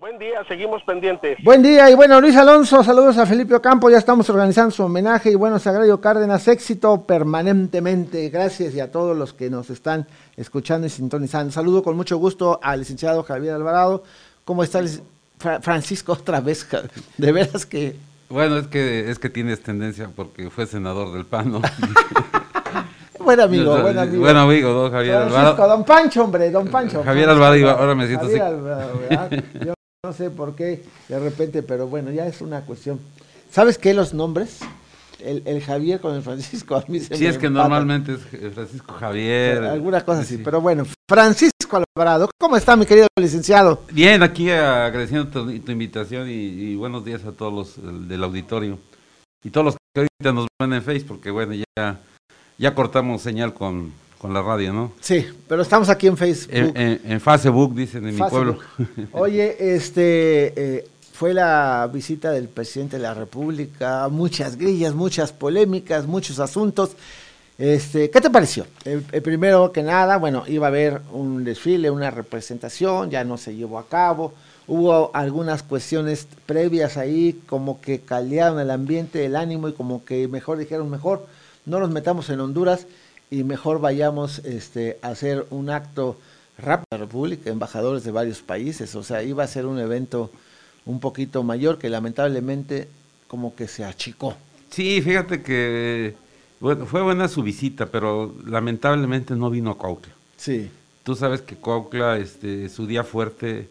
Buen 0.00 0.16
día, 0.16 0.44
seguimos 0.46 0.80
pendientes. 0.84 1.38
Buen 1.42 1.60
día 1.60 1.90
y 1.90 1.94
bueno, 1.94 2.20
Luis 2.20 2.36
Alonso, 2.36 2.84
saludos 2.84 3.18
a 3.18 3.26
Felipe 3.26 3.56
Ocampo, 3.56 3.90
ya 3.90 3.98
estamos 3.98 4.30
organizando 4.30 4.70
su 4.70 4.84
homenaje 4.84 5.32
y 5.32 5.34
bueno, 5.34 5.58
Sagrario 5.58 6.00
Cárdenas, 6.00 6.46
éxito 6.46 7.04
permanentemente, 7.04 8.28
gracias 8.28 8.74
y 8.76 8.80
a 8.80 8.92
todos 8.92 9.16
los 9.16 9.34
que 9.34 9.50
nos 9.50 9.70
están 9.70 10.06
escuchando 10.36 10.86
y 10.86 10.90
sintonizando. 10.90 11.50
Saludo 11.50 11.82
con 11.82 11.96
mucho 11.96 12.16
gusto 12.16 12.60
al 12.62 12.78
licenciado 12.78 13.24
Javier 13.24 13.54
Alvarado, 13.54 14.04
¿cómo 14.48 14.62
está 14.64 14.82
Francisco 15.60 16.12
otra 16.14 16.40
vez? 16.40 16.66
De 17.18 17.32
veras 17.32 17.66
que... 17.66 17.94
Bueno, 18.30 18.56
es 18.56 18.66
que 18.68 19.10
es 19.10 19.18
que 19.18 19.28
tienes 19.28 19.62
tendencia 19.62 20.08
porque 20.16 20.48
fue 20.48 20.66
senador 20.66 21.12
del 21.12 21.26
PAN, 21.26 21.52
¿no? 21.52 21.60
buen 23.18 23.40
amigo, 23.40 23.78
buen 23.82 23.98
amigo. 23.98 24.22
Buen 24.22 24.36
amigo, 24.38 24.70
don 24.70 24.90
Javier 24.90 25.28
Francisco. 25.28 25.68
Don 25.68 25.84
Pancho, 25.84 26.24
hombre, 26.24 26.50
don 26.50 26.68
Pancho. 26.68 27.02
Javier 27.04 27.28
Alvarado, 27.28 27.70
ahora 27.70 27.94
me 27.94 28.06
siento 28.06 28.24
Javier 28.24 28.42
así. 28.42 28.62
¿verdad? 28.62 29.44
Yo 29.66 29.74
no 30.02 30.12
sé 30.14 30.30
por 30.30 30.54
qué 30.56 30.82
de 31.08 31.18
repente, 31.18 31.62
pero 31.62 31.86
bueno, 31.86 32.10
ya 32.10 32.26
es 32.26 32.40
una 32.40 32.62
cuestión. 32.62 32.98
¿Sabes 33.50 33.76
qué? 33.76 33.92
Los 33.92 34.14
nombres, 34.14 34.60
el, 35.20 35.42
el 35.44 35.62
Javier 35.62 36.00
con 36.00 36.14
el 36.14 36.22
Francisco, 36.22 36.74
a 36.76 36.84
mí 36.88 37.00
se 37.00 37.16
Sí, 37.16 37.24
me 37.24 37.30
es 37.30 37.36
que 37.38 37.46
empatan. 37.48 37.70
normalmente 37.70 38.14
es 38.14 38.20
eh, 38.32 38.50
Francisco 38.54 38.94
Javier. 38.94 39.64
Alguna 39.64 40.02
cosa 40.02 40.20
así, 40.20 40.38
pero 40.38 40.62
bueno. 40.62 40.86
Francisco 41.06 41.57
Alvarado, 41.76 42.30
¿cómo 42.40 42.56
está 42.56 42.76
mi 42.76 42.86
querido 42.86 43.06
licenciado? 43.20 43.82
Bien, 43.92 44.22
aquí 44.22 44.50
agradeciendo 44.50 45.28
tu, 45.28 45.58
tu 45.60 45.72
invitación 45.72 46.28
y, 46.28 46.32
y 46.32 46.74
buenos 46.76 47.04
días 47.04 47.24
a 47.24 47.32
todos 47.32 47.52
los 47.78 48.08
del, 48.08 48.22
auditorio. 48.24 48.78
Y 49.44 49.50
todos 49.50 49.64
los 49.66 49.74
que 49.94 50.00
ahorita 50.00 50.32
nos 50.32 50.46
ven 50.60 50.72
en 50.72 50.82
Facebook, 50.82 51.16
porque 51.18 51.30
bueno, 51.30 51.54
ya, 51.76 52.00
ya 52.58 52.74
cortamos 52.74 53.22
señal 53.22 53.54
con, 53.54 53.92
con 54.18 54.32
la 54.34 54.42
radio, 54.42 54.72
¿no? 54.72 54.92
Sí, 55.00 55.24
pero 55.46 55.62
estamos 55.62 55.88
aquí 55.88 56.06
en 56.06 56.16
Facebook. 56.16 56.54
En, 56.54 56.76
en- 56.76 57.00
en 57.04 57.20
Facebook, 57.20 57.74
dicen 57.74 58.06
en 58.08 58.14
mi 58.14 58.18
Facebook. 58.20 58.30
pueblo. 58.30 58.58
Oye, 59.12 59.74
este 59.74 60.52
eh, 60.78 60.88
fue 61.12 61.34
la 61.34 61.88
visita 61.92 62.30
del 62.32 62.48
presidente 62.48 62.96
de 62.96 63.02
la 63.02 63.14
República, 63.14 64.08
muchas 64.08 64.56
grillas, 64.56 64.94
muchas 64.94 65.32
polémicas, 65.32 66.06
muchos 66.06 66.38
asuntos. 66.40 66.90
Este, 67.58 68.08
¿qué 68.08 68.20
te 68.20 68.30
pareció? 68.30 68.68
El, 68.84 69.02
primero 69.02 69.72
que 69.72 69.82
nada, 69.82 70.16
bueno, 70.16 70.44
iba 70.46 70.68
a 70.68 70.70
haber 70.70 71.00
un 71.10 71.42
desfile, 71.42 71.90
una 71.90 72.12
representación, 72.12 73.10
ya 73.10 73.24
no 73.24 73.36
se 73.36 73.56
llevó 73.56 73.80
a 73.80 73.88
cabo. 73.88 74.32
Hubo 74.68 75.10
algunas 75.12 75.64
cuestiones 75.64 76.28
previas 76.46 76.96
ahí, 76.96 77.40
como 77.46 77.80
que 77.80 78.00
caldearon 78.00 78.60
el 78.60 78.70
ambiente, 78.70 79.26
el 79.26 79.34
ánimo 79.34 79.68
y 79.68 79.72
como 79.72 80.04
que 80.04 80.28
mejor 80.28 80.58
dijeron, 80.58 80.88
mejor 80.88 81.26
no 81.66 81.80
nos 81.80 81.90
metamos 81.90 82.30
en 82.30 82.38
Honduras 82.38 82.86
y 83.28 83.42
mejor 83.42 83.80
vayamos 83.80 84.38
este, 84.40 84.98
a 85.02 85.08
hacer 85.08 85.44
un 85.50 85.68
acto 85.68 86.16
rápido 86.58 86.86
en 86.92 86.98
la 87.00 87.06
República, 87.06 87.50
embajadores 87.50 88.04
de 88.04 88.12
varios 88.12 88.40
países, 88.40 88.94
o 88.94 89.02
sea, 89.02 89.24
iba 89.24 89.42
a 89.42 89.48
ser 89.48 89.66
un 89.66 89.80
evento 89.80 90.30
un 90.86 91.00
poquito 91.00 91.42
mayor 91.42 91.78
que 91.78 91.88
lamentablemente 91.88 92.88
como 93.26 93.54
que 93.56 93.66
se 93.66 93.84
achicó. 93.84 94.36
Sí, 94.70 95.02
fíjate 95.02 95.42
que 95.42 96.14
bueno, 96.60 96.86
fue 96.86 97.02
buena 97.02 97.28
su 97.28 97.42
visita, 97.42 97.86
pero 97.86 98.34
lamentablemente 98.46 99.34
no 99.34 99.50
vino 99.50 99.70
a 99.70 99.78
Cuautla. 99.78 100.12
Sí. 100.36 100.68
Tú 101.04 101.14
sabes 101.14 101.40
que 101.42 101.56
Cuautla, 101.56 102.18
este, 102.18 102.68
su 102.68 102.86
día 102.86 103.04
fuerte, 103.04 103.68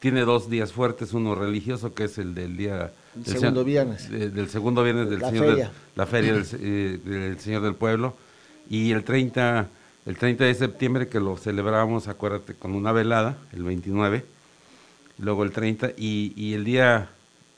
tiene 0.00 0.22
dos 0.22 0.48
días 0.48 0.72
fuertes, 0.72 1.12
uno 1.12 1.34
religioso 1.34 1.92
que 1.94 2.04
es 2.04 2.18
el 2.18 2.34
del 2.34 2.56
día... 2.56 2.92
El 3.16 3.24
del 3.24 3.32
segundo 3.34 3.60
se- 3.60 3.66
viernes. 3.66 4.10
de- 4.10 4.30
del 4.30 4.48
segundo 4.48 4.84
viernes 4.84 5.10
del 5.10 5.18
La 5.20 5.28
Señor 5.30 5.44
del- 5.46 5.54
feria. 5.54 5.72
la 5.96 6.06
feria 6.06 6.32
del, 6.34 6.46
eh, 6.60 6.98
del 7.04 7.40
Señor 7.40 7.62
del 7.62 7.74
Pueblo. 7.74 8.14
Y 8.70 8.92
el 8.92 9.02
30, 9.02 9.66
el 10.06 10.16
30 10.16 10.44
de 10.44 10.54
septiembre 10.54 11.08
que 11.08 11.18
lo 11.20 11.36
celebrábamos, 11.36 12.06
acuérdate, 12.06 12.54
con 12.54 12.74
una 12.74 12.92
velada, 12.92 13.36
el 13.52 13.64
29, 13.64 14.24
luego 15.18 15.42
el 15.42 15.50
30, 15.50 15.90
y, 15.96 16.32
y 16.36 16.54
el 16.54 16.64
día 16.64 17.08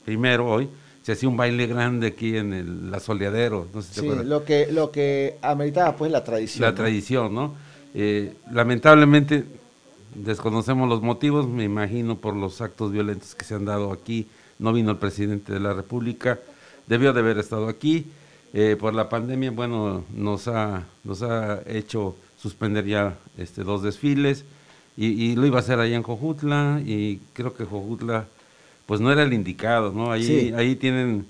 primero, 0.05 0.47
hoy, 0.49 0.67
se 1.03 1.13
hacía 1.13 1.29
un 1.29 1.37
baile 1.37 1.67
grande 1.67 2.07
aquí 2.07 2.37
en 2.37 2.53
el, 2.53 2.91
la 2.91 2.99
Soleadero, 2.99 3.67
no 3.73 3.81
sé 3.81 3.87
si 3.89 3.93
te 3.95 4.01
Sí, 4.01 4.05
acuerdas. 4.07 4.25
lo 4.27 4.43
que, 4.45 4.67
lo 4.71 4.91
que 4.91 5.37
ameritaba 5.41 5.95
pues 5.95 6.11
la 6.11 6.23
tradición. 6.23 6.61
La 6.61 6.71
¿no? 6.71 6.75
tradición, 6.75 7.33
¿no? 7.33 7.55
Eh, 7.93 8.33
lamentablemente 8.51 9.45
desconocemos 10.15 10.87
los 10.89 11.01
motivos, 11.01 11.47
me 11.47 11.63
imagino 11.63 12.17
por 12.17 12.35
los 12.35 12.61
actos 12.61 12.91
violentos 12.91 13.35
que 13.35 13.45
se 13.45 13.55
han 13.55 13.65
dado 13.65 13.91
aquí. 13.91 14.27
No 14.59 14.73
vino 14.73 14.91
el 14.91 14.97
presidente 14.97 15.53
de 15.53 15.59
la 15.59 15.73
República, 15.73 16.39
debió 16.87 17.13
de 17.13 17.19
haber 17.21 17.37
estado 17.39 17.67
aquí. 17.67 18.05
Eh, 18.53 18.75
por 18.79 18.93
la 18.93 19.07
pandemia, 19.09 19.51
bueno, 19.51 20.03
nos 20.13 20.47
ha, 20.49 20.83
nos 21.03 21.21
ha 21.23 21.61
hecho 21.65 22.15
suspender 22.37 22.85
ya 22.85 23.17
este, 23.37 23.63
dos 23.63 23.81
desfiles 23.81 24.43
y, 24.97 25.07
y 25.07 25.35
lo 25.35 25.45
iba 25.45 25.57
a 25.57 25.61
hacer 25.61 25.79
allá 25.79 25.95
en 25.95 26.03
Jojutla 26.03 26.81
y 26.85 27.19
creo 27.33 27.53
que 27.53 27.63
Jojutla 27.63 28.25
pues 28.85 28.99
no 29.01 29.11
era 29.11 29.23
el 29.23 29.33
indicado, 29.33 29.91
¿no? 29.91 30.11
Ahí, 30.11 30.23
Sí. 30.23 30.53
ahí 30.55 30.75
tienen 30.75 31.25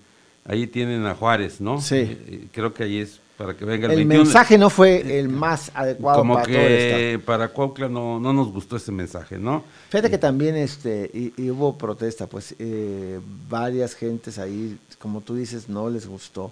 ahí 0.46 0.66
tienen 0.68 1.06
a 1.06 1.14
Juárez, 1.16 1.62
¿no? 1.62 1.80
Sí. 1.82 1.96
Eh, 1.98 2.48
creo 2.52 2.74
que 2.74 2.84
ahí 2.84 2.98
es 3.00 3.20
para 3.38 3.56
que 3.56 3.66
venga 3.66 3.86
el, 3.88 3.92
El 3.94 3.98
21. 4.00 4.24
mensaje 4.24 4.58
no 4.58 4.70
fue 4.70 5.20
el 5.20 5.30
más 5.30 5.72
adecuado 5.74 6.20
como 6.20 6.34
para 6.36 6.46
todo 6.46 6.56
el 6.56 6.60
que 6.68 7.22
para 7.26 7.48
Cuautla 7.48 7.88
no, 7.90 8.20
no 8.20 8.34
nos 8.34 8.52
gustó 8.52 8.76
ese 8.78 8.92
mensaje, 8.92 9.38
¿no? 9.38 9.64
Fíjate 9.90 10.10
que 10.10 10.18
también 10.18 10.56
este 10.56 11.10
y, 11.14 11.34
y 11.42 11.50
hubo 11.50 11.78
protesta, 11.78 12.28
pues 12.28 12.56
eh, 12.60 13.20
varias 13.50 13.96
gentes 13.96 14.38
ahí, 14.38 14.78
como 15.00 15.22
tú 15.22 15.36
dices, 15.36 15.70
no 15.70 15.90
les 15.90 16.08
gustó. 16.08 16.52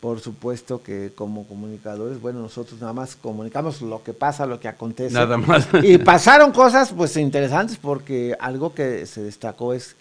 Por 0.00 0.18
supuesto 0.18 0.82
que 0.82 1.12
como 1.14 1.46
comunicadores, 1.46 2.20
bueno, 2.20 2.40
nosotros 2.40 2.80
nada 2.80 2.92
más 2.92 3.14
comunicamos 3.14 3.80
lo 3.82 4.02
que 4.02 4.12
pasa, 4.12 4.46
lo 4.46 4.58
que 4.58 4.66
acontece. 4.66 5.14
Nada 5.14 5.36
más. 5.36 5.68
Y 5.84 5.96
pasaron 5.98 6.50
cosas 6.50 6.92
pues 6.96 7.16
interesantes 7.16 7.76
porque 7.80 8.36
algo 8.40 8.74
que 8.74 9.06
se 9.06 9.22
destacó 9.22 9.74
es 9.74 9.94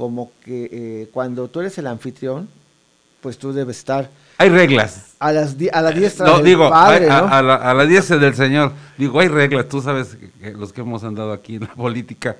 como 0.00 0.32
que 0.42 0.68
eh, 0.72 1.08
cuando 1.12 1.48
tú 1.48 1.60
eres 1.60 1.76
el 1.76 1.86
anfitrión, 1.86 2.48
pues 3.20 3.36
tú 3.36 3.52
debes 3.52 3.76
estar 3.76 4.08
Hay 4.38 4.48
reglas. 4.48 5.12
a 5.18 5.30
las 5.30 5.54
a 5.72 5.82
la 5.82 5.90
diestra 5.92 6.24
No, 6.26 6.36
del 6.38 6.46
digo, 6.46 6.70
padre, 6.70 7.04
hay- 7.04 7.10
a, 7.10 7.20
¿no? 7.20 7.28
a 7.28 7.42
la, 7.42 7.54
a 7.56 7.74
la 7.74 7.84
diestra 7.84 8.16
del 8.16 8.34
Señor. 8.34 8.72
Digo, 8.96 9.20
hay 9.20 9.28
reglas, 9.28 9.68
tú 9.68 9.82
sabes 9.82 10.16
que, 10.16 10.30
que 10.40 10.52
los 10.52 10.72
que 10.72 10.80
hemos 10.80 11.04
andado 11.04 11.32
aquí 11.32 11.56
en 11.56 11.60
la 11.64 11.74
política, 11.74 12.36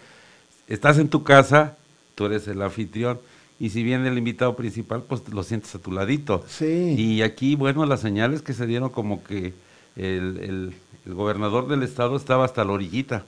estás 0.69 0.97
en 0.97 1.09
tu 1.11 1.23
casa, 1.23 1.77
tú 2.15 2.25
eres 2.25 2.49
el 2.49 2.63
anfitrión, 2.63 3.21
y 3.59 3.69
si 3.69 3.83
viene 3.83 4.09
el 4.09 4.17
invitado 4.17 4.57
principal, 4.57 5.03
pues 5.07 5.21
lo 5.31 5.43
sientes 5.43 5.75
a 5.75 5.79
tu 5.79 5.93
ladito. 5.93 6.43
Sí. 6.49 6.95
Y 6.97 7.21
aquí, 7.21 7.57
bueno, 7.57 7.85
las 7.85 8.01
señales 8.01 8.41
que 8.41 8.55
se 8.55 8.67
dieron 8.67 8.89
como 8.89 9.23
que 9.23 9.53
el, 9.97 10.39
el- 10.43 10.75
el 11.07 11.15
gobernador 11.15 11.69
del 11.69 11.83
estado 11.83 12.17
estaba 12.17 12.47
hasta 12.47 12.65
la 12.65 12.73
orillita. 12.73 13.25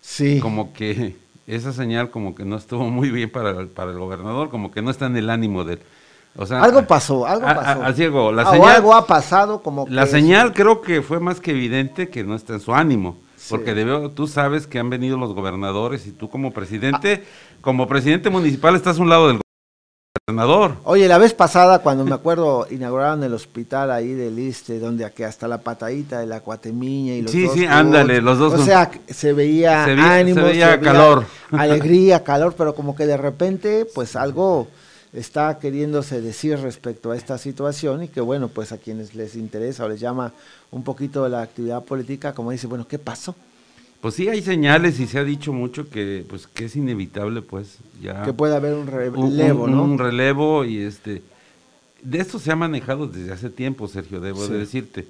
Sí. 0.00 0.38
Como 0.40 0.72
que 0.72 1.16
esa 1.46 1.72
señal 1.72 2.10
como 2.10 2.34
que 2.34 2.44
no 2.44 2.56
estuvo 2.56 2.84
muy 2.88 3.10
bien 3.10 3.30
para, 3.30 3.50
el- 3.50 3.68
para 3.68 3.90
el 3.90 3.98
gobernador, 3.98 4.48
como 4.50 4.70
que 4.70 4.82
no 4.82 4.90
está 4.90 5.06
en 5.06 5.16
el 5.16 5.28
ánimo 5.30 5.64
de 5.64 5.74
él. 5.74 5.80
O 6.36 6.46
sea, 6.46 6.62
algo 6.62 6.86
pasó, 6.86 7.26
algo 7.26 7.46
a- 7.46 7.54
pasó. 7.54 7.82
así 7.84 8.02
digo, 8.02 8.32
la 8.32 8.42
Ah, 8.42 8.50
o 8.50 8.52
señal- 8.54 8.76
algo 8.76 8.94
ha 8.94 9.06
pasado 9.06 9.62
como 9.62 9.86
la 9.88 10.04
que- 10.04 10.10
señal 10.12 10.54
creo 10.54 10.80
que 10.80 11.02
fue 11.02 11.20
más 11.20 11.40
que 11.40 11.50
evidente 11.50 12.08
que 12.08 12.24
no 12.24 12.34
está 12.34 12.54
en 12.54 12.60
su 12.60 12.72
ánimo, 12.72 13.18
Sí. 13.36 13.48
porque 13.50 13.74
debió, 13.74 14.08
tú 14.10 14.26
sabes 14.26 14.66
que 14.66 14.78
han 14.78 14.88
venido 14.88 15.18
los 15.18 15.34
gobernadores 15.34 16.06
y 16.06 16.12
tú 16.12 16.30
como 16.30 16.52
presidente, 16.52 17.24
como 17.60 17.86
presidente 17.86 18.30
municipal 18.30 18.74
estás 18.76 18.98
a 18.98 19.02
un 19.02 19.10
lado 19.10 19.28
del 19.28 19.41
gobernador. 20.32 20.76
Oye, 20.84 21.08
la 21.08 21.18
vez 21.18 21.34
pasada, 21.34 21.80
cuando 21.80 22.04
me 22.04 22.14
acuerdo, 22.14 22.68
inauguraron 22.70 23.24
el 23.24 23.34
hospital 23.34 23.90
ahí 23.90 24.14
del 24.14 24.38
Iste, 24.38 24.78
donde 24.78 25.04
aquí 25.04 25.24
hasta 25.24 25.48
la 25.48 25.58
patadita 25.58 26.20
de 26.20 26.26
la 26.26 26.38
cuatemiña 26.38 27.14
y 27.14 27.22
los 27.22 27.32
Sí, 27.32 27.42
dos 27.42 27.54
sí, 27.54 27.66
ándale, 27.66 28.20
los 28.20 28.38
dos 28.38 28.54
O 28.54 28.64
sea, 28.64 28.88
se 29.08 29.32
veía 29.32 29.84
Se 29.84 29.90
ánimo, 29.90 30.36
se 30.42 30.46
veía 30.46 30.80
calor. 30.80 31.24
alegría, 31.50 32.22
calor, 32.22 32.54
pero 32.56 32.72
como 32.72 32.94
que 32.94 33.04
de 33.04 33.16
repente, 33.16 33.84
pues 33.92 34.14
algo 34.14 34.68
está 35.12 35.58
queriéndose 35.58 36.20
decir 36.20 36.56
respecto 36.60 37.10
a 37.10 37.16
esta 37.16 37.36
situación 37.36 38.04
y 38.04 38.08
que 38.08 38.20
bueno, 38.20 38.46
pues 38.46 38.70
a 38.70 38.78
quienes 38.78 39.16
les 39.16 39.34
interesa 39.34 39.86
o 39.86 39.88
les 39.88 39.98
llama 39.98 40.32
un 40.70 40.84
poquito 40.84 41.28
la 41.28 41.42
actividad 41.42 41.82
política, 41.82 42.32
como 42.32 42.52
dice, 42.52 42.68
bueno, 42.68 42.86
¿qué 42.86 43.00
pasó? 43.00 43.34
Pues 44.02 44.16
sí, 44.16 44.28
hay 44.28 44.42
señales 44.42 44.98
y 45.00 45.06
se 45.06 45.18
ha 45.18 45.24
dicho 45.24 45.52
mucho 45.52 45.88
que 45.88 46.26
pues 46.28 46.46
que 46.48 46.64
es 46.66 46.74
inevitable 46.76 47.40
pues 47.40 47.78
ya 48.02 48.24
Que 48.24 48.32
puede 48.34 48.54
haber 48.56 48.74
un 48.74 48.80
un- 48.80 48.84
un- 48.88 48.92
relevo, 49.38 49.68
¿no? 49.68 49.84
Un 49.84 49.96
relevo 49.98 50.64
y 50.64 50.78
este 50.80 51.22
de 52.02 52.18
esto 52.18 52.38
se 52.40 52.50
ha 52.50 52.56
manejado 52.56 53.06
desde 53.06 53.32
hace 53.32 53.48
tiempo, 53.48 53.86
Sergio, 53.86 54.20
debo 54.20 54.44
Sí. 54.44 54.52
de 54.52 54.58
decirte. 54.58 55.06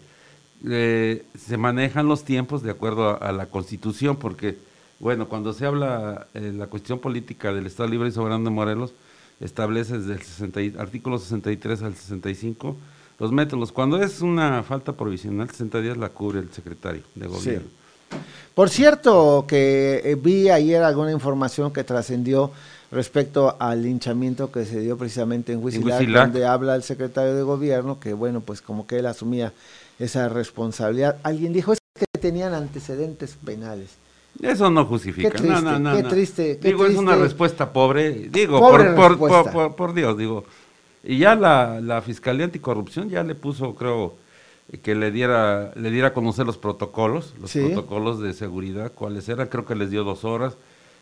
Eh, 0.68 1.24
se 1.38 1.56
manejan 1.56 2.06
los 2.06 2.22
tiempos 2.24 2.62
de 2.62 2.70
acuerdo 2.70 3.08
a, 3.08 3.14
a 3.14 3.32
la 3.32 3.46
Constitución, 3.46 4.16
porque, 4.16 4.58
bueno, 5.00 5.26
cuando 5.26 5.54
se 5.54 5.64
habla 5.64 6.26
eh, 6.34 6.52
la 6.54 6.66
cuestión 6.66 6.98
política 6.98 7.50
del 7.54 7.66
Estado 7.66 7.88
Libre 7.88 8.10
y 8.10 8.12
Soberano 8.12 8.44
de 8.44 8.50
Morelos, 8.50 8.92
establece 9.40 9.98
desde 10.00 10.12
el 10.12 10.22
60 10.22 10.60
y- 10.60 10.74
artículo 10.78 11.18
63 11.18 11.82
al 11.82 11.94
65 11.96 12.76
los 13.18 13.32
métodos. 13.32 13.72
Cuando 13.72 14.00
es 14.02 14.20
una 14.20 14.62
falta 14.62 14.92
provisional, 14.92 15.48
60 15.48 15.80
días 15.80 15.96
la 15.96 16.10
cubre 16.10 16.40
el 16.40 16.52
secretario 16.52 17.00
de 17.14 17.26
gobierno. 17.26 17.68
Por 18.54 18.68
cierto, 18.68 19.44
que 19.48 20.02
eh, 20.04 20.14
vi 20.14 20.50
ayer 20.50 20.82
alguna 20.82 21.12
información 21.12 21.72
que 21.72 21.84
trascendió 21.84 22.50
respecto 22.90 23.56
al 23.58 23.82
linchamiento 23.82 24.52
que 24.52 24.66
se 24.66 24.80
dio 24.80 24.98
precisamente 24.98 25.52
en 25.52 25.64
Huitzilac. 25.64 26.24
donde 26.26 26.44
habla 26.44 26.74
el 26.74 26.82
secretario 26.82 27.34
de 27.34 27.42
gobierno 27.42 27.98
que, 27.98 28.12
bueno, 28.12 28.40
pues 28.42 28.60
como 28.60 28.86
que 28.86 28.98
él 28.98 29.06
asumía 29.06 29.52
esa 29.98 30.28
responsabilidad. 30.28 31.16
Alguien 31.22 31.52
dijo 31.54 31.72
es 31.72 31.78
que 31.98 32.04
tenían 32.20 32.52
antecedentes 32.52 33.36
penales. 33.42 33.90
Eso 34.42 34.70
no 34.70 34.84
justifica. 34.86 35.30
Qué 35.30 35.36
triste, 35.38 35.60
no, 35.62 35.78
no, 35.78 35.78
no, 35.78 35.96
qué 35.96 36.02
triste, 36.04 36.58
qué 36.60 36.68
digo, 36.68 36.86
es 36.86 36.96
una 36.96 37.16
respuesta 37.16 37.72
pobre. 37.72 38.28
Digo, 38.30 38.58
Pobre 38.60 38.84
por, 38.90 38.94
por, 38.94 39.10
respuesta. 39.10 39.42
por- 39.52 39.52
por- 39.68 39.76
por 39.76 39.94
Dios, 39.94 40.16
digo. 40.18 40.44
Y 41.04 41.18
ya 41.18 41.34
la, 41.34 41.80
la 41.80 42.00
Fiscalía 42.02 42.44
Anticorrupción 42.46 43.08
ya 43.08 43.22
le 43.22 43.34
puso, 43.34 43.74
creo, 43.74 44.14
que 44.82 44.94
le 44.94 45.10
diera, 45.10 45.72
le 45.76 45.90
diera 45.90 46.08
a 46.08 46.12
conocer 46.14 46.46
los 46.46 46.56
protocolos, 46.58 47.34
los 47.40 47.50
Sí. 47.50 47.60
protocolos 47.60 48.20
de 48.20 48.32
seguridad, 48.32 48.92
cuáles 48.94 49.28
eran. 49.28 49.48
Creo 49.48 49.64
que 49.66 49.74
les 49.74 49.90
dio 49.90 50.04
dos 50.04 50.24
horas 50.24 50.54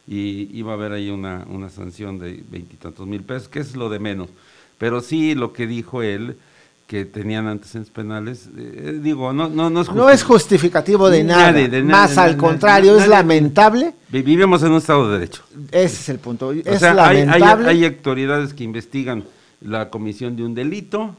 y 0.08 0.48
iba 0.56 0.72
a 0.72 0.74
haber 0.74 0.92
ahí 0.92 1.10
una, 1.10 1.46
una 1.48 1.68
sanción 1.68 2.18
de 2.18 2.42
veintitantos 2.50 3.06
mil 3.06 3.22
pesos, 3.22 3.48
que 3.48 3.60
es 3.60 3.76
lo 3.76 3.88
de 3.88 3.98
menos. 4.00 4.28
Pero 4.78 5.00
sí 5.00 5.34
lo 5.34 5.52
que 5.52 5.66
dijo 5.66 6.02
él, 6.02 6.36
que 6.88 7.04
tenían 7.04 7.46
antecedentes 7.46 7.92
penales, 7.92 8.48
eh, 8.56 8.98
digo, 9.00 9.32
no, 9.32 9.48
no, 9.48 9.70
no 9.70 9.82
es 9.82 9.92
No 9.92 10.10
es 10.10 10.24
justificativo 10.24 11.08
de 11.08 11.22
nada, 11.22 11.52
Nadie, 11.52 11.68
de 11.68 11.84
más 11.84 12.18
al 12.18 12.36
contrario, 12.36 12.96
es 12.98 13.06
lamentable. 13.06 13.94
Vi- 14.08 14.22
Vivimos 14.22 14.60
en 14.64 14.72
un 14.72 14.78
Estado 14.78 15.06
de 15.08 15.18
Derecho. 15.20 15.42
Ese 15.70 15.84
es 16.00 16.08
el 16.08 16.18
punto. 16.18 16.48
O 16.48 16.52
es 16.52 16.80
sea, 16.80 16.92
hay, 17.06 17.18
hay- 17.18 17.26
lamentable. 17.26 17.68
hay 17.68 17.84
autoridades 17.84 18.52
que 18.54 18.64
investigan 18.64 19.22
la 19.60 19.88
comisión 19.90 20.34
de 20.34 20.42
un 20.42 20.54
delito 20.56 21.14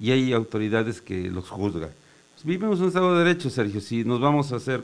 y 0.00 0.10
hay 0.10 0.32
autoridades 0.32 1.00
que 1.00 1.28
los 1.30 1.48
juzgan. 1.50 1.90
Pues 2.34 2.44
vivimos 2.44 2.76
en 2.78 2.82
un 2.82 2.88
Estado 2.88 3.16
de 3.16 3.24
Derecho, 3.24 3.50
Sergio. 3.50 3.80
Si 3.80 4.04
nos 4.04 4.20
vamos 4.20 4.52
a 4.52 4.56
hacer 4.56 4.82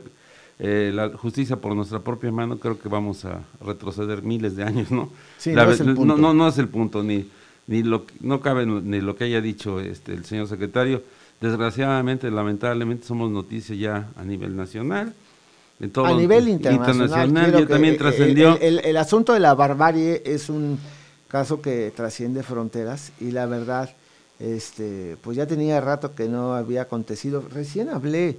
eh, 0.59 0.91
la 0.93 1.09
justicia 1.09 1.55
por 1.57 1.75
nuestra 1.75 1.99
propia 1.99 2.31
mano, 2.31 2.57
creo 2.57 2.79
que 2.79 2.87
vamos 2.89 3.25
a 3.25 3.41
retroceder 3.65 4.21
miles 4.23 4.55
de 4.55 4.63
años, 4.63 4.91
¿no? 4.91 5.09
Sí, 5.37 5.51
La 5.53 5.65
no 5.65 5.71
es 5.71 5.79
el 5.79 5.87
no, 5.87 5.95
punto. 5.95 6.17
no, 6.17 6.33
no 6.33 6.47
es 6.47 6.57
el 6.57 6.67
punto, 6.67 7.03
ni, 7.03 7.27
ni 7.67 7.83
lo, 7.83 8.05
que- 8.05 8.13
no 8.21 8.41
cabe 8.41 8.65
ni 8.65 9.01
lo 9.01 9.15
que 9.15 9.25
haya 9.25 9.41
dicho 9.41 9.79
este, 9.79 10.13
el 10.13 10.25
señor 10.25 10.47
secretario. 10.47 11.01
Desgraciadamente, 11.41 12.29
lamentablemente, 12.29 13.05
somos 13.07 13.31
noticia 13.31 13.75
ya 13.75 14.09
a 14.15 14.23
nivel 14.23 14.55
nacional. 14.55 15.13
En 15.79 15.89
todo 15.89 16.05
a 16.05 16.13
nivel 16.13 16.47
internacional, 16.47 17.51
ya 17.51 17.57
que, 17.57 17.65
también 17.65 17.95
eh, 17.95 17.97
trascendió. 17.97 18.55
El, 18.57 18.77
el- 18.79 18.85
el 18.85 18.97
asunto 18.97 19.33
de 19.33 19.39
la 19.39 19.55
barbarie 19.55 20.21
es 20.25 20.49
un 20.49 20.77
caso 21.27 21.59
que 21.61 21.91
trasciende 21.95 22.43
fronteras 22.43 23.11
y 23.19 23.31
la 23.31 23.47
verdad, 23.47 23.89
este, 24.41 25.17
pues 25.21 25.37
ya 25.37 25.45
tenía 25.45 25.79
rato 25.81 26.15
que 26.15 26.27
no 26.27 26.53
había 26.55 26.81
acontecido. 26.83 27.43
Recién 27.53 27.89
hablé 27.89 28.37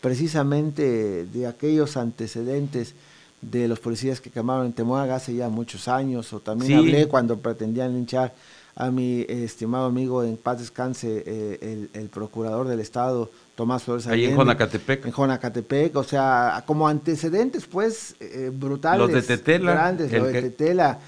precisamente 0.00 1.24
de 1.26 1.46
aquellos 1.46 1.96
antecedentes 1.96 2.94
de 3.40 3.66
los 3.68 3.80
policías 3.80 4.20
que 4.20 4.30
quemaron 4.30 4.66
en 4.66 4.72
Temuaga 4.72 5.16
hace 5.16 5.34
ya 5.34 5.48
muchos 5.48 5.88
años, 5.88 6.32
o 6.32 6.40
también 6.40 6.68
Sí. 6.72 6.74
hablé 6.78 7.08
cuando 7.08 7.38
pretendían 7.38 7.92
linchar 7.94 8.32
a 8.74 8.90
mi 8.90 9.26
estimado 9.28 9.86
amigo 9.86 10.22
en 10.24 10.36
paz 10.36 10.58
descanse, 10.60 11.22
eh, 11.26 11.58
el, 11.94 12.00
el 12.00 12.08
procurador 12.08 12.68
del 12.68 12.80
estado, 12.80 13.30
Tomás 13.54 13.82
Flores 13.82 14.06
Ahí 14.06 14.20
en 14.20 14.26
Allende. 14.30 14.36
Jonacatepec. 14.44 15.06
En 15.06 15.12
Jonacatepec, 15.12 15.96
o 15.96 16.04
sea, 16.04 16.62
como 16.66 16.88
antecedentes, 16.88 17.66
pues, 17.66 18.14
eh, 18.20 18.50
brutales. 18.54 18.98
Los 19.00 19.12
de 19.12 19.22
Tetela, 19.36 19.72
Grandes, 19.72 20.12
el 20.12 20.18
lo 20.20 20.26
de 20.26 20.32
que- 20.32 20.42
Tetela. 20.42 20.98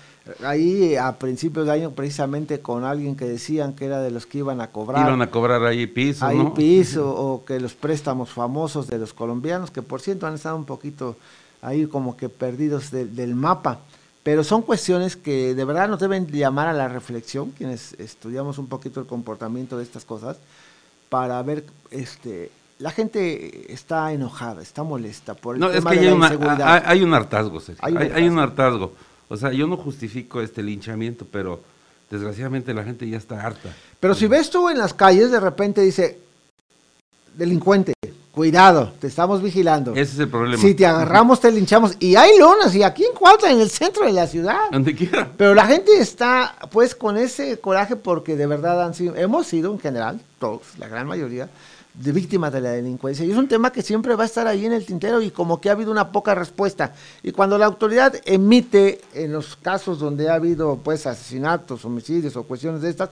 Ahí 0.45 0.97
a 0.97 1.13
principios 1.19 1.67
de 1.67 1.73
año 1.73 1.91
precisamente 1.91 2.61
con 2.61 2.85
alguien 2.85 3.15
que 3.17 3.27
decían 3.27 3.75
que 3.75 3.85
era 3.87 4.01
de 4.01 4.11
los 4.11 4.27
que 4.27 4.39
iban 4.39 4.61
a 4.61 4.69
cobrar. 4.69 5.07
Iban 5.07 5.23
a 5.23 5.31
cobrar 5.31 5.65
ahí 5.65 5.87
piso, 5.87 6.25
ahí 6.25 6.39
¿no? 6.39 6.55
piso 6.55 7.11
o 7.15 7.45
que 7.45 7.61
los 7.61 7.75
préstamos 7.75 8.31
famosos 8.31 8.87
de 8.87 8.99
los 8.99 9.13
colombianos, 9.13 9.71
que 9.71 9.83
por 9.83 10.01
cierto 10.01 10.27
han 10.27 10.35
estado 10.35 10.57
un 10.57 10.65
poquito 10.65 11.17
ahí 11.63 11.87
como 11.87 12.17
que 12.17 12.29
perdidos 12.29 12.91
de- 12.91 13.07
del 13.07 13.35
mapa. 13.35 13.81
Pero 14.23 14.43
son 14.43 14.63
cuestiones 14.63 15.17
que 15.17 15.55
de 15.55 15.65
verdad 15.67 15.87
nos 15.89 16.01
deben 16.01 16.27
llamar 16.29 16.69
a 16.69 16.73
la 16.73 16.89
reflexión, 16.89 17.51
quienes 17.51 17.93
estudiamos 17.99 18.57
un 18.57 18.67
poquito 18.69 19.01
el 19.01 19.07
comportamiento 19.07 19.77
de 19.77 19.83
estas 19.83 20.07
cosas, 20.07 20.39
para 21.11 21.43
ver, 21.43 21.65
este, 21.91 22.51
la 22.79 22.91
gente 22.91 23.71
está 23.73 24.11
enojada, 24.15 24.63
está 24.63 24.83
molesta 24.83 25.35
por 25.35 25.57
el 25.57 25.61
No, 25.61 25.69
es 25.69 25.75
tema 25.75 25.91
que 25.91 25.97
de 25.97 26.03
hay, 26.03 26.09
la 26.09 26.15
una- 26.17 26.27
inseguridad. 26.29 26.75
hay, 26.75 26.83
hay 26.87 27.03
un 27.03 27.13
hartazgo, 27.13 27.61
Sergio. 27.61 27.85
Hay 27.85 27.95
hay 28.15 28.27
un 28.29 28.39
hartazgo. 28.39 28.93
O 29.29 29.37
sea, 29.37 29.53
yo 29.53 29.67
no 29.67 29.77
justifico 29.77 30.41
este 30.41 30.63
linchamiento, 30.63 31.27
pero 31.31 31.61
desgraciadamente 32.11 32.75
la 32.75 32.85
gente 32.85 33.09
ya 33.09 33.19
está 33.19 33.41
harta. 33.45 33.75
Pero 34.01 34.15
si 34.15 34.27
ves 34.27 34.51
tú 34.51 34.69
en 34.69 34.79
las 34.79 34.95
calles, 34.95 35.31
de 35.31 35.41
repente 35.41 35.81
dice, 35.81 36.19
delincuente, 37.35 37.95
cuidado, 38.33 38.93
te 39.01 39.07
estamos 39.07 39.43
vigilando. 39.43 39.93
Ese 39.93 40.15
es 40.15 40.19
el 40.19 40.29
problema. 40.29 40.61
Si 40.61 40.75
te 40.75 40.87
agarramos, 40.87 41.41
te 41.41 41.51
linchamos. 41.51 41.97
Y 42.01 42.17
hay 42.17 42.39
lonas, 42.39 42.75
y 42.75 42.83
aquí 42.83 43.05
en 43.05 43.17
Cuautla, 43.17 43.51
en 43.51 43.61
el 43.61 43.71
centro 43.71 44.05
de 44.05 44.13
la 44.13 44.27
ciudad. 44.27 44.71
Donde 44.71 44.95
quiera. 44.95 45.31
Pero 45.37 45.55
la 45.55 45.67
gente 45.67 45.99
está, 45.99 46.57
pues, 46.71 46.95
con 46.95 47.17
ese 47.17 47.59
coraje 47.59 47.97
porque 47.97 48.37
de 48.37 48.47
verdad 48.47 48.83
han 48.83 48.95
sido, 48.95 49.17
hemos 49.17 49.47
sido 49.47 49.73
en 49.73 49.79
general, 49.79 50.21
todos, 50.39 50.63
la 50.79 50.89
gran 50.89 51.07
mayoría, 51.07 51.49
de 51.95 52.13
víctimas 52.13 52.53
de 52.53 52.61
la 52.61 52.71
delincuencia. 52.71 53.25
Y 53.25 53.31
es 53.31 53.37
un 53.37 53.47
tema 53.49 53.71
que 53.73 53.81
siempre 53.83 54.15
va 54.17 54.25
a 54.25 54.27
estar 54.27 54.47
ahí 54.47 54.67
en 54.67 54.73
el 54.73 54.85
tintero 54.85 55.23
y 55.23 55.31
como 55.31 55.61
que 55.61 55.69
ha 55.69 55.73
habido 55.73 55.93
una 55.93 56.11
poca 56.11 56.35
respuesta. 56.35 56.93
Y 57.23 57.31
cuando 57.33 57.57
la 57.57 57.67
autoridad 57.67 58.15
emite, 58.25 59.01
en 59.15 59.33
los 59.33 59.57
casos 59.57 59.99
donde 60.01 60.29
ha 60.29 60.35
habido, 60.35 60.77
pues, 60.83 61.07
asesinatos, 61.07 61.85
homicidios 61.85 62.35
o 62.37 62.43
cuestiones 62.43 62.83
de 62.83 62.91
estas, 62.91 63.11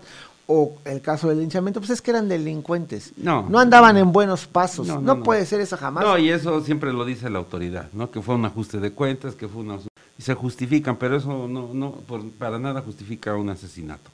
o 0.49 0.75
el 0.85 1.01
caso 1.01 1.29
del 1.29 1.39
linchamiento, 1.39 1.79
pues 1.81 1.91
es 1.91 2.03
que 2.03 2.11
eran 2.11 2.29
delincuentes. 2.29 3.13
No. 3.17 3.49
No 3.49 3.61
andaban 3.61 3.97
en 3.97 4.11
buenos 4.13 4.47
pasos. 4.49 4.87
No, 4.89 4.97
No, 4.97 5.01
no, 5.01 5.15
no. 5.15 5.23
puede 5.23 5.47
ser 5.47 5.61
eso 5.61 5.77
jamás. 5.77 6.03
No, 6.05 6.19
y 6.19 6.31
eso 6.31 6.61
siempre 6.63 6.93
lo 6.93 7.05
dice 7.05 7.31
la 7.31 7.39
autoridad, 7.39 7.89
¿no? 7.93 8.11
Que 8.11 8.21
fue 8.21 8.35
un 8.35 8.45
ajuste 8.45 8.81
de 8.81 8.91
cuentas, 8.91 9.37
que 9.37 9.47
fue 9.47 9.63
una... 9.63 9.79
Y 10.19 10.23
se 10.23 10.35
justifican, 10.35 10.97
pero 10.97 11.17
eso 11.17 11.47
no, 11.49 11.71
no 11.73 11.93
por- 11.93 12.29
para 12.33 12.59
nada 12.59 12.83
justifica 12.83 13.35
un 13.37 13.49
asesinato. 13.51 14.11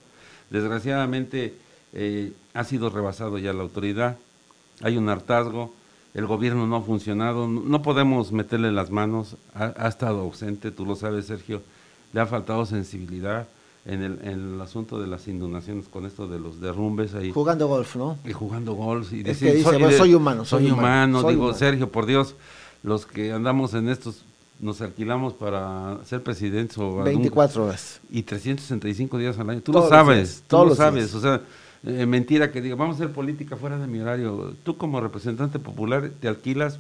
Desgraciadamente 0.51 1.55
eh, 1.93 2.33
ha 2.55 2.65
sido 2.65 2.91
rebasado 2.91 3.39
ya 3.39 3.53
la 3.53 3.63
autoridad, 3.63 4.17
hay 4.83 4.97
un 4.97 5.09
hartazgo, 5.09 5.73
el 6.15 6.27
gobierno 6.27 6.67
no 6.67 6.77
ha 6.77 6.83
funcionado, 6.83 7.47
no, 7.47 7.83
podemos 7.83 8.33
meterle 8.33 8.73
las 8.73 8.91
manos, 8.91 9.37
ha, 9.55 9.73
ha 9.77 9.89
estado 9.89 10.21
ausente, 10.21 10.71
tú 10.71 10.85
lo 10.87 10.97
sabes, 10.97 11.27
Sergio, 11.27 11.63
le 12.13 12.21
ha 12.21 12.27
faltado 12.27 12.65
sensibilidad 12.67 13.47
en 13.85 14.03
el, 14.03 14.19
en 14.23 14.55
el 14.55 14.61
asunto 14.61 15.01
de 15.01 15.07
las 15.07 15.29
inundaciones 15.29 15.89
con 15.89 16.05
esto 16.07 16.27
de 16.27 16.39
los 16.39 16.61
derrumbes 16.61 17.15
ahí. 17.15 17.31
Jugando 17.33 17.69
golf, 17.69 17.97
¿no? 17.97 18.19
Y 18.27 18.33
jugando 18.33 18.73
golf. 18.75 19.13
Y 19.13 19.19
Es 19.21 19.25
decir, 19.25 19.49
que 19.49 19.55
dice, 19.57 19.65
soy, 19.71 19.73
"Bueno, 19.79 19.89
de- 19.89 19.99
soy 19.99 20.15
humano, 20.15 20.45
soy 20.45 20.63
soy 20.65 20.71
humano, 20.73 20.87
humano", 20.89 21.21
soy 21.23 21.33
digo, 21.35 21.45
humano. 21.45 21.59
Sergio, 21.59 21.91
por 21.93 22.07
Dios, 22.07 22.35
los 22.83 23.07
que 23.07 23.33
andamos 23.33 23.75
en 23.75 23.89
estos, 23.89 24.25
nos 24.61 24.81
alquilamos 24.81 25.35
para 25.35 25.99
ser 26.05 26.23
presidentes 26.23 26.77
o 26.79 26.85
algún- 26.87 27.05
24 27.05 27.67
horas. 27.67 28.01
Y 28.11 28.23
365 28.23 29.17
días 29.19 29.39
al 29.39 29.49
año. 29.51 29.61
Tú 29.61 29.73
Todos 29.73 29.85
lo 29.85 29.91
sabes, 29.91 30.17
días, 30.29 30.37
tú 30.41 30.45
todos 30.49 30.69
lo 30.71 30.75
sabes. 30.75 31.05
días. 31.05 31.15
O 31.15 31.21
sea, 31.21 31.41
eh, 31.85 32.07
mentira 32.07 32.51
que 32.51 32.61
diga, 32.61 32.75
vamos 32.77 32.97
a 33.01 33.05
hacer 33.05 33.15
política 33.15 33.57
fuera 33.57 33.79
de 33.79 33.87
mi 33.87 34.01
horario. 34.01 34.55
Tú 34.65 34.77
como 34.77 35.01
representante 35.01 35.59
popular 35.59 36.11
te 36.21 36.29
alquilas 36.29 36.79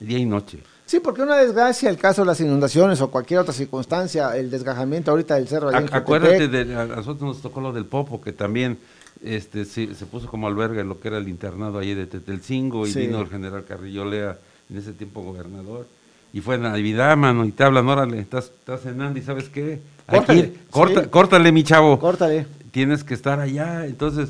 día 0.00 0.18
y 0.18 0.24
noche. 0.26 0.58
Sí, 0.84 1.00
porque 1.00 1.22
una 1.22 1.36
desgracia, 1.36 1.90
el 1.90 1.96
caso 1.98 2.22
de 2.22 2.26
las 2.26 2.40
inundaciones 2.40 3.00
o 3.00 3.10
cualquier 3.10 3.40
otra 3.40 3.52
circunstancia, 3.52 4.36
el 4.36 4.50
desgajamiento 4.50 5.10
ahorita 5.10 5.34
del 5.34 5.48
cerro. 5.48 5.68
allá 5.68 5.78
en 5.78 5.86
Ac- 5.88 5.94
Acuérdate, 5.96 6.46
de, 6.48 6.76
a 6.76 6.86
nosotros 6.86 7.22
nos 7.22 7.42
tocó 7.42 7.60
lo 7.60 7.72
del 7.72 7.86
Popo, 7.86 8.20
que 8.20 8.32
también 8.32 8.78
este, 9.24 9.64
se, 9.64 9.94
se 9.96 10.06
puso 10.06 10.28
como 10.28 10.46
albergue 10.46 10.84
lo 10.84 11.00
que 11.00 11.08
era 11.08 11.18
el 11.18 11.28
internado 11.28 11.78
ahí 11.80 11.94
de 11.94 12.06
Tetelcingo 12.06 12.86
y 12.86 12.92
Sí. 12.92 13.00
vino 13.00 13.20
el 13.20 13.28
general 13.28 13.64
Carrillo 13.64 14.04
Lea, 14.04 14.38
en 14.70 14.76
ese 14.78 14.92
tiempo 14.92 15.22
gobernador. 15.22 15.86
Y 16.32 16.40
fue 16.40 16.58
Navidad, 16.58 17.16
mano, 17.16 17.44
y 17.46 17.50
te 17.52 17.64
hablan, 17.64 17.88
órale, 17.88 18.20
estás, 18.20 18.44
estás 18.44 18.82
cenando 18.82 19.18
y 19.18 19.22
¿sabes 19.22 19.48
qué? 19.48 19.80
Córtale, 20.06 20.40
Aquí, 20.40 20.52
corta, 20.70 21.02
sí. 21.02 21.08
córtale, 21.08 21.50
mi 21.50 21.64
chavo. 21.64 21.98
Córtale. 21.98 22.46
Tienes 22.76 23.04
que 23.04 23.14
estar 23.14 23.40
allá. 23.40 23.86
Entonces, 23.86 24.28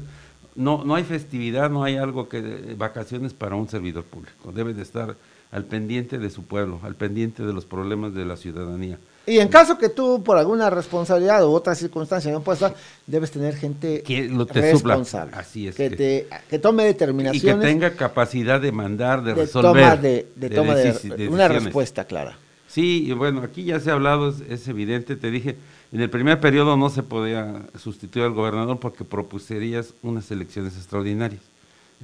no, 0.54 0.84
no 0.84 0.94
hay 0.94 1.02
festividad, 1.02 1.68
no 1.68 1.82
hay 1.82 1.96
algo 1.96 2.28
que, 2.28 2.38
eh, 2.38 2.74
vacaciones 2.78 3.32
para 3.34 3.56
un 3.56 3.68
servidor 3.68 4.04
público. 4.04 4.52
Debe 4.52 4.72
de 4.72 4.82
estar 4.82 5.16
al 5.50 5.64
pendiente 5.64 6.18
de 6.18 6.30
su 6.30 6.44
pueblo, 6.44 6.78
al 6.84 6.94
pendiente 6.94 7.42
de 7.44 7.52
los 7.52 7.64
problemas 7.64 8.14
de 8.14 8.24
la 8.24 8.36
ciudadanía. 8.36 8.98
Y 9.26 9.38
en 9.40 9.48
caso 9.48 9.76
que 9.78 9.88
tú, 9.88 10.22
por 10.22 10.38
alguna 10.38 10.70
responsabilidad 10.70 11.44
u 11.44 11.50
otra 11.50 11.74
circunstancia 11.74 12.30
no 12.30 12.40
puedas 12.40 12.62
estar, 12.62 12.76
debes 13.08 13.32
tener 13.32 13.56
gente 13.56 14.02
Que 14.02 14.28
lo 14.28 14.46
te 14.46 14.70
supla. 14.70 14.94
responsable. 14.94 15.34
Así 15.34 15.66
es. 15.66 15.74
Que, 15.74 15.90
que- 15.90 15.96
te, 15.96 16.28
que 16.48 16.58
tome 16.60 16.84
y 16.84 16.86
determinaciones. 16.86 17.64
que 17.66 17.72
tenga 17.72 17.90
capacidad 17.96 18.60
de 18.60 18.70
mandar, 18.70 19.24
de, 19.24 19.34
de 19.34 19.40
resolver. 19.42 19.82
toma 19.82 19.96
de, 19.96 20.28
de 20.36 20.50
toma 20.50 20.76
de- 20.76 20.94
deci- 20.94 21.28
una 21.28 21.48
respuesta 21.48 22.04
clara. 22.04 22.38
Sí, 22.68 23.06
y 23.08 23.12
bueno, 23.14 23.40
aquí 23.42 23.64
ya 23.64 23.80
se 23.80 23.90
ha 23.90 23.94
hablado, 23.94 24.28
es, 24.28 24.36
es 24.48 24.68
evidente, 24.68 25.16
te 25.16 25.30
dije, 25.32 25.56
en 25.96 26.02
el 26.02 26.10
primer 26.10 26.38
periodo 26.40 26.76
no 26.76 26.90
se 26.90 27.02
podía 27.02 27.62
sustituir 27.78 28.26
al 28.26 28.32
gobernador 28.34 28.78
porque 28.78 29.02
propuserías 29.02 29.94
unas 30.02 30.30
elecciones 30.30 30.76
extraordinarias 30.76 31.40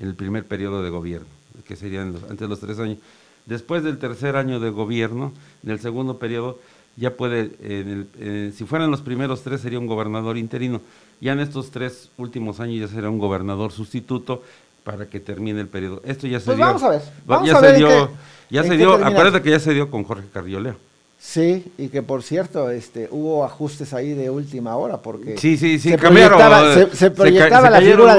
en 0.01 0.09
el 0.09 0.15
primer 0.15 0.47
periodo 0.47 0.83
de 0.83 0.89
gobierno, 0.89 1.27
que 1.69 1.77
serían 1.77 2.15
los, 2.15 2.23
antes 2.23 2.39
de 2.39 2.49
los 2.49 2.59
tres 2.59 2.79
años. 2.79 2.97
Después 3.45 3.83
del 3.85 3.99
tercer 3.99 4.37
año 4.37 4.61
de 4.61 4.71
gobierno, 4.71 5.35
en 5.63 5.73
el 5.73 5.79
segundo 5.79 6.17
periodo, 6.19 6.59
ya 6.97 7.11
puede, 7.17 7.51
en 7.61 7.89
el- 7.91 8.07
eh, 8.19 8.53
si 8.57 8.65
fueran 8.65 8.91
los 8.91 9.03
primeros 9.03 9.43
tres 9.43 9.61
sería 9.61 9.79
un 9.79 9.87
gobernador 9.87 10.39
interino, 10.39 10.81
ya 11.21 11.33
en 11.33 11.41
estos 11.41 11.71
tres 11.71 12.09
últimos 12.17 12.61
años 12.61 12.81
ya 12.81 12.89
será 12.97 13.11
un 13.11 13.19
gobernador 13.19 13.73
sustituto 13.73 14.43
para 14.85 15.05
que 15.05 15.21
termine 15.21 15.61
el 15.61 15.69
periodo. 15.69 16.01
Esto 16.07 16.27
ya 16.27 16.41
se 16.41 16.47
Pues 16.47 16.57
dio. 16.57 16.65
vamos 16.65 16.83
a 16.83 16.89
ver, 16.89 17.01
va- 17.01 17.37
vamos 17.37 17.47
ya 17.47 17.57
a 17.59 17.61
se 17.61 17.67
ver 17.67 17.75
en 17.75 17.79
dio, 17.79 17.89
qué- 18.09 18.15
ya 18.55 18.63
se 18.65 18.77
dio, 18.79 18.95
acuérdate 18.95 19.43
que 19.43 19.51
ya 19.51 19.61
se 19.61 19.75
dio 19.75 19.91
con 19.91 20.05
Jorge 20.05 20.29
Carriolea. 20.33 20.77
Sí, 21.25 21.73
y 21.79 21.87
que 21.89 22.03
por 22.03 22.25
cierto, 22.25 22.69
este, 22.71 23.07
hubo 23.13 23.45
ajustes 23.45 23.95
ahí 23.95 24.13
de 24.13 24.29
última 24.29 24.75
hora 24.75 24.97
porque 24.99 25.39
Sí, 25.39 25.57
sí, 25.57 25.79
sí, 25.79 25.91
se 25.91 25.97
cambiaron, 25.97 26.37
proyectaba, 26.37 26.75
eh, 26.75 26.89
se, 26.93 27.11
proyectaba 27.13 27.67
se 27.69 27.71
la 27.71 27.81
figura 27.81 28.17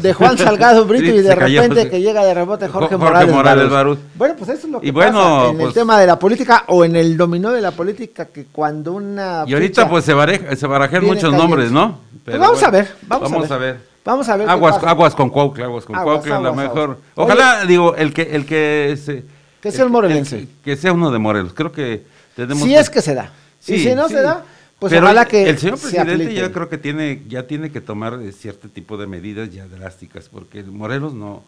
de, 0.00 0.12
Juan 0.14 0.38
Salgado 0.38 0.86
Brito 0.86 1.04
Sí, 1.04 1.18
y 1.18 1.20
de 1.20 1.36
cayó, 1.36 1.60
repente 1.60 1.90
que 1.90 2.00
llega 2.00 2.24
de 2.24 2.32
rebote 2.32 2.66
Jorge, 2.66 2.96
Jorge 2.96 3.26
Morales, 3.30 3.68
Morales. 3.70 3.98
Bueno, 4.14 4.34
pues 4.38 4.50
eso 4.52 4.66
es 4.66 4.72
lo 4.72 4.80
que 4.80 4.86
Y 4.88 4.90
bueno, 4.90 5.12
pasa 5.18 5.44
en 5.50 5.56
el 5.56 5.62
pues- 5.64 5.74
tema 5.74 6.00
de 6.00 6.06
la 6.06 6.18
política 6.18 6.64
o 6.68 6.82
en 6.82 6.96
el 6.96 7.18
dominó 7.18 7.50
de 7.52 7.60
la 7.60 7.72
política 7.72 8.24
que 8.24 8.46
cuando 8.46 8.92
una 8.94 9.44
Y 9.46 9.52
ahorita 9.52 9.86
pues 9.90 10.06
se, 10.06 10.14
bareja- 10.14 10.56
se 10.56 10.66
barajan 10.66 11.00
viene 11.02 11.16
muchos 11.16 11.34
nombres, 11.34 11.70
¿no? 11.70 11.98
Pues 12.24 12.38
vamos 12.38 12.62
a 12.62 12.70
ver, 12.70 12.88
vamos 13.06 13.30
a 13.30 13.36
ver. 13.38 13.52
a 13.52 13.56
ver. 13.58 13.80
Vamos 14.02 14.28
a 14.30 14.36
ver 14.38 14.48
Aguas, 14.48 14.82
aguas 14.82 15.14
con 15.14 15.28
Cuautla, 15.28 15.66
aguas 15.66 15.84
con 15.84 15.94
Aguas, 15.94 16.20
Cuautla, 16.20 16.40
la 16.40 16.48
aguas, 16.48 16.56
mejor. 16.64 16.82
aguas. 16.84 16.98
Ojalá, 17.16 17.66
digo, 17.66 17.94
el 17.96 18.14
que 18.14 18.22
el 18.34 18.46
que 18.46 18.96
se 18.96 19.24
Que 19.60 19.70
sea 19.70 19.84
el 19.84 19.90
morelense. 19.90 20.38
el- 20.38 20.48
que 20.64 20.74
sea 20.78 20.94
uno 20.94 21.10
de 21.10 21.18
Morelos. 21.18 21.52
Creo 21.52 21.70
que 21.70 22.18
tenemos 22.46 22.64
si 22.64 22.74
es 22.74 22.90
que 22.90 23.00
se 23.02 23.14
da. 23.14 23.32
y 23.66 23.78
si 23.78 23.94
no 23.94 24.08
sí. 24.08 24.14
se 24.14 24.22
da, 24.22 24.44
pues 24.78 24.90
Pero 24.92 25.04
ojalá 25.06 25.26
que 25.26 25.48
el 25.48 25.58
señor 25.58 25.76
se 25.78 25.82
presidente 25.82 26.12
apliquen. 26.14 26.34
ya 26.36 26.52
creo 26.52 26.68
que 26.68 26.78
tiene 26.78 27.22
ya 27.28 27.46
tiene 27.46 27.70
que 27.70 27.80
tomar 27.80 28.18
eh, 28.22 28.32
cierto 28.32 28.68
tipo 28.68 28.96
de 28.96 29.06
medidas 29.06 29.50
ya 29.50 29.66
drásticas 29.66 30.28
porque 30.28 30.62
Morelos 30.64 31.12
no 31.14 31.42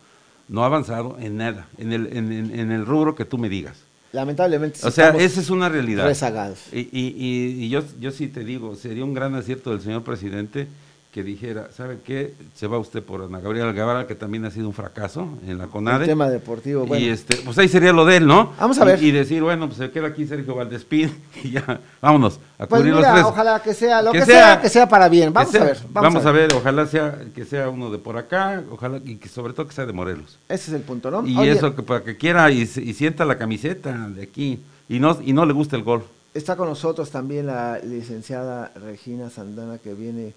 no 0.49 0.63
ha 0.65 0.67
avanzado 0.67 1.17
en 1.21 1.37
nada, 1.39 1.67
en 1.79 1.93
el 1.93 2.07
en, 2.17 2.31
en- 2.33 2.59
en 2.59 2.73
el 2.73 2.85
rubro 2.85 3.15
que 3.15 3.25
tú 3.25 3.39
me 3.39 3.49
digas. 3.49 3.79
Lamentablemente. 4.13 4.79
sí 4.79 4.87
O 4.87 4.91
sea, 4.91 5.11
esa 5.11 5.41
es 5.41 5.49
una 5.49 5.71
realidad. 5.71 6.05
Rezagados. 6.05 6.59
Y, 6.73 6.81
y, 6.81 7.15
y- 7.17 7.65
y 7.65 7.69
yo, 7.71 7.83
yo 7.99 8.11
sí 8.11 8.29
te 8.29 8.45
digo, 8.45 8.75
sería 8.75 9.05
un 9.05 9.15
gran 9.15 9.35
acierto 9.35 9.71
del 9.71 9.81
señor 9.81 10.03
presidente 10.05 10.67
que 11.13 11.23
dijera, 11.23 11.69
¿sabe 11.77 11.99
qué? 12.03 12.33
Se 12.55 12.67
va 12.67 12.79
usted 12.79 13.03
por 13.03 13.21
Ana 13.23 13.39
Gabriela 13.39 13.71
Guevara, 13.73 14.07
que 14.07 14.15
también 14.15 14.47
ha 14.47 14.51
sido 14.51 14.67
un 14.67 14.73
fracaso 14.73 15.29
en 15.47 15.59
la 15.59 15.67
CONADE. 15.67 16.05
El 16.05 16.09
tema 16.11 16.31
deportivo, 16.31 16.87
bueno. 16.87 17.05
Y 17.05 17.11
este, 17.11 17.37
pues 17.45 17.59
ahí 17.59 17.69
sería 17.69 17.93
lo 17.93 18.07
de 18.07 18.17
él, 18.17 18.27
¿no? 18.27 18.53
Vamos 18.59 18.79
a 18.79 18.85
ver. 18.87 19.03
Y, 19.03 19.11
decir, 19.11 19.43
bueno, 19.43 19.67
pues 19.67 19.77
se 19.77 19.91
queda 19.91 20.07
aquí 20.09 20.27
Sergio 20.27 20.55
Valdespín 20.55 21.15
y 21.45 21.51
ya, 21.51 21.81
vámonos, 22.01 22.41
a 22.59 22.67
Pues 22.67 22.81
cubrir 22.81 22.95
mira, 22.95 23.09
los 23.09 23.13
tres. 23.21 23.27
ojalá 23.27 23.61
que 23.63 23.75
sea, 23.75 24.01
lo 24.01 24.11
Que 24.13 24.21
que, 24.21 24.25
sea- 24.25 24.53
sea, 24.55 24.61
que 24.63 24.69
sea 24.71 24.89
para 24.89 25.11
bien. 25.11 25.35
Vamos 25.35 25.53
sea- 25.53 25.61
a 25.61 25.65
ver. 25.67 25.79
Vamos, 25.91 26.25
a, 26.25 26.33
ver. 26.33 26.55
ojalá 26.55 26.87
sea 26.87 27.19
que 27.35 27.45
sea 27.45 27.69
uno 27.69 27.91
de 27.91 27.99
por 27.99 28.17
acá, 28.17 28.63
ojalá 28.71 28.99
y 29.05 29.17
que 29.17 29.29
sobre 29.29 29.53
todo 29.53 29.67
que 29.69 29.75
sea 29.75 29.85
de 29.85 29.93
Morelos. 29.93 30.39
Ese 30.49 30.71
es 30.71 30.77
el 30.77 30.83
punto, 30.83 31.11
¿no? 31.11 31.27
Y 31.27 31.37
Oye, 31.37 31.51
eso 31.53 31.77
que 31.77 31.83
para 31.83 32.03
que 32.03 32.17
quiera 32.17 32.51
y, 32.51 32.63
y 32.63 32.95
sienta 32.95 33.27
la 33.27 33.37
camiseta 33.37 34.09
de 34.09 34.23
aquí 34.23 34.61
y 34.89 34.99
no 34.99 35.19
y 35.23 35.35
no 35.35 35.45
le 35.45 35.53
gusta 35.53 35.77
el 35.77 35.83
golf. 35.83 36.05
Está 36.33 36.57
con 36.57 36.69
nosotros 36.71 37.11
también 37.11 37.49
la 37.49 37.79
licenciada 37.81 38.73
Regina 38.77 39.29
Sandana 39.29 39.77
que 39.77 39.93
viene 39.93 40.33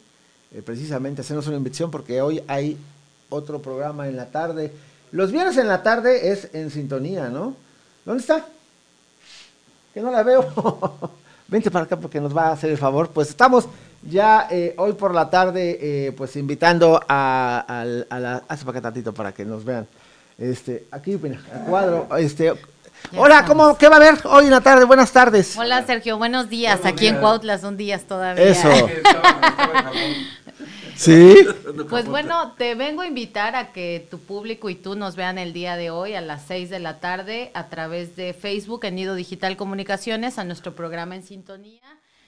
eh, 0.53 0.61
precisamente 0.63 1.21
a 1.21 1.23
hacernos 1.23 1.47
una 1.47 1.57
invitación 1.57 1.91
porque 1.91 2.21
hoy 2.21 2.41
hay 2.47 2.77
otro 3.29 3.61
programa 3.61 4.07
en 4.07 4.15
la 4.15 4.25
tarde. 4.27 4.71
Los 5.11 5.31
viernes 5.31 5.57
en 5.57 5.67
la 5.67 5.83
tarde 5.83 6.31
es 6.31 6.49
en 6.53 6.69
sintonía, 6.71 7.29
¿no? 7.29 7.55
¿Dónde 8.05 8.21
está? 8.21 8.45
Que 9.93 10.01
no 10.01 10.11
la 10.11 10.23
veo. 10.23 10.43
Vente 11.47 11.69
para 11.71 11.85
acá 11.85 11.97
porque 11.97 12.19
nos 12.19 12.35
va 12.35 12.47
a 12.47 12.51
hacer 12.53 12.69
el 12.71 12.77
favor. 12.77 13.09
Pues 13.09 13.29
estamos 13.29 13.67
ya 14.03 14.47
eh, 14.51 14.73
hoy 14.77 14.93
por 14.93 15.13
la 15.13 15.29
tarde 15.29 15.77
eh, 15.79 16.11
pues 16.11 16.35
invitando 16.35 16.99
a, 17.07 17.63
al- 17.67 18.07
a 18.09 18.19
la... 18.19 18.43
Hace 18.47 18.65
para 18.65 18.79
acá 18.79 18.89
tantito 18.89 19.13
para 19.13 19.31
que 19.31 19.45
nos 19.45 19.63
vean. 19.63 19.87
Este, 20.37 20.85
aquí, 20.91 21.17
mira, 21.21 21.39
el 21.53 21.61
cuadro. 21.69 22.07
Este, 22.17 22.53
Hola, 23.13 23.45
¿cómo, 23.45 23.77
¿qué 23.77 23.87
va 23.87 23.95
a 23.95 23.97
haber 23.97 24.15
hoy 24.25 24.45
en 24.45 24.51
la 24.51 24.61
tarde? 24.61 24.85
Buenas 24.85 25.11
tardes. 25.11 25.57
Hola 25.57 25.85
Sergio, 25.85 26.17
buenos 26.17 26.49
días. 26.49 26.85
Aquí 26.85 27.07
en 27.07 27.17
Cuautla 27.17 27.57
son 27.57 27.77
días 27.77 28.03
todavía. 28.03 28.43
Eso. 28.43 28.69
¿Sí? 30.95 31.45
Pues 31.89 32.07
bueno, 32.07 32.53
te 32.57 32.73
vengo 32.75 33.01
a 33.01 33.07
invitar 33.07 33.55
a 33.55 33.73
que 33.73 34.07
tu 34.09 34.19
público 34.19 34.69
y 34.69 34.75
tú 34.75 34.95
nos 34.95 35.15
vean 35.15 35.37
el 35.37 35.51
día 35.51 35.75
de 35.75 35.89
hoy 35.89 36.15
a 36.15 36.21
las 36.21 36.43
6 36.47 36.69
de 36.69 36.79
la 36.79 36.99
tarde 36.99 37.51
a 37.53 37.67
través 37.67 38.15
de 38.15 38.33
Facebook 38.33 38.85
en 38.85 38.95
Nido 38.95 39.15
Digital 39.15 39.57
Comunicaciones 39.57 40.39
a 40.39 40.45
nuestro 40.45 40.73
programa 40.73 41.15
en 41.15 41.23
sintonía. 41.23 41.81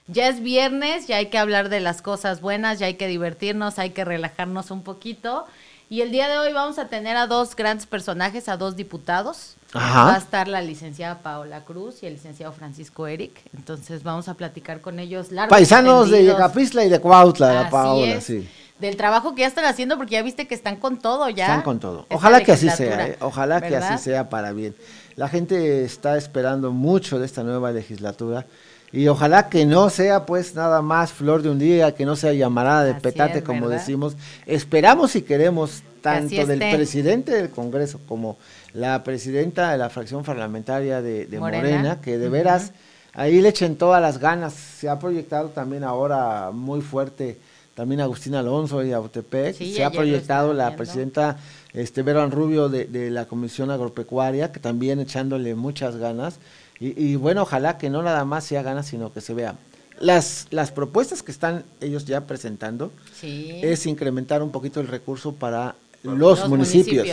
Ya 0.08 0.28
es 0.28 0.42
viernes, 0.42 1.08
ya 1.08 1.18
hay 1.18 1.28
que 1.28 1.38
hablar 1.38 1.70
de 1.70 1.82
las 1.82 2.02
cosas 2.02 2.40
buenas, 2.40 2.80
ya 2.80 2.86
hay 2.86 2.96
que 2.96 3.08
divertirnos, 3.08 3.78
hay 3.80 3.90
que 3.90 4.06
relajarnos 4.06 4.72
un 4.72 4.84
poquito. 4.84 5.46
Y 5.90 6.02
el 6.02 6.12
día 6.12 6.30
de 6.30 6.38
hoy 6.38 6.54
vamos 6.54 6.80
a 6.80 6.88
tener 6.88 7.18
a 7.18 7.28
dos 7.28 7.56
grandes 7.56 7.86
personajes, 7.88 8.48
a 8.48 8.58
dos 8.58 8.78
diputados. 8.78 9.57
Ajá. 9.74 10.04
Va 10.06 10.16
a 10.16 10.18
estar 10.18 10.48
la 10.48 10.62
licenciada 10.62 11.20
Paola 11.20 11.66
Cruz 11.66 12.02
y 12.04 12.06
el 12.08 12.14
licenciado 12.14 12.54
Francisco 12.54 13.08
Eric. 13.08 13.42
Entonces 13.56 14.04
vamos 14.04 14.28
a 14.30 14.34
platicar 14.36 14.82
con 14.82 15.00
ellos 15.00 15.32
largo. 15.32 15.50
y 15.50 15.56
Paisanos 15.56 16.10
de. 16.10 16.24
Yecapistla 16.26 16.86
y 16.86 16.90
de 16.90 17.00
Cuautla, 17.00 17.54
la 17.54 17.70
Paola, 17.70 18.16
es. 18.16 18.24
sí. 18.24 18.48
Del 18.80 18.96
trabajo 18.96 19.34
que 19.34 19.42
ya 19.42 19.48
están 19.48 19.66
haciendo, 19.66 19.98
porque 19.98 20.14
ya 20.14 20.22
viste 20.22 20.48
que 20.48 20.54
están 20.54 20.76
con 20.76 21.00
todo 21.00 21.28
ya. 21.30 21.46
Están 21.46 21.64
con 21.64 21.80
todo. 21.80 22.06
Ojalá 22.12 22.44
que 22.44 22.52
así 22.52 22.70
sea, 22.70 23.08
¿eh? 23.08 23.18
ojalá 23.22 23.60
que 23.60 23.76
así 23.76 23.98
sea 24.04 24.30
para 24.30 24.52
bien. 24.52 24.76
La 25.16 25.28
gente 25.28 25.84
está 25.84 26.16
esperando 26.16 26.72
mucho 26.72 27.18
de 27.18 27.26
esta 27.26 27.42
nueva 27.44 27.72
legislatura 27.72 28.46
y 28.92 29.08
ojalá 29.08 29.50
que 29.50 29.66
no 29.66 29.90
sea 29.90 30.26
pues 30.26 30.54
nada 30.54 30.84
más 30.84 31.12
flor 31.12 31.42
de 31.42 31.50
un 31.50 31.60
día, 31.60 31.96
que 31.96 32.06
no 32.06 32.16
sea 32.16 32.34
llamarada 32.34 32.84
de 32.86 32.92
Así 32.92 33.02
petate 33.02 33.40
es, 33.40 33.44
como 33.44 33.62
¿verdad? 33.62 33.80
decimos. 33.80 34.16
Esperamos 34.46 35.16
y 35.16 35.24
queremos 35.24 35.82
tanto 36.02 36.46
del 36.46 36.60
presidente 36.60 37.32
del 37.32 37.50
Congreso 37.50 38.00
como 38.08 38.38
la 38.78 39.04
presidenta 39.04 39.72
de 39.72 39.78
la 39.78 39.90
fracción 39.90 40.24
parlamentaria 40.24 41.02
de, 41.02 41.26
de 41.26 41.40
Morena. 41.40 41.64
Morena. 41.64 42.02
que 42.02 42.18
de 42.18 42.30
veras 42.30 42.72
ahí 43.14 43.42
le 43.42 43.50
echen 43.50 43.76
todas 43.76 44.02
las 44.02 44.20
ganas. 44.20 44.54
Se 44.54 44.88
ha 44.88 45.00
proyectado 45.00 45.50
también 45.50 45.84
ahora 45.84 46.52
muy 46.54 46.82
fuerte 46.82 47.38
también 47.74 48.02
Agustín 48.02 48.34
Alonso 48.36 48.84
y 48.84 48.92
Autepec. 48.92 49.56
Sí, 49.56 49.74
se 49.76 49.84
ha 49.84 49.92
proyectado 49.92 50.54
la 50.54 50.66
viendo. 50.70 50.78
presidenta 50.78 51.38
este 51.74 52.02
Veron 52.02 52.32
Rubio 52.32 52.70
de, 52.70 52.86
de 52.86 53.12
la 53.12 53.26
Comisión 53.26 53.70
Agropecuaria, 53.70 54.52
que 54.52 54.60
también 54.60 55.00
echándole 55.00 55.54
muchas 55.54 55.96
ganas. 55.96 56.40
Y, 56.80 57.00
y 57.04 57.16
bueno, 57.16 57.44
ojalá 57.44 57.78
que 57.78 57.90
no 57.92 58.02
nada 58.02 58.26
más 58.26 58.46
sea 58.46 58.64
ganas, 58.64 58.88
sino 58.88 59.14
que 59.14 59.22
se 59.22 59.34
vea. 59.36 59.56
Las, 60.00 60.48
las 60.52 60.72
propuestas 60.72 61.22
que 61.24 61.32
están 61.32 61.66
ellos 61.82 62.06
ya 62.06 62.22
presentando 62.22 62.92
Sí. 63.20 63.60
es 63.64 63.86
incrementar 63.88 64.42
un 64.44 64.52
poquito 64.52 64.80
el 64.80 64.88
recurso 64.88 65.34
para 65.34 65.76
los, 66.16 66.40
Los 66.40 66.50
municipios, 66.50 67.06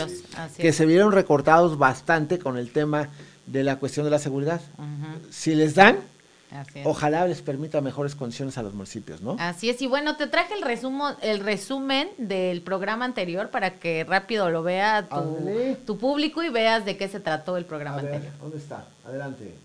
que 0.57 0.67
es. 0.69 0.75
se 0.75 0.85
vieron 0.85 1.11
recortados 1.11 1.77
bastante 1.77 2.39
con 2.39 2.57
el 2.57 2.71
tema 2.71 3.09
de 3.45 3.63
la 3.63 3.77
cuestión 3.77 4.05
de 4.05 4.11
la 4.11 4.19
seguridad. 4.19 4.61
Si 5.29 5.55
les 5.55 5.75
dan, 5.75 5.97
ojalá 6.83 7.27
les 7.27 7.41
permita 7.41 7.81
mejores 7.81 8.15
condiciones 8.15 8.57
a 8.57 8.63
los 8.63 8.73
municipios, 8.73 9.21
¿no? 9.21 9.35
Así 9.39 9.69
es, 9.69 9.81
y 9.81 9.87
bueno, 9.87 10.15
te 10.15 10.27
traje 10.27 10.53
el 10.53 10.61
resumo, 10.61 11.11
el 11.21 11.39
resumen 11.39 12.09
del 12.17 12.61
programa 12.61 13.05
anterior 13.05 13.49
para 13.49 13.79
que 13.79 14.03
rápido 14.03 14.49
lo 14.49 14.63
vea 14.63 15.07
tu, 15.85 15.97
público 15.97 16.43
y 16.43 16.49
veas 16.49 16.85
de 16.85 16.97
qué 16.97 17.07
se 17.07 17.19
trató 17.19 17.57
el 17.57 17.65
programa 17.65 17.99
A 17.99 18.01
ver, 18.01 18.13
anterior. 18.15 18.33
¿dónde 18.41 18.57
está? 18.57 18.85
Adelante. 19.05 19.55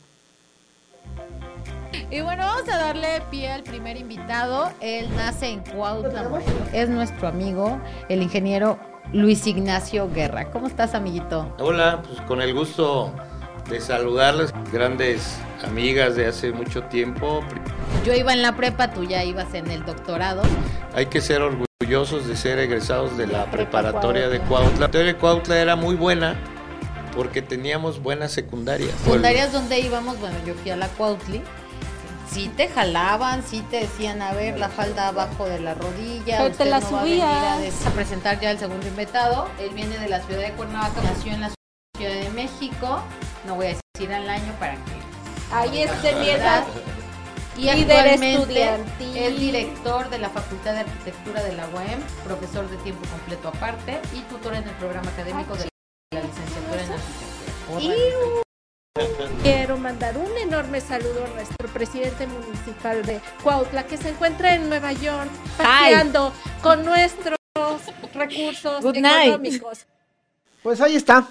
Y 2.10 2.20
bueno, 2.22 2.44
vamos 2.44 2.68
a 2.68 2.76
darle 2.76 3.22
pie 3.30 3.50
al 3.50 3.62
primer 3.62 3.96
invitado. 3.96 4.70
Él 4.80 5.08
nace 5.16 5.48
en 5.48 5.60
Cuautla. 5.60 6.28
Es 6.72 6.88
nuestro 6.88 7.28
amigo, 7.28 7.80
el 8.08 8.22
ingeniero 8.22 8.78
Luis 9.12 9.46
Ignacio 9.46 10.08
Guerra. 10.12 10.50
¿Cómo 10.50 10.68
estás, 10.68 10.94
amiguito? 10.94 11.52
Hola, 11.58 12.02
pues 12.06 12.20
con 12.22 12.40
el 12.40 12.54
gusto 12.54 13.12
de 13.68 13.80
saludarles, 13.80 14.52
grandes 14.72 15.38
amigas 15.64 16.14
de 16.14 16.26
hace 16.26 16.52
mucho 16.52 16.84
tiempo. 16.84 17.40
Yo 18.04 18.14
iba 18.14 18.32
en 18.32 18.42
la 18.42 18.56
prepa, 18.56 18.92
tú 18.92 19.04
ya 19.04 19.24
ibas 19.24 19.52
en 19.54 19.70
el 19.70 19.84
doctorado. 19.84 20.42
Hay 20.94 21.06
que 21.06 21.20
ser 21.20 21.42
orgullosos 21.42 22.28
de 22.28 22.36
ser 22.36 22.58
egresados 22.60 23.16
de 23.16 23.26
la 23.26 23.50
preparatoria 23.50 24.28
de 24.28 24.38
Cuautla. 24.40 24.70
La 24.70 24.76
preparatoria 24.76 25.12
de 25.12 25.18
Cuautla 25.18 25.58
era 25.58 25.76
muy 25.76 25.96
buena 25.96 26.36
porque 27.16 27.42
teníamos 27.42 28.00
buenas 28.00 28.30
secundarias. 28.30 28.92
Secundarias 29.02 29.52
donde 29.52 29.80
íbamos, 29.80 30.20
bueno, 30.20 30.36
yo 30.46 30.54
fui 30.54 30.70
a 30.70 30.76
la 30.76 30.88
Cuautli. 30.88 31.42
Sí 32.32 32.48
te 32.56 32.68
jalaban, 32.68 33.42
sí 33.42 33.60
te 33.70 33.80
decían, 33.80 34.22
a 34.22 34.32
ver, 34.32 34.56
la 34.58 34.68
falda 34.68 35.08
abajo 35.08 35.46
de 35.46 35.58
la 35.58 35.74
rodilla. 35.74 36.38
Pero 36.38 36.44
te 36.44 36.50
usted 36.52 36.70
la 36.70 36.78
no 36.80 36.92
va 36.92 37.00
a 37.00 37.04
venir 37.04 37.22
a 37.24 37.90
presentar 37.90 38.38
ya 38.38 38.52
el 38.52 38.58
segundo 38.58 38.86
invitado. 38.86 39.48
Él 39.58 39.70
viene 39.70 39.98
de 39.98 40.08
la 40.08 40.20
ciudad 40.20 40.42
de 40.42 40.52
Cuernavaca, 40.52 41.00
nació 41.02 41.32
en 41.32 41.40
la 41.40 41.50
Ciudad 41.96 42.14
de 42.14 42.30
México. 42.30 43.02
No 43.46 43.56
voy 43.56 43.66
a 43.66 43.76
decir 43.94 44.14
al 44.14 44.28
año 44.28 44.52
para 44.60 44.74
que... 44.74 44.92
Ahí 45.52 45.82
es 45.82 46.02
de 46.02 46.14
mi 46.14 46.30
edad. 46.30 46.64
Y 47.56 47.62
Líder 47.62 47.98
actualmente 47.98 48.34
estudiantil. 48.34 49.16
es 49.16 49.40
director 49.40 50.08
de 50.08 50.18
la 50.18 50.30
Facultad 50.30 50.74
de 50.74 50.80
Arquitectura 50.80 51.42
de 51.42 51.52
la 51.52 51.66
UAM, 51.68 52.00
profesor 52.24 52.70
de 52.70 52.76
tiempo 52.78 53.02
completo 53.10 53.48
aparte 53.48 54.00
y 54.14 54.20
tutor 54.32 54.54
en 54.54 54.68
el 54.68 54.74
programa 54.76 55.10
académico 55.10 55.56
de 55.56 55.68
la 56.14 56.20
licenciatura 56.20 56.82
en 56.82 56.92
arquitectura. 56.92 57.80
Y 57.80 58.39
quiero 59.42 59.76
mandar 59.78 60.18
un 60.18 60.36
enorme 60.38 60.80
saludo 60.80 61.24
a 61.24 61.28
nuestro 61.34 61.68
presidente 61.68 62.26
municipal 62.26 63.04
de 63.04 63.20
Cuautla, 63.42 63.84
que 63.86 63.96
se 63.96 64.08
encuentra 64.08 64.54
en 64.54 64.68
Nueva 64.68 64.92
York 64.92 65.30
paseando 65.56 66.32
con 66.62 66.84
nuestros 66.84 67.38
recursos 68.14 68.82
Good 68.82 68.96
night. 68.96 69.28
económicos. 69.28 69.86
Pues 70.62 70.80
ahí 70.80 70.96
está, 70.96 71.28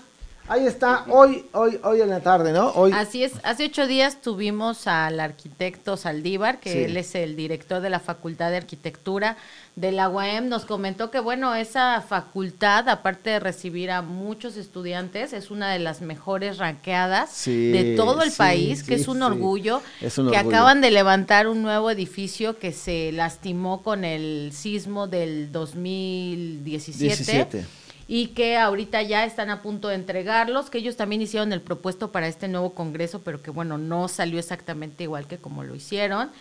ahí 0.49 0.65
está, 0.67 1.05
hoy, 1.09 1.45
hoy, 1.53 1.79
hoy 1.83 2.01
en 2.01 2.09
la 2.09 2.19
tarde, 2.21 2.51
¿no? 2.51 2.69
Hoy, 2.71 2.91
Así 2.93 3.23
es, 3.23 3.33
hace 3.43 3.65
ocho 3.65 3.87
días 3.87 4.21
tuvimos 4.21 4.87
al 4.87 5.19
arquitecto 5.19 5.95
Saldívar, 5.97 6.59
que 6.59 6.71
Sí. 6.71 6.77
él 6.79 6.97
es 6.97 7.15
el 7.15 7.35
director 7.35 7.81
de 7.81 7.89
la 7.89 7.99
Facultad 7.99 8.51
de 8.51 8.57
Arquitectura 8.57 9.37
de 9.75 9.91
la 9.93 10.09
UAM, 10.09 10.49
nos 10.49 10.65
comentó 10.65 11.09
que 11.09 11.19
bueno, 11.21 11.55
esa 11.55 12.01
facultad, 12.01 12.89
aparte 12.89 13.29
de 13.29 13.39
recibir 13.39 13.91
a 13.91 14.01
muchos 14.01 14.57
estudiantes, 14.57 15.31
es 15.31 15.51
una 15.51 15.71
de 15.71 15.79
las 15.79 16.01
mejores 16.01 16.57
ranqueadas 16.57 17.29
Sí, 17.31 17.71
de 17.71 17.95
todo 17.95 18.21
el 18.23 18.31
sí, 18.31 18.37
país, 18.37 18.83
que 18.83 18.95
es 18.95 19.07
un 19.07 19.23
orgullo, 19.23 19.81
Es 20.01 20.17
un 20.17 20.29
que 20.31 20.37
orgullo. 20.37 20.55
acaban 20.57 20.81
de 20.81 20.91
levantar 20.91 21.47
un 21.47 21.61
nuevo 21.61 21.89
edificio 21.91 22.57
que 22.59 22.73
se 22.73 23.11
lastimó 23.13 23.81
con 23.81 24.03
el 24.03 24.51
sismo 24.53 25.07
del 25.07 25.49
2017 25.51 26.99
17. 26.99 27.65
Y 28.11 28.29
que 28.29 28.57
ahorita 28.57 29.03
ya 29.03 29.23
están 29.23 29.51
a 29.51 29.61
punto 29.61 29.87
de 29.87 29.93
entregarlos, 29.93 30.71
que 30.71 30.79
ellos 30.79 30.95
también 30.95 31.21
hicieron 31.21 31.53
el 31.53 31.61
propuesto 31.61 32.11
para 32.11 32.27
este 32.27 32.47
nuevo 32.47 32.73
Congreso, 32.73 33.21
pero 33.21 33.39
que 33.43 33.51
bueno, 33.51 33.77
no 33.77 34.07
salió 34.07 34.39
exactamente 34.39 35.03
igual 35.03 35.27
que 35.27 35.37
como 35.37 35.63
lo 35.63 35.75
hicieron. 35.75 36.31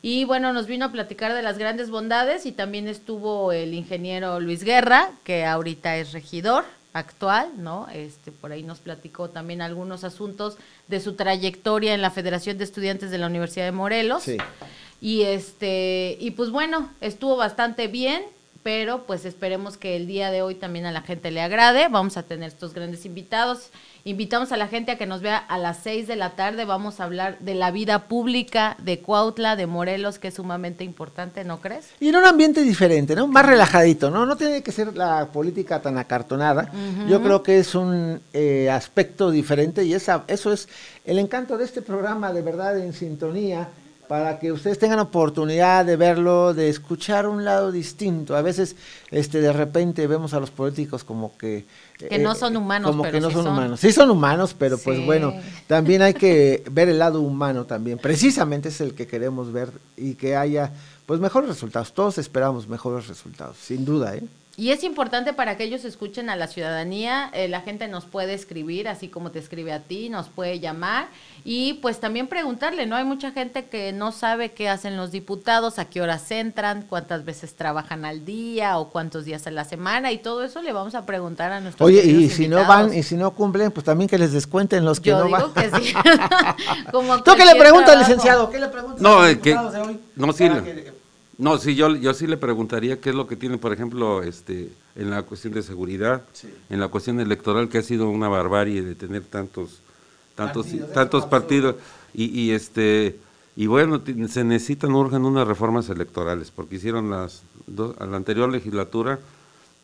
Y 0.00 0.24
bueno, 0.24 0.54
nos 0.54 0.66
vino 0.66 0.86
a 0.86 0.90
platicar 0.90 1.34
de 1.34 1.42
las 1.42 1.58
grandes 1.58 1.90
bondades 1.90 2.46
y 2.46 2.52
también 2.52 2.88
estuvo 2.88 3.52
el 3.52 3.74
ingeniero 3.74 4.40
Luis 4.40 4.64
Guerra, 4.64 5.10
que 5.22 5.44
ahorita 5.44 5.98
es 5.98 6.12
regidor 6.12 6.64
actual, 6.94 7.50
¿no? 7.58 7.88
Este 7.92 8.32
por 8.32 8.52
ahí 8.52 8.62
nos 8.62 8.78
platicó 8.78 9.28
también 9.28 9.60
algunos 9.60 10.04
asuntos 10.04 10.56
de 10.86 10.98
su 10.98 11.12
trayectoria 11.12 11.92
en 11.92 12.00
la 12.00 12.10
Federación 12.10 12.56
de 12.56 12.64
Estudiantes 12.64 13.10
de 13.10 13.18
la 13.18 13.26
Universidad 13.26 13.66
de 13.66 13.72
Morelos. 13.72 14.22
Sí. 14.22 14.38
Y 15.02 15.24
este, 15.24 16.16
y 16.18 16.30
pues 16.30 16.48
bueno, 16.48 16.90
estuvo 17.02 17.36
bastante 17.36 17.86
bien, 17.86 18.22
pero 18.62 19.04
pues 19.06 19.24
esperemos 19.24 19.76
que 19.76 19.96
el 19.96 20.06
día 20.06 20.30
de 20.30 20.42
hoy 20.42 20.54
también 20.54 20.86
a 20.86 20.92
la 20.92 21.02
gente 21.02 21.30
le 21.30 21.40
agrade. 21.40 21.88
Vamos 21.88 22.16
a 22.16 22.22
tener 22.22 22.48
estos 22.48 22.74
grandes 22.74 23.06
invitados. 23.06 23.70
Invitamos 24.04 24.52
a 24.52 24.56
la 24.56 24.68
gente 24.68 24.92
a 24.92 24.98
que 24.98 25.06
nos 25.06 25.20
vea 25.20 25.36
a 25.36 25.58
las 25.58 25.78
6 25.82 26.06
de 26.06 26.16
la 26.16 26.30
tarde. 26.30 26.64
Vamos 26.64 27.00
a 27.00 27.04
hablar 27.04 27.38
de 27.40 27.54
la 27.54 27.70
vida 27.70 28.08
pública 28.08 28.76
de 28.82 29.00
Cuautla, 29.00 29.56
de 29.56 29.66
Morelos, 29.66 30.18
que 30.18 30.28
es 30.28 30.34
sumamente 30.34 30.84
importante, 30.84 31.44
¿no 31.44 31.60
crees? 31.60 31.88
Y 32.00 32.08
en 32.08 32.16
un 32.16 32.24
ambiente 32.24 32.62
diferente, 32.62 33.14
¿no? 33.14 33.26
Más 33.26 33.44
relajadito, 33.44 34.10
¿no? 34.10 34.24
No 34.24 34.36
tiene 34.36 34.62
que 34.62 34.72
ser 34.72 34.96
la 34.96 35.26
política 35.26 35.80
tan 35.80 35.98
acartonada. 35.98 36.70
Yo 37.08 37.22
creo 37.22 37.42
que 37.42 37.58
es 37.58 37.74
un 37.74 38.20
eh, 38.32 38.70
aspecto 38.70 39.30
diferente 39.30 39.84
y 39.84 39.94
esa, 39.94 40.24
eso 40.26 40.52
es 40.52 40.68
el 41.04 41.18
encanto 41.18 41.56
de 41.56 41.64
este 41.64 41.82
programa, 41.82 42.32
de 42.32 42.42
verdad, 42.42 42.78
en 42.78 42.92
sintonía, 42.92 43.68
para 44.08 44.38
que 44.38 44.50
ustedes 44.50 44.78
tengan 44.78 44.98
oportunidad 45.00 45.84
de 45.84 45.96
verlo, 45.96 46.54
de 46.54 46.70
escuchar 46.70 47.26
un 47.28 47.44
lado 47.44 47.70
distinto. 47.70 48.34
A 48.34 48.42
veces, 48.42 48.74
este, 49.10 49.40
de 49.40 49.52
repente 49.52 50.06
vemos 50.06 50.32
a 50.32 50.40
los 50.40 50.50
políticos 50.50 51.04
como 51.04 51.36
que... 51.36 51.66
Que 51.98 52.18
no 52.18 52.34
son 52.34 52.56
humanos, 52.56 52.90
Como 52.90 53.02
pero 53.02 53.12
que 53.12 53.20
no 53.20 53.28
sí 53.28 53.34
son, 53.34 53.44
son. 53.44 53.52
humanos. 53.52 53.80
Sí 53.80 53.92
son 53.92 54.10
humanos, 54.10 54.54
pero 54.58 54.78
pues 54.78 55.04
bueno, 55.04 55.34
también 55.66 56.00
hay 56.02 56.14
que 56.14 56.62
ver 56.70 56.88
el 56.88 56.98
lado 56.98 57.20
humano 57.20 57.66
también. 57.66 57.98
Precisamente 57.98 58.70
es 58.70 58.80
el 58.80 58.94
que 58.94 59.06
queremos 59.06 59.52
ver 59.52 59.70
y 59.96 60.14
que 60.14 60.34
haya 60.36 60.72
pues 61.04 61.20
mejores 61.20 61.48
resultados. 61.48 61.92
Todos 61.92 62.16
esperamos 62.18 62.66
mejores 62.66 63.08
resultados, 63.08 63.56
sin 63.58 63.84
duda, 63.84 64.14
¿eh? 64.16 64.22
Y 64.58 64.72
es 64.72 64.82
importante 64.82 65.32
para 65.32 65.56
que 65.56 65.62
ellos 65.62 65.84
escuchen 65.84 66.28
a 66.30 66.34
la 66.34 66.48
ciudadanía, 66.48 67.30
eh, 67.32 67.46
la 67.46 67.60
gente 67.60 67.86
nos 67.86 68.06
puede 68.06 68.34
escribir, 68.34 68.88
así 68.88 69.06
como 69.06 69.30
te 69.30 69.38
escribe 69.38 69.72
a 69.72 69.78
ti, 69.78 70.08
nos 70.08 70.28
puede 70.28 70.58
llamar 70.58 71.06
y 71.44 71.74
pues 71.74 72.00
también 72.00 72.26
preguntarle, 72.26 72.84
¿no? 72.84 72.96
Hay 72.96 73.04
mucha 73.04 73.30
gente 73.30 73.66
que 73.66 73.92
no 73.92 74.10
sabe 74.10 74.50
qué 74.50 74.68
hacen 74.68 74.96
los 74.96 75.12
diputados, 75.12 75.78
a 75.78 75.84
qué 75.84 76.02
horas 76.02 76.28
entran, 76.32 76.82
cuántas 76.88 77.24
veces 77.24 77.54
trabajan 77.54 78.04
al 78.04 78.24
día 78.24 78.78
o 78.78 78.90
cuántos 78.90 79.24
días 79.24 79.46
a 79.46 79.52
la 79.52 79.64
semana 79.64 80.10
y 80.10 80.18
todo 80.18 80.42
eso 80.42 80.60
le 80.60 80.72
vamos 80.72 80.96
a 80.96 81.06
preguntar 81.06 81.52
a 81.52 81.60
nuestros 81.60 81.86
Oye, 81.86 82.04
y 82.04 82.28
si 82.28 82.48
no 82.48 82.66
van 82.66 82.92
y 82.92 83.04
si 83.04 83.14
no 83.14 83.30
cumplen, 83.30 83.70
pues 83.70 83.86
también 83.86 84.08
que 84.08 84.18
les 84.18 84.32
descuenten 84.32 84.84
los 84.84 84.98
que 84.98 85.10
Yo 85.10 85.18
no 85.20 85.26
digo 85.26 85.52
van. 85.54 85.70
que 85.70 85.70
sí. 85.80 85.94
Como 86.90 87.22
¿Tú 87.22 87.32
qué 87.36 87.44
le 87.44 87.54
preguntas, 87.54 87.92
trabajo. 87.92 88.08
licenciado? 88.10 88.50
¿Qué 88.50 88.58
le 88.58 88.66
preguntas 88.68 89.00
No, 89.00 89.20
a 89.20 89.28
los 89.28 89.36
que, 89.38 89.50
de 89.50 89.56
hoy? 89.80 90.00
no, 90.16 90.32
sí, 90.32 90.48
Para 90.48 90.60
le- 90.62 90.64
que- 90.64 90.97
no, 91.38 91.56
sí, 91.58 91.74
yo, 91.76 91.94
yo 91.96 92.12
sí 92.14 92.26
le 92.26 92.36
preguntaría 92.36 93.00
qué 93.00 93.10
es 93.10 93.14
lo 93.14 93.26
que 93.26 93.36
tiene, 93.36 93.58
por 93.58 93.72
ejemplo, 93.72 94.22
este, 94.22 94.70
en 94.96 95.10
la 95.10 95.22
cuestión 95.22 95.54
de 95.54 95.62
seguridad, 95.62 96.22
en 96.68 96.80
la 96.80 96.88
cuestión 96.88 97.20
electoral, 97.20 97.68
que 97.68 97.78
ha 97.78 97.82
sido 97.82 98.08
una 98.10 98.28
barbarie 98.28 98.82
de 98.82 98.94
tener 98.94 99.22
tantos, 99.22 99.78
tantos, 100.34 100.66
Partidos, 100.66 100.92
tantos 100.92 101.18
eso 101.20 101.26
es 101.26 101.30
partidos, 101.30 101.76
y, 102.12 102.24
y 102.40 102.50
este, 102.50 103.18
y 103.56 103.66
bueno, 103.66 104.00
se 104.28 104.42
necesitan, 104.44 104.92
urgen 104.92 105.24
unas 105.24 105.46
reformas 105.46 105.88
electorales, 105.88 106.50
porque 106.50 106.76
hicieron 106.76 107.10
las 107.10 107.42
dos, 107.66 107.94
a 108.00 108.06
la 108.06 108.16
anterior 108.16 108.50
legislatura 108.50 109.18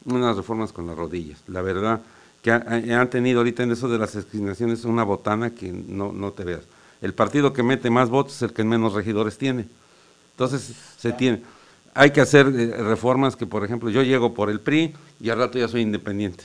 unas 0.07 0.37
reformas 0.37 0.73
con 0.73 0.87
las 0.87 0.97
rodillas, 0.97 1.39
la 1.47 1.63
verdad, 1.63 2.01
que 2.43 2.51
ha- 2.51 2.65
ha- 2.67 3.01
han 3.01 3.11
tenido 3.11 3.39
ahorita 3.39 3.63
en 3.63 3.71
eso 3.73 3.89
de 3.89 3.99
las 3.99 4.15
asignaciones 4.17 4.85
una 4.85 5.03
botana 5.05 5.51
que 5.55 5.73
no, 5.73 6.13
no 6.13 6.33
te 6.33 6.45
veas. 6.45 6.61
El 7.01 7.15
partido 7.15 7.53
que 7.53 7.63
mete 7.63 7.91
más 7.91 8.11
votos 8.11 8.35
es 8.37 8.43
el 8.43 8.53
que 8.53 8.65
menos 8.65 8.93
regidores 8.93 9.39
tiene. 9.39 9.67
Entonces, 10.35 10.75
se 10.99 11.13
tiene. 11.13 11.43
Hay 11.95 12.11
que 12.11 12.21
hacer 12.21 12.49
eh, 12.49 12.67
reformas 12.79 13.37
que, 13.37 13.47
por 13.47 13.65
ejemplo, 13.65 13.89
yo 13.91 14.03
llego 14.03 14.35
por 14.35 14.51
el 14.51 14.61
PRI 14.61 14.95
y 15.21 15.31
al 15.31 15.39
rato 15.39 15.59
ya 15.59 15.69
soy 15.69 15.83
independiente. 15.83 16.45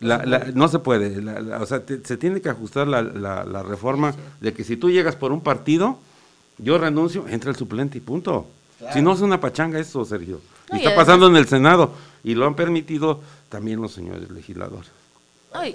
La- 0.00 0.24
la- 0.24 0.46
no 0.54 0.68
se 0.68 0.78
puede. 0.78 1.20
la- 1.20 1.40
la- 1.40 1.60
o 1.60 1.66
sea, 1.66 1.84
te- 1.84 2.04
se 2.04 2.16
tiene 2.16 2.40
que 2.40 2.48
ajustar 2.48 2.86
la, 2.86 3.02
reforma 3.64 4.14
de 4.40 4.52
que 4.52 4.62
si 4.62 4.76
tú 4.76 4.90
llegas 4.90 5.16
por 5.16 5.32
un 5.32 5.40
partido, 5.40 5.98
yo 6.58 6.78
renuncio, 6.78 7.26
entra 7.28 7.50
el 7.50 7.56
suplente 7.56 7.98
y 7.98 8.00
punto. 8.00 8.46
Si 8.92 9.02
no 9.02 9.12
es 9.12 9.20
una 9.20 9.40
pachanga 9.40 9.80
eso, 9.80 10.04
Sergio. 10.04 10.40
Y 10.68 10.72
No, 10.72 10.78
y 10.78 10.82
está 10.84 10.94
pasando 10.94 11.26
en 11.26 11.34
el 11.34 11.48
Senado 11.48 11.92
y 12.22 12.34
lo 12.36 12.46
han 12.46 12.54
permitido 12.54 13.20
también 13.48 13.80
los 13.80 13.92
señores 13.92 14.30
legisladores. 14.30 14.88
Ay, 15.52 15.74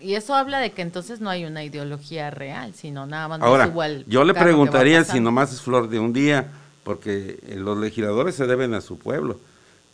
y 0.00 0.14
eso 0.14 0.34
habla 0.34 0.58
de 0.58 0.72
que 0.72 0.82
entonces 0.82 1.20
no 1.20 1.30
hay 1.30 1.44
una 1.44 1.64
ideología 1.64 2.30
real, 2.30 2.74
sino 2.74 3.06
nada 3.06 3.28
más 3.28 3.40
Ahora, 3.42 3.64
es 3.64 3.70
igual 3.70 4.04
yo 4.06 4.24
le 4.24 4.34
preguntaría 4.34 5.04
si 5.04 5.20
nomás 5.20 5.52
es 5.52 5.60
flor 5.60 5.88
de 5.88 5.98
un 5.98 6.12
día, 6.12 6.48
porque 6.84 7.38
los 7.56 7.76
legisladores 7.78 8.34
se 8.34 8.46
deben 8.46 8.74
a 8.74 8.80
su 8.80 8.98
pueblo. 8.98 9.38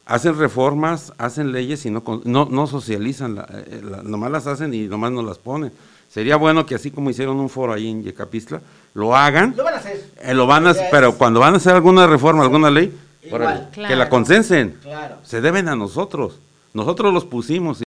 Hacen 0.06 0.38
reformas, 0.38 1.12
hacen 1.16 1.50
leyes 1.52 1.86
y 1.86 1.90
no, 1.90 2.04
con- 2.04 2.20
no, 2.24 2.46
no 2.50 2.66
socializan, 2.66 3.36
la- 3.36 3.48
eh, 3.50 3.80
la- 3.82 4.02
nomás 4.02 4.30
las 4.30 4.46
hacen 4.46 4.74
y 4.74 4.82
nomás 4.86 5.12
no 5.12 5.22
las 5.22 5.38
ponen. 5.38 5.72
Sería 6.10 6.36
bueno 6.36 6.66
que 6.66 6.74
así 6.74 6.90
como 6.90 7.08
hicieron 7.10 7.40
un 7.40 7.48
foro 7.48 7.72
ahí 7.72 7.88
en 7.88 8.02
Yecapistla, 8.04 8.60
lo 8.92 9.16
hagan, 9.16 9.54
Lo 9.56 9.64
van 9.64 9.74
a 9.74 9.76
hacer. 9.78 10.04
eh, 10.20 10.34
lo 10.34 10.46
van 10.46 10.66
a, 10.66 10.74
pero 10.90 11.16
cuando 11.16 11.40
van 11.40 11.54
a 11.54 11.56
hacer 11.56 11.74
alguna 11.74 12.06
reforma, 12.06 12.42
alguna 12.44 12.70
ley, 12.70 12.92
Igual. 13.22 13.42
órale, 13.42 13.64
que 13.68 13.70
Claro. 13.76 13.96
la 13.96 14.08
consensen. 14.10 14.76
Claro. 14.82 15.16
Se 15.24 15.40
deben 15.40 15.68
a 15.68 15.74
nosotros. 15.74 16.38
Nosotros 16.74 17.12
los 17.12 17.24
pusimos 17.24 17.80
y 17.80 17.84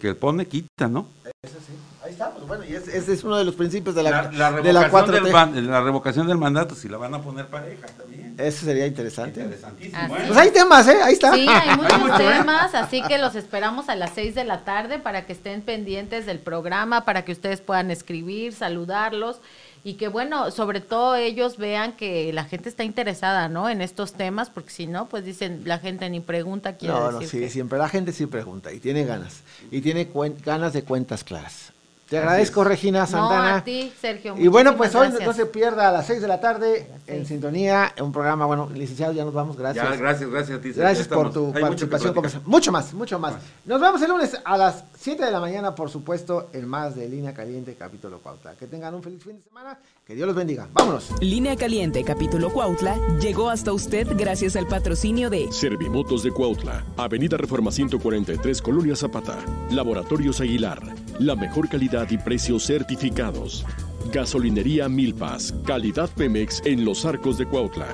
que 0.00 0.14
pone 0.14 0.46
quita, 0.46 0.88
¿no? 0.88 1.06
Eso 1.42 1.58
sí. 1.64 1.72
Ahí 2.04 2.12
está, 2.12 2.31
pues 2.46 2.60
bueno, 2.60 2.64
y 2.64 2.74
ese, 2.76 2.96
ese 2.96 3.12
es 3.12 3.24
uno 3.24 3.36
de 3.36 3.44
los 3.44 3.54
principios 3.54 3.94
de 3.94 4.02
la, 4.02 4.10
La, 4.10 4.50
la 4.50 4.60
de 4.60 4.72
la 4.72 4.82
revocación 4.84 5.16
4T. 5.16 5.22
del 5.24 5.32
ban- 5.32 5.54
la 5.70 5.80
revocación 5.80 6.26
del 6.26 6.38
mandato, 6.38 6.74
si 6.74 6.88
la 6.88 6.96
van 6.98 7.14
a 7.14 7.20
poner 7.22 7.46
pareja 7.46 7.86
también. 7.86 8.34
Eso 8.38 8.64
sería 8.64 8.86
interesante. 8.86 9.40
Interesantísimo. 9.40 10.08
Bueno. 10.08 10.24
Pues 10.26 10.38
hay 10.38 10.50
temas, 10.50 10.88
¿eh? 10.88 11.02
Ahí 11.02 11.12
está. 11.14 11.34
Sí, 11.34 11.46
hay 11.48 11.76
muchos 11.76 11.98
mucho, 12.00 12.14
¿eh? 12.20 12.38
temas, 12.38 12.74
así 12.74 13.02
que 13.02 13.18
los 13.18 13.34
esperamos 13.34 13.88
a 13.88 13.94
las 13.94 14.10
6 14.14 14.34
de 14.34 14.44
la 14.44 14.64
tarde 14.64 14.98
para 14.98 15.26
que 15.26 15.32
estén 15.32 15.62
pendientes 15.62 16.26
del 16.26 16.38
programa, 16.38 17.04
para 17.04 17.24
que 17.24 17.32
ustedes 17.32 17.60
puedan 17.60 17.90
escribir, 17.90 18.52
saludarlos 18.54 19.40
y 19.84 19.94
que 19.94 20.06
bueno, 20.06 20.52
sobre 20.52 20.80
todo 20.80 21.16
ellos 21.16 21.56
vean 21.58 21.94
que 21.94 22.32
la 22.32 22.44
gente 22.44 22.68
está 22.68 22.84
interesada, 22.84 23.48
¿no? 23.48 23.68
En 23.68 23.80
estos 23.82 24.12
temas, 24.12 24.48
porque 24.48 24.70
si 24.70 24.86
no, 24.86 25.08
pues 25.08 25.24
dicen, 25.24 25.62
la 25.64 25.80
gente 25.80 26.08
ni 26.08 26.20
pregunta, 26.20 26.76
quiere 26.76 26.94
No, 26.94 27.10
no, 27.10 27.18
decir 27.18 27.28
sí, 27.28 27.40
que... 27.46 27.50
siempre 27.50 27.78
la 27.78 27.88
gente 27.88 28.12
sí 28.12 28.26
pregunta 28.26 28.72
y 28.72 28.78
tiene 28.78 29.04
ganas. 29.04 29.40
Y 29.72 29.80
tiene 29.80 30.08
ganas 30.44 30.72
de 30.72 30.84
cuentas 30.84 31.24
claras. 31.24 31.71
Te 32.12 32.18
agradezco, 32.18 32.62
Regina 32.62 33.00
No, 33.00 33.06
Santana. 33.06 33.56
a 33.56 33.64
ti, 33.64 33.90
Sergio. 33.98 34.34
Y 34.36 34.46
bueno, 34.48 34.76
pues 34.76 34.94
hoy 34.94 35.08
gracias. 35.08 35.26
no 35.26 35.32
se 35.32 35.46
pierda 35.46 35.88
a 35.88 35.92
las 35.92 36.06
6 36.06 36.20
de 36.20 36.28
la 36.28 36.40
tarde 36.40 36.86
en 37.06 37.24
sintonía, 37.24 37.90
un 38.02 38.12
programa, 38.12 38.44
bueno, 38.44 38.68
licenciado, 38.74 39.14
ya 39.14 39.24
nos 39.24 39.32
vamos, 39.32 39.56
gracias. 39.56 39.82
Ya, 39.88 39.96
gracias, 39.96 40.28
gracias 40.30 40.58
a 40.58 40.60
ti. 40.60 40.68
Sergio, 40.68 40.82
Gracias 40.82 41.08
por 41.08 41.32
tu 41.32 41.52
Hay 41.54 41.62
participación. 41.62 42.14
Mucho 42.44 42.70
más, 42.70 42.92
mucho 42.92 43.18
más. 43.18 43.36
Nos 43.64 43.80
vemos 43.80 44.02
el 44.02 44.10
lunes 44.10 44.36
a 44.44 44.58
las 44.58 44.84
7 44.98 45.24
de 45.24 45.30
la 45.30 45.40
mañana, 45.40 45.74
por 45.74 45.88
supuesto, 45.88 46.50
en 46.52 46.68
más 46.68 46.94
de 46.94 47.08
Línea 47.08 47.32
Caliente, 47.32 47.74
capítulo 47.78 48.18
Cuautla. 48.18 48.52
Que 48.56 48.66
tengan 48.66 48.94
un 48.94 49.02
feliz 49.02 49.22
fin 49.24 49.36
de 49.38 49.42
semana, 49.42 49.78
que 50.06 50.14
Dios 50.14 50.26
los 50.26 50.36
bendiga. 50.36 50.68
Vámonos. 50.74 51.10
Línea 51.22 51.56
Caliente, 51.56 52.04
capítulo 52.04 52.52
Cuautla, 52.52 52.94
llegó 53.20 53.48
hasta 53.48 53.72
usted 53.72 54.06
gracias 54.18 54.54
al 54.56 54.66
patrocinio 54.66 55.30
de 55.30 55.50
Servimotos 55.50 56.22
de 56.22 56.30
Cuautla, 56.30 56.84
Avenida 56.98 57.38
Reforma 57.38 57.72
143, 57.72 58.60
Colonia 58.60 58.96
Zapata. 58.96 59.38
Laboratorios 59.70 60.40
Aguilar, 60.42 60.80
la 61.18 61.34
mejor 61.36 61.70
calidad 62.02 62.10
y 62.10 62.18
precios 62.18 62.66
certificados. 62.66 63.64
Gasolinería 64.12 64.88
Milpas, 64.88 65.54
calidad 65.64 66.10
Pemex 66.10 66.60
en 66.64 66.84
los 66.84 67.04
arcos 67.04 67.38
de 67.38 67.46
Cuautla. 67.46 67.86